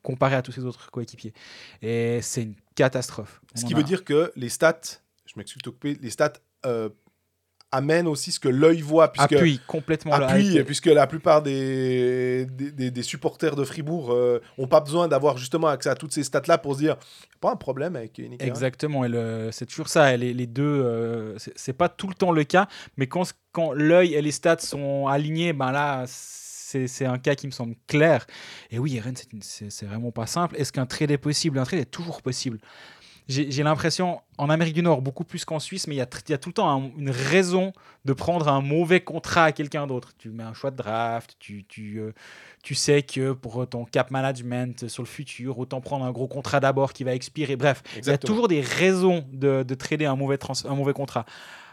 [0.03, 1.33] comparé à tous ses autres coéquipiers.
[1.83, 3.41] Et c'est une catastrophe.
[3.55, 4.81] Ce qui veut dire que les stats,
[5.27, 6.35] je m'excuse les stats
[6.67, 6.89] euh,
[7.73, 9.13] amènent aussi ce que l'œil voit.
[9.13, 14.81] Puisque, appuie complètement appuie, puisque la plupart des, des, supporters de Fribourg n'ont euh, pas
[14.81, 16.97] besoin d'avoir justement accès à toutes ces stats-là pour se dire
[17.41, 18.47] pas un problème avec Nicolas.
[18.47, 20.17] Exactement, et c'est toujours ça.
[20.17, 24.15] Les, les deux, euh, c'est pas tout le temps le cas, mais quand, quand l'œil
[24.15, 26.05] et les stats sont alignés, ben là,
[26.87, 28.27] c'est un cas qui me semble clair.
[28.71, 30.57] Et oui, Eren, c'est vraiment pas simple.
[30.57, 31.59] Est-ce qu'un trade est possible?
[31.59, 32.59] Un trade est toujours possible.
[33.29, 36.33] J'ai l'impression, en Amérique du Nord, beaucoup plus qu'en Suisse, mais il y, a, y
[36.33, 37.73] a tout le temps une raison
[38.05, 40.11] de prendre un mauvais contrat à quelqu'un d'autre.
[40.19, 42.13] Tu mets un choix de draft, tu, tu, euh,
[42.65, 46.59] tu sais que pour ton cap management sur le futur, autant prendre un gros contrat
[46.59, 47.55] d'abord qui va expirer.
[47.55, 51.25] Bref, il y a toujours des raisons de, de trader un mauvais, un mauvais contrat.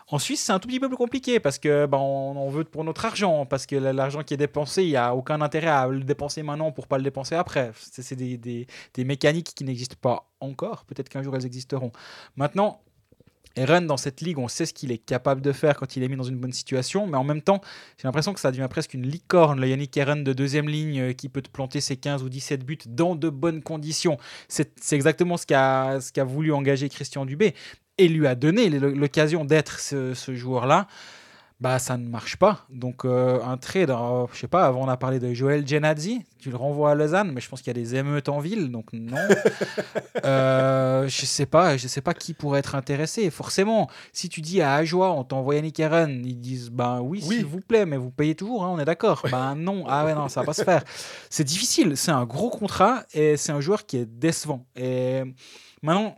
[0.10, 2.86] En Suisse, c'est un tout petit peu plus compliqué parce que ben, on, veut pour
[2.86, 6.00] notre argent, parce que l'argent qui est dépensé, il n'y a aucun intérêt à le
[6.00, 7.72] dépenser maintenant pour pas le dépenser après.
[7.76, 10.86] C'est des, des, mécaniques qui n'existent pas encore.
[10.86, 11.92] Peut-être qu'un jour elles existeront.
[12.38, 12.80] Maintenant,
[13.58, 16.08] Eren, dans cette ligue, on sait ce qu'il est capable de faire quand il est
[16.08, 17.60] mis dans une bonne situation, mais en même temps,
[17.98, 21.14] j'ai l'impression que ça devient presque une licorne, le Yannick Eren de deuxième ligne euh,
[21.14, 24.18] qui peut te planter ses 15 ou 17 buts dans de bonnes conditions.
[24.48, 27.56] C'est exactement ce qu'a voulu engager Christian Dubé
[27.98, 30.88] et lui a donné l'occasion d'être ce, ce joueur-là
[31.60, 32.66] bah ça ne marche pas.
[32.70, 36.22] Donc euh, un trade, je je sais pas, avant on a parlé de Joël Genazzi,
[36.38, 38.70] tu le renvoies à Lausanne, mais je pense qu'il y a des émeutes en ville,
[38.70, 39.18] donc non.
[40.24, 43.32] euh, je sais pas, je sais pas qui pourrait être intéressé.
[43.32, 47.46] Forcément, si tu dis à Ajoie, on t'envoie Yannick Eren, ils disent ben oui, s'il
[47.46, 49.26] vous plaît, mais vous payez toujours, hein, on est d'accord.
[49.32, 50.84] Ben non, ah ouais non, ça va pas se faire.
[51.32, 54.68] C'est difficile, c'est un gros contrat et c'est un joueur qui est décevant.
[54.76, 55.24] Et
[55.82, 56.16] maintenant,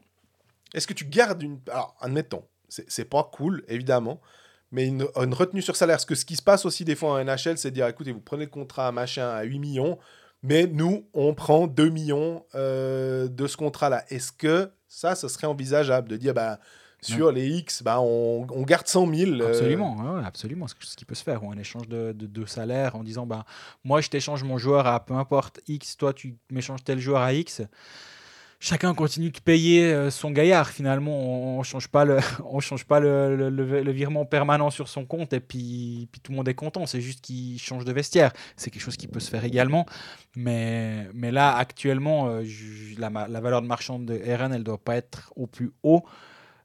[0.74, 4.22] est-ce que tu gardes une, alors admettons, c'est pas cool évidemment
[4.72, 5.96] mais une, retenue sur salaire.
[5.96, 8.12] Parce que ce qui se passe aussi des fois en NHL, c'est de dire écoutez,
[8.12, 9.98] vous prenez le contrat à machin à 8 millions,
[10.44, 14.06] mais nous, on prend 2 millions euh, de ce contrat-là.
[14.10, 16.60] Est-ce que ça, ce serait envisageable de dire bah,
[17.02, 20.68] sur les X, bah, on, on, garde 100 000 euh, Absolument, absolument.
[20.68, 21.44] C'est ce qui peut se faire.
[21.44, 23.46] Ou un échange de, de, de, salaire en disant bah,
[23.84, 27.34] moi, je t'échange mon joueur à peu importe X, toi, tu m'échanges tel joueur à
[27.34, 27.62] X
[28.60, 30.70] chacun continue de payer euh, son gaillard.
[30.70, 35.06] Finalement, on ne change pas, le, on change pas le, le, virement permanent sur son
[35.06, 36.86] compte et puis, puis tout le monde est content.
[36.86, 38.34] C'est juste qu'il change de vestiaire.
[38.58, 39.86] C'est quelque chose qui peut se faire également.
[40.36, 42.44] Mais, mais là, actuellement, euh,
[42.98, 46.04] la, la, valeur de marchand de RN, elle ne doit pas être au plus haut.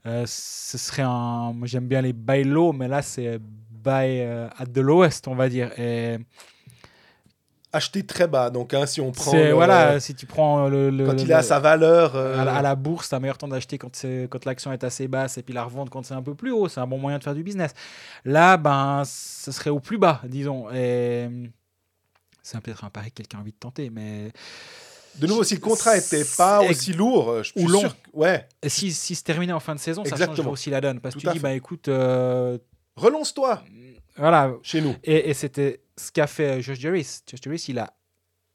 [0.06, 1.54] Euh, ce serait un.
[1.62, 3.38] J'aime bien les buy low, mais là, c'est
[3.70, 5.70] buy at the lowest, on va dire.
[7.74, 8.50] Acheter très bas.
[8.50, 9.32] Donc, hein, si on prend.
[9.52, 10.90] voilà, si tu prends le.
[11.06, 12.16] quand il est à sa valeur.
[12.16, 13.90] À, la, bourse, c'est un meilleur temps d'acheter quand,
[14.30, 16.68] quand l'action est assez basse et puis la revendre quand c'est un peu plus haut.
[16.68, 17.72] C'est un bon moyen de faire du business.
[18.24, 20.70] Là, ben, ce serait au plus bas, disons.
[20.72, 21.28] Et
[22.42, 24.30] c'est peut-être un pari que quelqu'un a envie de tenter, mais.
[25.18, 28.48] De nouveau, si le contrat était pas aussi lourd, je ou long, ouais.
[28.66, 31.00] Si, si se terminait en fin de saison, ça changerait aussi la donne.
[31.00, 31.88] Parce que tu dis, bah écoute.
[31.88, 32.58] Euh,
[32.96, 33.62] Relance-toi.
[34.16, 34.52] Voilà.
[34.62, 34.94] Chez nous.
[35.04, 37.20] Et, et c'était ce qu'a fait Josh Jarvis.
[37.28, 37.92] Josh Jarvis, il a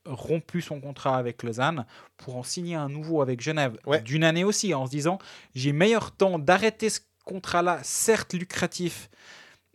[0.06, 1.86] rompu son contrat avec Lausanne
[2.18, 5.20] pour en signer un nouveau avec Genève d'une année aussi, en se disant
[5.56, 9.10] j'ai meilleur temps d'arrêter ce contrat-là, certes lucratif,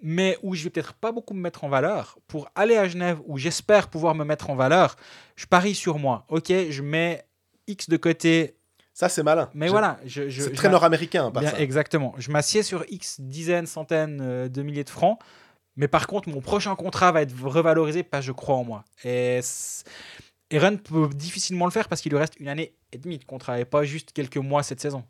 [0.03, 3.19] mais où je vais peut-être pas beaucoup me mettre en valeur, pour aller à Genève
[3.27, 4.97] où j'espère pouvoir me mettre en valeur.
[5.37, 6.25] Je parie sur moi.
[6.29, 7.25] Ok, je mets
[7.67, 8.57] X de côté.
[8.93, 9.51] Ça, c'est malin.
[9.55, 9.99] Mais voilà.
[10.05, 12.15] Je, c'est très nord-américain, Exactement.
[12.19, 15.19] Je m'assieds sur X dizaines, centaines euh, de milliers de francs.
[15.77, 18.85] Mais par contre, mon prochain contrat va être revalorisé parce que je crois en moi.
[19.05, 19.41] Et
[20.51, 23.59] Eren peut difficilement le faire parce qu'il lui reste une année et demie de contrat
[23.59, 25.05] et pas juste quelques mois cette saison.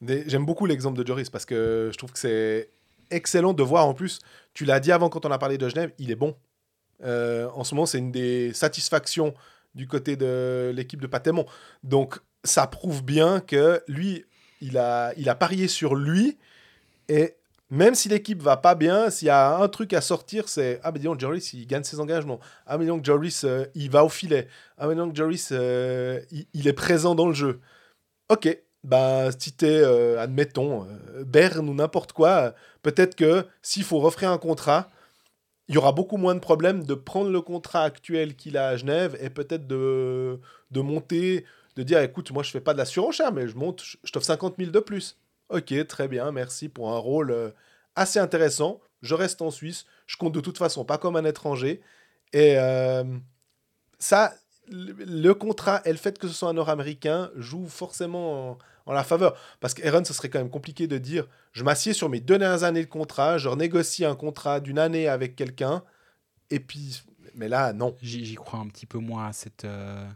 [0.00, 2.70] J'aime beaucoup l'exemple de Joris parce que je trouve que c'est
[3.10, 4.20] excellent de voir en plus.
[4.54, 6.36] Tu l'as dit avant quand on a parlé de Genève, il est bon.
[7.04, 9.34] Euh, en ce moment, c'est une des satisfactions
[9.74, 11.46] du côté de l'équipe de Patémon.
[11.82, 14.24] Donc, ça prouve bien que lui,
[14.60, 16.38] il a, il a parié sur lui
[17.08, 17.34] et
[17.70, 20.92] même si l'équipe va pas bien, s'il y a un truc à sortir, c'est Ah,
[20.92, 22.40] mais disons, Joris, il gagne ses engagements.
[22.66, 24.48] Ah, mais disons, Joris, euh, il va au filet.
[24.78, 26.20] Ah, mais disons, Joris, euh,
[26.54, 27.60] il, est présent dans le jeu.
[28.30, 28.48] Ok,
[28.84, 30.86] bah, si t'es, euh, admettons,
[31.26, 34.88] Berne ou n'importe quoi, peut-être que s'il faut refaire un contrat,
[35.68, 38.76] il y aura beaucoup moins de problèmes de prendre le contrat actuel qu'il a à
[38.76, 40.40] Genève et peut-être de,
[40.74, 41.44] monter,
[41.76, 44.26] de dire écoute, moi je fais pas de la surenchère, mais je monte, je t'offre
[44.26, 45.18] 50 000 de plus.
[45.50, 47.50] Ok, très bien, merci pour un rôle euh,
[47.96, 48.80] assez intéressant.
[49.02, 51.80] Je reste en Suisse, je compte de toute façon pas comme un étranger.
[52.32, 53.04] Et euh,
[53.98, 54.34] ça,
[54.70, 59.36] le contrat et le fait que ce soit un Nord-Américain joue forcément en, la faveur.
[59.60, 62.64] Parce qu'Aaron, ce serait quand même compliqué de dire je m'assieds sur mes deux dernières
[62.64, 65.82] années de contrat, je renégocie un contrat d'une année avec quelqu'un,
[66.50, 67.02] et puis.
[67.34, 67.96] Mais là, non.
[68.02, 69.64] J'y crois un petit peu moins à cette.
[69.64, 70.08] Euh,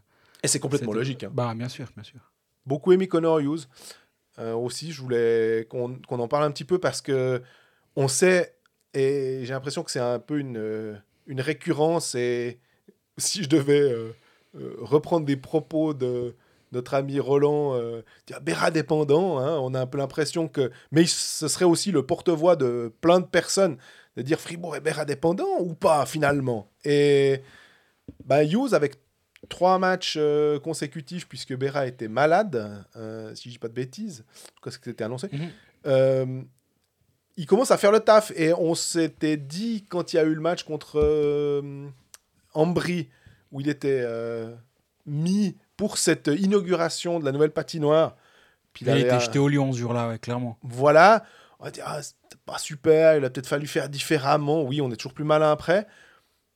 [0.42, 1.24] et c'est complètement logique.
[1.24, 1.30] Hein.
[1.32, 2.18] Bah, bien sûr, bien sûr.
[2.66, 3.68] Beaucoup aimé Connor Hughes.
[4.38, 7.42] Euh, aussi, je voulais qu'on en parle un petit peu parce que
[7.96, 8.56] on sait,
[8.94, 10.94] et j'ai l'impression que c'est un peu une, euh,
[11.26, 12.58] une récurrence, et
[13.18, 14.12] si je devais euh,
[14.78, 16.34] reprendre des propos de
[16.72, 17.78] notre ami Roland,
[18.42, 20.70] Béra dépendant, hein, on a un peu l'impression que.
[20.90, 23.76] Mais ce serait aussi le porte-voix de plein de personnes,
[24.16, 26.70] de dire Fribourg est Béra dépendant ou pas finalement.
[26.84, 27.42] Et
[28.24, 28.96] bah, Hughes, avec
[29.48, 34.24] trois matchs euh, consécutifs puisque Béra était malade, euh, si je dis pas de bêtises,
[34.62, 35.28] parce que c'était annoncé.
[35.32, 35.50] Mhm.
[35.86, 36.42] Euh,
[37.36, 40.34] il commence à faire le taf et on s'était dit quand il y a eu
[40.34, 41.62] le match contre
[42.52, 43.08] Ambry
[43.50, 44.06] où il était
[45.06, 48.16] mis pour cette inauguration de la nouvelle patinoire.
[48.74, 50.58] Puis il, était jeté au lion ce jour-là, clairement.
[50.62, 51.24] Voilà.
[51.58, 54.62] on va dire, ah, c'était pas super, il a peut-être fallu faire différemment.
[54.62, 55.86] Oui, on est toujours plus malin après.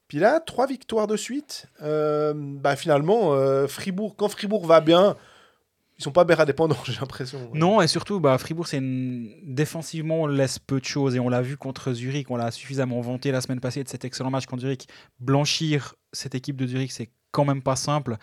[0.09, 1.67] Puis là, trois victoires de suite.
[1.83, 5.17] Euh, bah, finalement, euh, Fribourg, quand Fribourg va bien,
[5.99, 7.51] ils sont pas bien indépendants, j'ai l'impression.
[7.55, 11.17] Non, et surtout, bah, Fribourg, c'est défensivement, on laisse peu de choses.
[11.17, 14.05] Et on l'a vu contre Zurich, on l'a suffisamment vanté la semaine passée de cet
[14.05, 14.89] excellent match contre Zurich.
[15.19, 18.17] Blanchir cette équipe de Zurich, c'est quand même pas simple.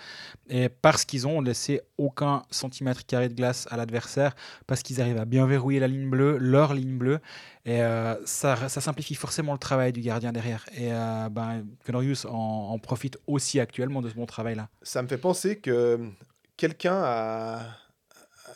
[0.50, 4.36] Et parce qu'ils ont laissé aucun centimètre carré de glace à l'adversaire,
[4.66, 7.20] parce qu'ils arrivent à bien verrouiller la ligne bleue, leur ligne bleue.
[7.66, 10.66] Et euh, ça, ça, simplifie forcément le travail du gardien derrière.
[10.76, 11.64] Et euh, ben,
[11.94, 14.68] en, en, profite aussi actuellement de ce bon travail-là.
[14.82, 16.10] Ça me fait penser que
[16.58, 17.62] quelqu'un a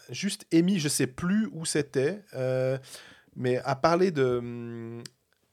[0.09, 2.79] juste émis, je sais plus où c'était, euh,
[3.35, 5.03] mais a parlé de hum,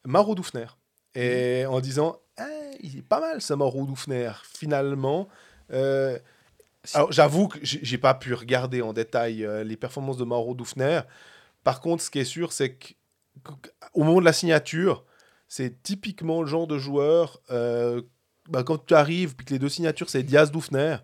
[0.06, 0.66] Mauro Dufner.
[1.14, 2.46] Et en disant, ah,
[2.80, 5.28] il est pas mal ce Mauro Dufner, finalement.
[5.72, 6.18] Euh,
[6.92, 11.00] alors j'avoue que j'ai pas pu regarder en détail euh, les performances de Mauro Dufner.
[11.62, 15.04] Par contre, ce qui est sûr, c'est qu'au moment de la signature,
[15.48, 20.10] c'est typiquement le genre de joueur, bah, quand tu arrives, puis que les deux signatures,
[20.10, 20.98] c'est Diaz Dufner,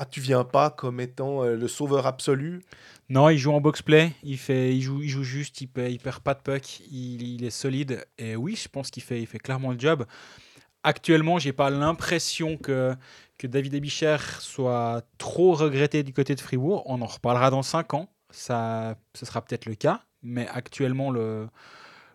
[0.00, 2.62] ah, tu viens pas comme étant euh, le sauveur absolu
[3.08, 6.20] Non, il joue en box-play, il, fait, il, joue, il joue juste, il, perd, perd
[6.20, 8.06] pas de puck, il, est solide.
[8.16, 10.06] Et oui, je pense qu'il fait, il fait clairement le job.
[10.88, 12.94] Actuellement, j'ai pas l'impression que,
[13.36, 16.82] que David Ebicher soit trop regretté du côté de Fribourg.
[16.86, 20.00] On en reparlera dans 5 ans, ça, ce sera peut-être le cas.
[20.22, 21.50] Mais actuellement, le,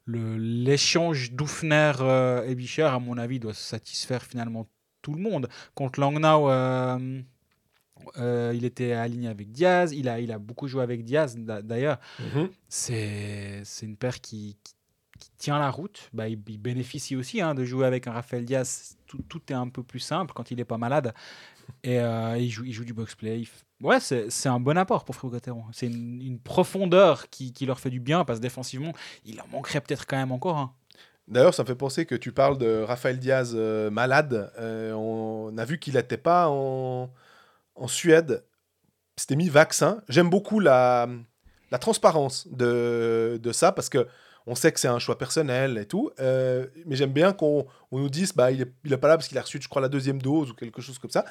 [0.08, 4.68] l'échange Doufner-Ebicher, à mon avis, doit satisfaire finalement
[5.04, 5.50] tout le monde.
[5.76, 7.22] Contre Langnau, euh,
[8.18, 9.94] euh, il était aligné avec Diaz.
[9.94, 12.00] Il a, il a beaucoup joué avec Diaz, d'ailleurs.
[12.20, 12.50] Mhm.
[12.68, 14.58] C'est une paire qui,
[15.38, 16.10] tient la route.
[16.14, 18.98] Bah, il, bénéficie aussi hein, de jouer avec un Raphaël Diaz.
[19.08, 21.14] Tout, est un peu plus simple quand il n'est pas malade.
[21.84, 23.44] Et euh, il, joue, il joue du box-play.
[23.82, 25.66] Ouais, c'est un bon apport pour Fribourg-Gotteron.
[25.72, 28.94] C'est une, profondeur qui, qui, leur fait du bien parce que défensivement,
[29.24, 30.58] il en manquerait peut-être quand même encore.
[30.58, 30.74] Hein.
[31.28, 34.52] D'ailleurs, ça me fait penser que tu parles de Raphaël Diaz euh, malade.
[34.58, 37.12] on a vu qu'il n'était pas en
[37.76, 38.44] en Suède,
[39.16, 40.02] c'était mis vaccin.
[40.10, 41.08] J'aime beaucoup la,
[41.72, 44.08] la transparence de, de, ça parce que
[44.48, 46.12] on sait que c'est un choix personnel et tout.
[46.20, 49.18] Euh, mais j'aime bien qu'on on nous dise bah, il n'est il est pas là
[49.18, 51.26] parce qu'il a reçu, je crois, la deuxième dose ou quelque chose comme ça.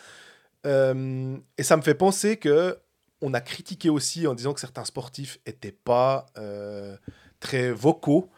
[0.66, 2.78] Euh, et ça me fait penser que
[3.20, 6.96] on a critiqué aussi en disant que certains sportifs n'étaient pas euh,
[7.40, 8.28] très vocaux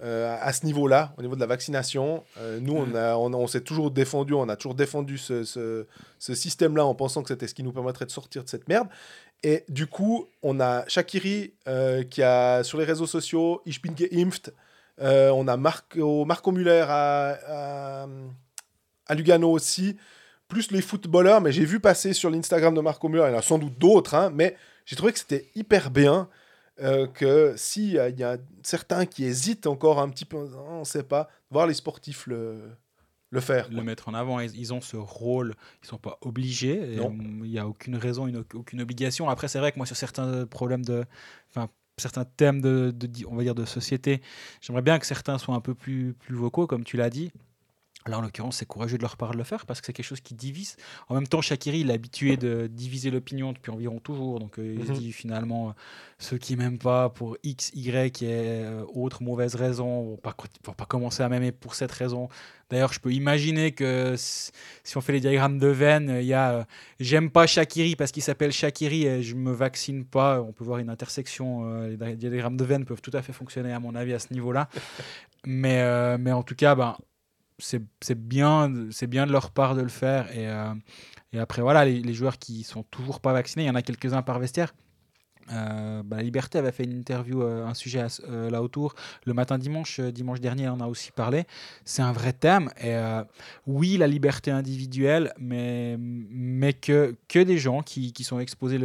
[0.00, 2.22] à ce niveau-là, au niveau de la vaccination.
[2.60, 5.86] Nous, on, on, s'est toujours défendu, on a toujours défendu ce
[6.20, 8.86] système-là en pensant que c'était ce qui nous permettrait de sortir de cette merde.
[9.42, 13.92] Et du coup, on a Shakiri euh, qui a sur les réseaux sociaux Ich bin
[13.92, 14.52] geimpft.
[14.98, 18.06] on a Marco, Marco Muller à,
[19.06, 19.96] à, Lugano aussi,
[20.48, 21.40] plus les footballeurs.
[21.40, 23.78] Mais j'ai vu passer sur l'Instagram de Marco Muller, il y en a sans doute
[23.78, 24.56] d'autres, hein, mais
[24.86, 26.28] j'ai trouvé que c'était hyper bien.
[26.80, 30.84] Euh, que s'il y, y, a certains qui hésitent encore un petit peu, on ne
[30.84, 32.70] sait pas, voir les sportifs le,
[33.30, 33.68] le faire.
[33.70, 34.40] Le mettre en avant.
[34.40, 36.94] Ils, ont ce rôle, ils ne sont pas obligés.
[36.94, 39.28] Il n'y a aucune raison, une, aucune obligation.
[39.28, 41.04] Après, c'est vrai que moi, sur certains problèmes de.
[41.50, 41.68] Enfin,
[41.98, 44.22] certains thèmes de, de, on va dire de société,
[44.60, 47.32] j'aimerais bien que certains soient un peu plus, plus vocaux, comme tu l'as dit.
[48.08, 50.06] Là, en l'occurrence, c'est courageux de leur part de le faire parce que c'est quelque
[50.06, 50.76] chose qui divise.
[51.08, 54.40] En même temps, Shakiri, il est habitué de diviser l'opinion depuis environ toujours.
[54.40, 54.98] Donc, euh, il se mhm.
[54.98, 55.72] dit finalement, euh,
[56.18, 60.72] ceux qui m'aiment pas pour X, Y et euh, autre mauvaise raison vont pas, vont
[60.72, 62.28] pas commencer à m'aimer pour cette raison.
[62.70, 66.66] D'ailleurs, je peux imaginer que si on fait les diagrammes de veine, il y a
[67.00, 70.42] j'aime pas Shakiri parce qu'il s'appelle Shakiri et je me vaccine pas.
[70.42, 71.86] On peut voir une intersection.
[71.86, 74.68] les diagrammes de veine peuvent tout à fait fonctionner, à mon avis, à ce niveau-là.
[75.46, 76.94] mais, mais en tout cas, ben
[77.58, 77.82] c'est
[78.14, 78.68] bien,
[79.08, 80.30] bien de leur part de le faire.
[80.32, 80.74] Et, euh,
[81.32, 84.22] et après, voilà, les, joueurs qui sont toujours pas vaccinés, il y en a quelques-uns
[84.22, 84.74] par vestiaire.
[85.50, 88.94] Euh, bah, la Liberté avait fait une interview, euh, un sujet là autour
[89.24, 91.44] le matin dimanche, dimanche dernier, on en a aussi parlé.
[91.84, 92.70] C'est un vrai thème.
[92.82, 92.96] Et
[93.66, 98.78] oui, la liberté individuelle, mais, mais que, que des gens qui, qui sont exposés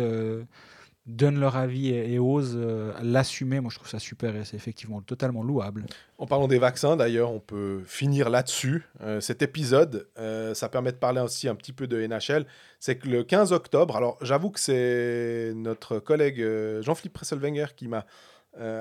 [1.05, 5.01] donnent leur avis et, osent euh, l'assumer, moi je trouve ça super et c'est effectivement
[5.01, 5.85] totalement louable.
[6.17, 8.85] En parlant des vaccins, d'ailleurs, on peut finir là-dessus.
[9.01, 12.45] Euh, cet épisode, euh, ça permet de parler aussi un petit peu de NHL.
[12.79, 16.45] C'est que le 15 octobre, alors j'avoue que c'est notre collègue
[16.81, 18.05] Jean-Philippe Presselwenger qui m'a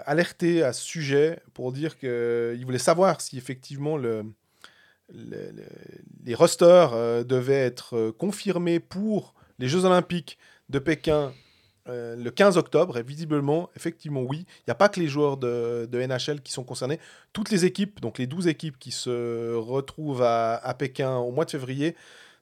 [0.04, 4.22] alerté à ce sujet pour dire qu'il voulait savoir si effectivement le,
[5.14, 10.36] les rosters devaient être confirmés pour les Jeux Olympiques
[10.68, 11.32] de Pékin
[11.88, 15.36] euh, le 15 octobre, et visiblement, effectivement, oui, il n'y a pas que les joueurs
[15.36, 17.00] de, NHL qui sont concernés.
[17.32, 21.50] Toutes les équipes, donc les 12 équipes qui se retrouvent à, Pékin au mois de
[21.50, 21.96] février,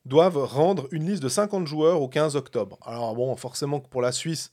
[0.05, 2.79] doivent rendre une liste de 50 joueurs au 15 octobre.
[2.85, 4.53] Alors bon, forcément que pour la Suisse,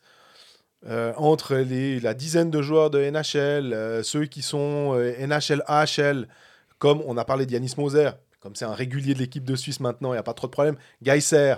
[0.86, 6.28] euh, entre la dizaine de joueurs de NHL, euh, ceux qui sont NHL, AHL,
[6.78, 10.10] comme on a parlé d'Yanis Moser, comme c'est un régulier de l'équipe de Suisse maintenant,
[10.10, 10.78] il n'y a pas trop de problème.
[11.02, 11.56] Geiser,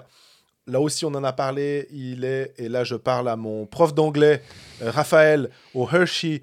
[0.67, 3.93] là aussi on en a parlé, il est, et là je parle à mon prof
[3.93, 4.41] d'anglais,
[4.81, 6.41] Raphaël, au Hershey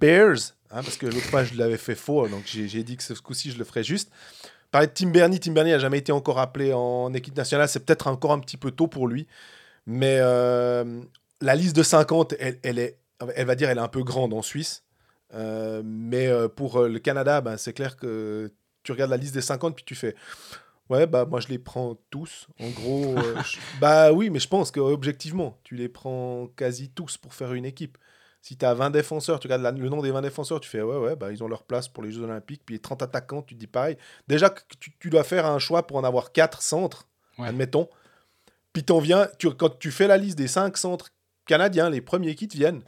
[0.00, 3.14] Bears, hein, parce que l'autre fois je l'avais fait faux, donc j'ai dit que ce
[3.14, 4.10] coup-ci je le ferai juste.
[4.70, 7.84] Parler de Tim Bernie, Tim Bernie n'a jamais été encore appelé en équipe nationale, c'est
[7.84, 9.26] peut-être encore un petit peu tôt pour lui,
[9.86, 10.18] mais
[11.40, 12.98] la liste de 50, elle, est,
[13.34, 14.84] elle va dire, elle est un peu grande en Suisse.
[15.34, 19.34] Euh, mais euh, pour euh, le Canada, ben, c'est clair que tu regardes la liste
[19.34, 20.14] des 50 puis tu fais
[20.94, 22.48] Ouais, bah moi je les prends tous.
[22.60, 23.14] En gros,
[23.80, 27.64] bah oui, mais je pense que objectivement, tu les prends quasi tous pour faire une
[27.64, 27.98] équipe.
[28.42, 30.96] Si tu as 20 défenseurs, tu regardes le nom des 20 défenseurs, tu fais ouais,
[30.96, 32.62] ouais, bah ils ont leur place pour les Jeux Olympiques.
[32.64, 33.96] Puis 30 attaquants, tu te dis pareil.
[34.28, 37.08] Déjà tu, dois faire un choix pour en avoir 4 centres,
[37.38, 37.88] admettons.
[38.72, 41.10] Puis t'en viens, tu, quand tu fais la liste des 5 centres
[41.46, 42.82] Canadiens, les premiers qui te viennent.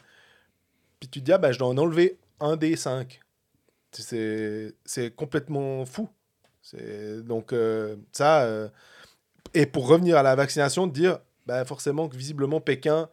[1.01, 3.21] Puis tu te dis, ah, ben, je dois en enlever un des cinq.
[3.93, 6.09] C'est complètement fou.
[6.75, 8.43] Donc, euh, ça.
[8.43, 8.69] Euh,
[9.55, 13.09] et pour revenir à la vaccination, de dire, ben, forcément que visiblement, Pékin,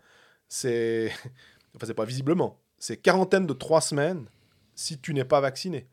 [0.47, 1.11] c'est.
[1.75, 2.59] enfin, c'est pas visiblement.
[2.77, 4.25] C'est quarantaine de trois semaines
[4.75, 5.87] si tu n'es pas vacciné.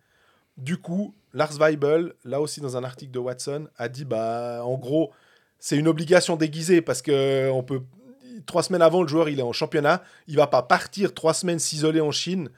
[0.57, 4.77] Du coup, Lars Weibel, là aussi dans un article de Watson, a dit bah en
[4.77, 5.13] gros,
[5.59, 7.83] c'est une obligation déguisée parce que on peut
[8.47, 10.03] trois semaines avant, le joueur il est en championnat.
[10.27, 12.51] Il va pas partir trois semaines s'isoler en Chine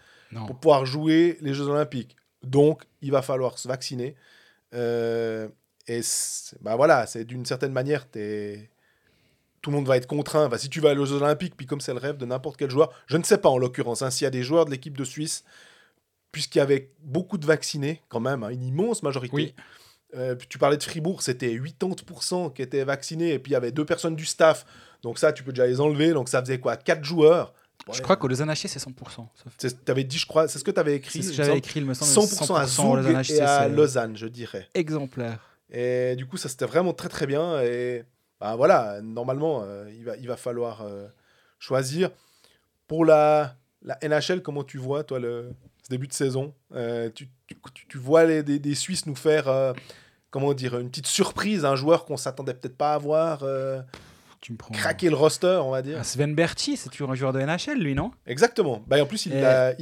[0.47, 2.17] pour pouvoir jouer les Jeux Olympiques.
[2.43, 4.17] Donc, il va falloir se vacciner.
[4.75, 5.49] Euh,
[5.89, 6.01] et
[6.61, 8.71] bah voilà, c'est d'une certaine manière, es...
[9.61, 10.49] tout le monde va être contraint.
[10.57, 13.17] si tu vas aux Olympiques, puis comme c'est le rêve de n'importe quel joueur, je
[13.17, 15.45] ne sais pas en l'occurrence, hein, s'il y a des joueurs de l'équipe de Suisse,
[16.31, 19.35] puisqu'il y avait beaucoup de vaccinés, quand même, hein, une immense majorité.
[19.35, 19.55] Oui.
[20.15, 23.73] Euh, tu parlais de Fribourg, c'était 80% qui étaient vaccinés, et puis il y avait
[23.73, 24.67] deux personnes du staff.
[25.03, 26.13] Donc ça, tu peux déjà les enlever.
[26.13, 26.77] Donc ça faisait quoi?
[26.77, 27.55] 4 joueurs
[27.93, 29.27] je crois qu'au Lausanne c'est 100%.
[29.89, 31.23] avais dit, je crois, c'est ce que tu avais écrit.
[31.23, 32.27] C'est ce que j'avais écrit, il me semble.
[32.27, 34.69] 100%, à Zug et à Lausanne, je dirais.
[34.75, 35.41] Exemplaire.
[35.71, 37.61] Et du coup, ça c'était vraiment très très bien.
[37.63, 38.05] Et
[38.41, 41.07] bah, voilà, normalement, euh, il, va, il va falloir euh,
[41.59, 42.11] choisir.
[42.87, 45.53] Pour la, la NHL, comment tu vois, toi, le
[45.83, 46.55] ce début de saison?
[46.75, 47.57] Euh, tu, tu,
[47.89, 49.75] tu, vois les, des, des, Suisses nous faire,
[50.31, 53.45] comment dire, une petite surprise, un joueur qu'on s'attendait peut-être pas à voir
[54.43, 54.75] tu me prends...
[54.75, 55.97] craquer le roster, on va dire.
[56.01, 58.11] Ah, Sven Berti, c'est toujours un joueur de NHL, lui, non?
[58.27, 58.83] Exactement.
[58.89, 59.41] Bah, en plus, il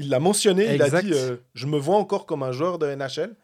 [0.08, 3.34] l'a mentionné, il a dit euh, Je me vois encore comme un joueur de NHL.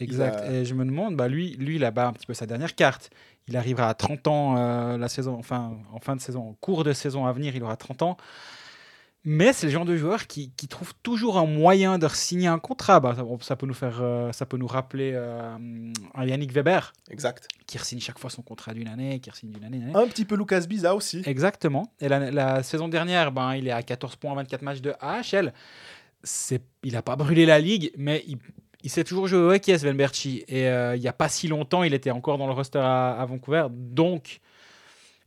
[0.00, 0.50] Exact.
[0.50, 3.10] Et je me demande, bah, lui, lui, il a un petit peu sa dernière carte.
[3.46, 6.82] Il arrivera à 30 ans euh, la saison, enfin, en fin de saison, en cours
[6.82, 8.16] de saison à venir, il aura 30 ans.
[9.26, 12.58] Mais c'est le genre de joueur qui, qui, trouve toujours un moyen de signer un
[12.58, 13.00] contrat.
[13.00, 15.56] Bah, ça, peut nous faire, euh, ça peut nous rappeler euh,
[16.14, 16.92] un Yannick Weber.
[17.10, 17.48] Exact.
[17.66, 20.36] Qui signe chaque fois son contrat d'une année, qui signe d'une année, Un petit peu
[20.36, 21.22] Lucas Biza aussi.
[21.24, 21.90] Exactement.
[22.00, 25.54] Et la, saison dernière, ben, il est à 14 points en 24 matchs de AHL.
[26.22, 28.36] C'est, il n'a pas brûlé la ligue, mais il,
[28.82, 30.44] il s'est toujours joué au hockey, Sven Berchi.
[30.48, 33.12] Et euh, il n'y a pas si longtemps, il était encore dans le roster à,
[33.12, 33.68] à Vancouver.
[33.70, 34.40] Donc,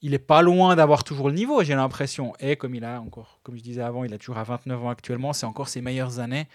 [0.01, 2.33] il est pas loin d'avoir toujours le niveau, j'ai l'impression.
[2.39, 4.89] Et comme il a encore, comme je disais avant, il a toujours à 29 ans
[4.89, 6.47] actuellement, c'est encore ses meilleures années.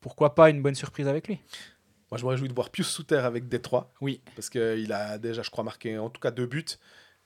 [0.00, 1.40] Pourquoi pas une bonne surprise avec lui?
[2.10, 3.92] Moi, je me réjouis de voir Pius Souter avec Détroit.
[4.00, 4.20] Oui.
[4.34, 6.64] Parce qu'il a déjà, je crois, marqué en tout cas deux buts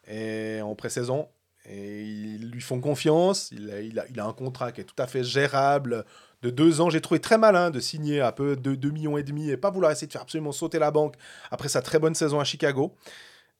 [0.06, 1.28] et en pré-saison.
[1.66, 3.50] Et ils lui font confiance.
[3.52, 6.04] Il a, il, a, il a, un contrat qui est tout à fait gérable
[6.42, 6.90] de deux ans.
[6.90, 9.70] J'ai trouvé très malin de signer un peu de 2 millions et demi et pas
[9.70, 11.14] vouloir essayer de faire absolument sauter la banque
[11.50, 12.94] après sa très bonne saison à Chicago.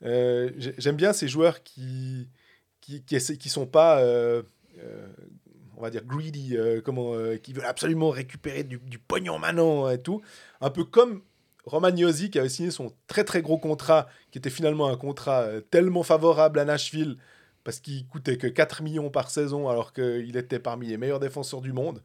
[0.04, 2.28] Euh, j'aime bien ces joueurs qui
[2.80, 4.42] qui, sont pas, euh,
[4.78, 5.06] euh,
[5.78, 6.54] on va dire, greedy,
[6.84, 10.20] comment, qui veulent absolument récupérer du, du, pognon maintenant et tout.
[10.60, 11.22] Un peu comme
[11.64, 16.02] Romagnosi qui avait signé son très très gros contrat, qui était finalement un contrat tellement
[16.02, 17.16] favorable à Nashville
[17.64, 21.62] parce qu'il coûtait que 4 millions par saison alors qu'il était parmi les meilleurs défenseurs
[21.62, 22.02] du monde.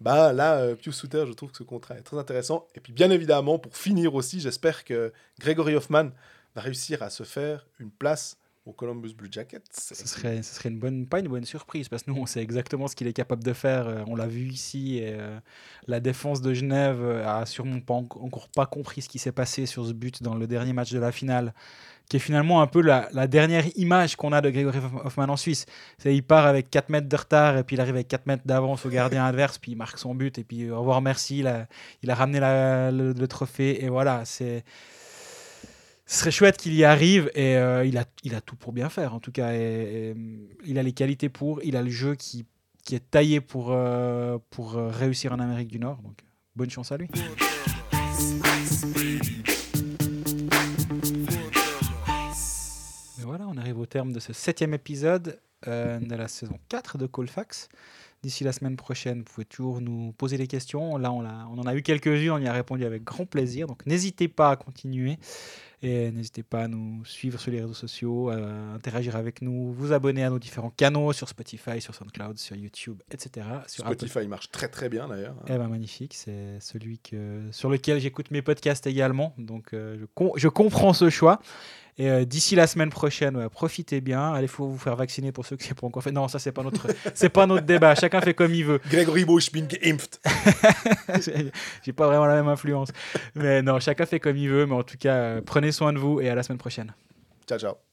[0.00, 2.66] Bah là, Pius Souter, je trouve que ce contrat est très intéressant.
[2.74, 6.12] Et puis bien évidemment, pour finir aussi, j'espère que Gregory Hoffman
[6.60, 8.36] réussir à se faire une place
[8.68, 9.62] au Columbus Blue Jackets.
[9.72, 12.42] Ce serait, ce serait une bonne, pas une bonne surprise, parce que nous, on sait
[12.42, 13.88] exactement ce qu'il est capable de faire.
[13.88, 14.98] Euh, on l'a vu ici.
[14.98, 15.38] Et, euh,
[15.86, 19.64] la défense de Genève euh, a sûrement pas, encore pas compris ce qui s'est passé
[19.64, 21.54] sur ce but dans le dernier match de la finale,
[22.10, 25.36] qui est finalement un peu la, la dernière image qu'on a de Gregory Hoffman en
[25.38, 25.64] Suisse.
[25.96, 28.42] C'est il part avec 4 mètres de retard, et puis il arrive avec 4 mètres
[28.44, 31.38] d'avance au gardien adverse, puis il marque son but, et puis au revoir, merci.
[31.38, 31.66] Il a,
[32.02, 34.62] il a ramené le, le trophée, et voilà, c'est
[36.10, 38.88] ce serait chouette qu'il y arrive et euh, il, a, il a tout pour bien
[38.88, 39.52] faire en tout cas.
[39.52, 42.46] Il a les qualités pour, il a le jeu qui,
[42.82, 46.00] qui est taillé pour, euh, pour euh, réussir en Amérique du Nord.
[46.00, 46.24] Donc
[46.56, 47.08] bonne chance à lui.
[53.18, 55.38] voilà, on arrive au terme de ce septième épisode.
[55.66, 57.68] de la saison 4 de Colfax.
[58.22, 60.96] D'ici la semaine prochaine, vous pouvez toujours nous poser des questions.
[60.96, 63.66] Là, on, a, on en a eu quelques-unes, on y a répondu avec grand plaisir.
[63.66, 65.18] Donc, n'hésitez pas à continuer.
[65.80, 68.36] Et n'hésitez pas à nous suivre sur les réseaux sociaux, à
[68.74, 73.00] interagir avec nous, vous abonner à nos différents canaux sur Spotify, sur SoundCloud, sur YouTube,
[73.12, 73.46] etc.
[73.68, 75.36] Sur Spotify marche très très bien d'ailleurs.
[75.46, 79.34] Eh ben, magnifique, c'est celui que, sur lequel j'écoute mes podcasts également.
[79.38, 81.40] Donc euh, je, je, comprends ce choix.
[82.00, 84.32] Et euh, d'ici la semaine prochaine, profitez bien.
[84.32, 86.12] Allez, faut vous faire vacciner pour ceux qui n'ont pas encore fait.
[86.12, 87.96] Non, ça c'est pas notre, c'est pas notre débat.
[87.96, 88.80] Chacun fait comme il veut.
[88.90, 90.20] Grégory Bush bin geimpft.
[91.82, 92.90] J'ai pas vraiment la même influence.
[93.34, 94.66] Mais non, chacun fait comme il veut.
[94.66, 96.94] Mais en tout cas, prenez soin de vous et à la semaine prochaine.
[97.46, 97.87] Ciao, ciao.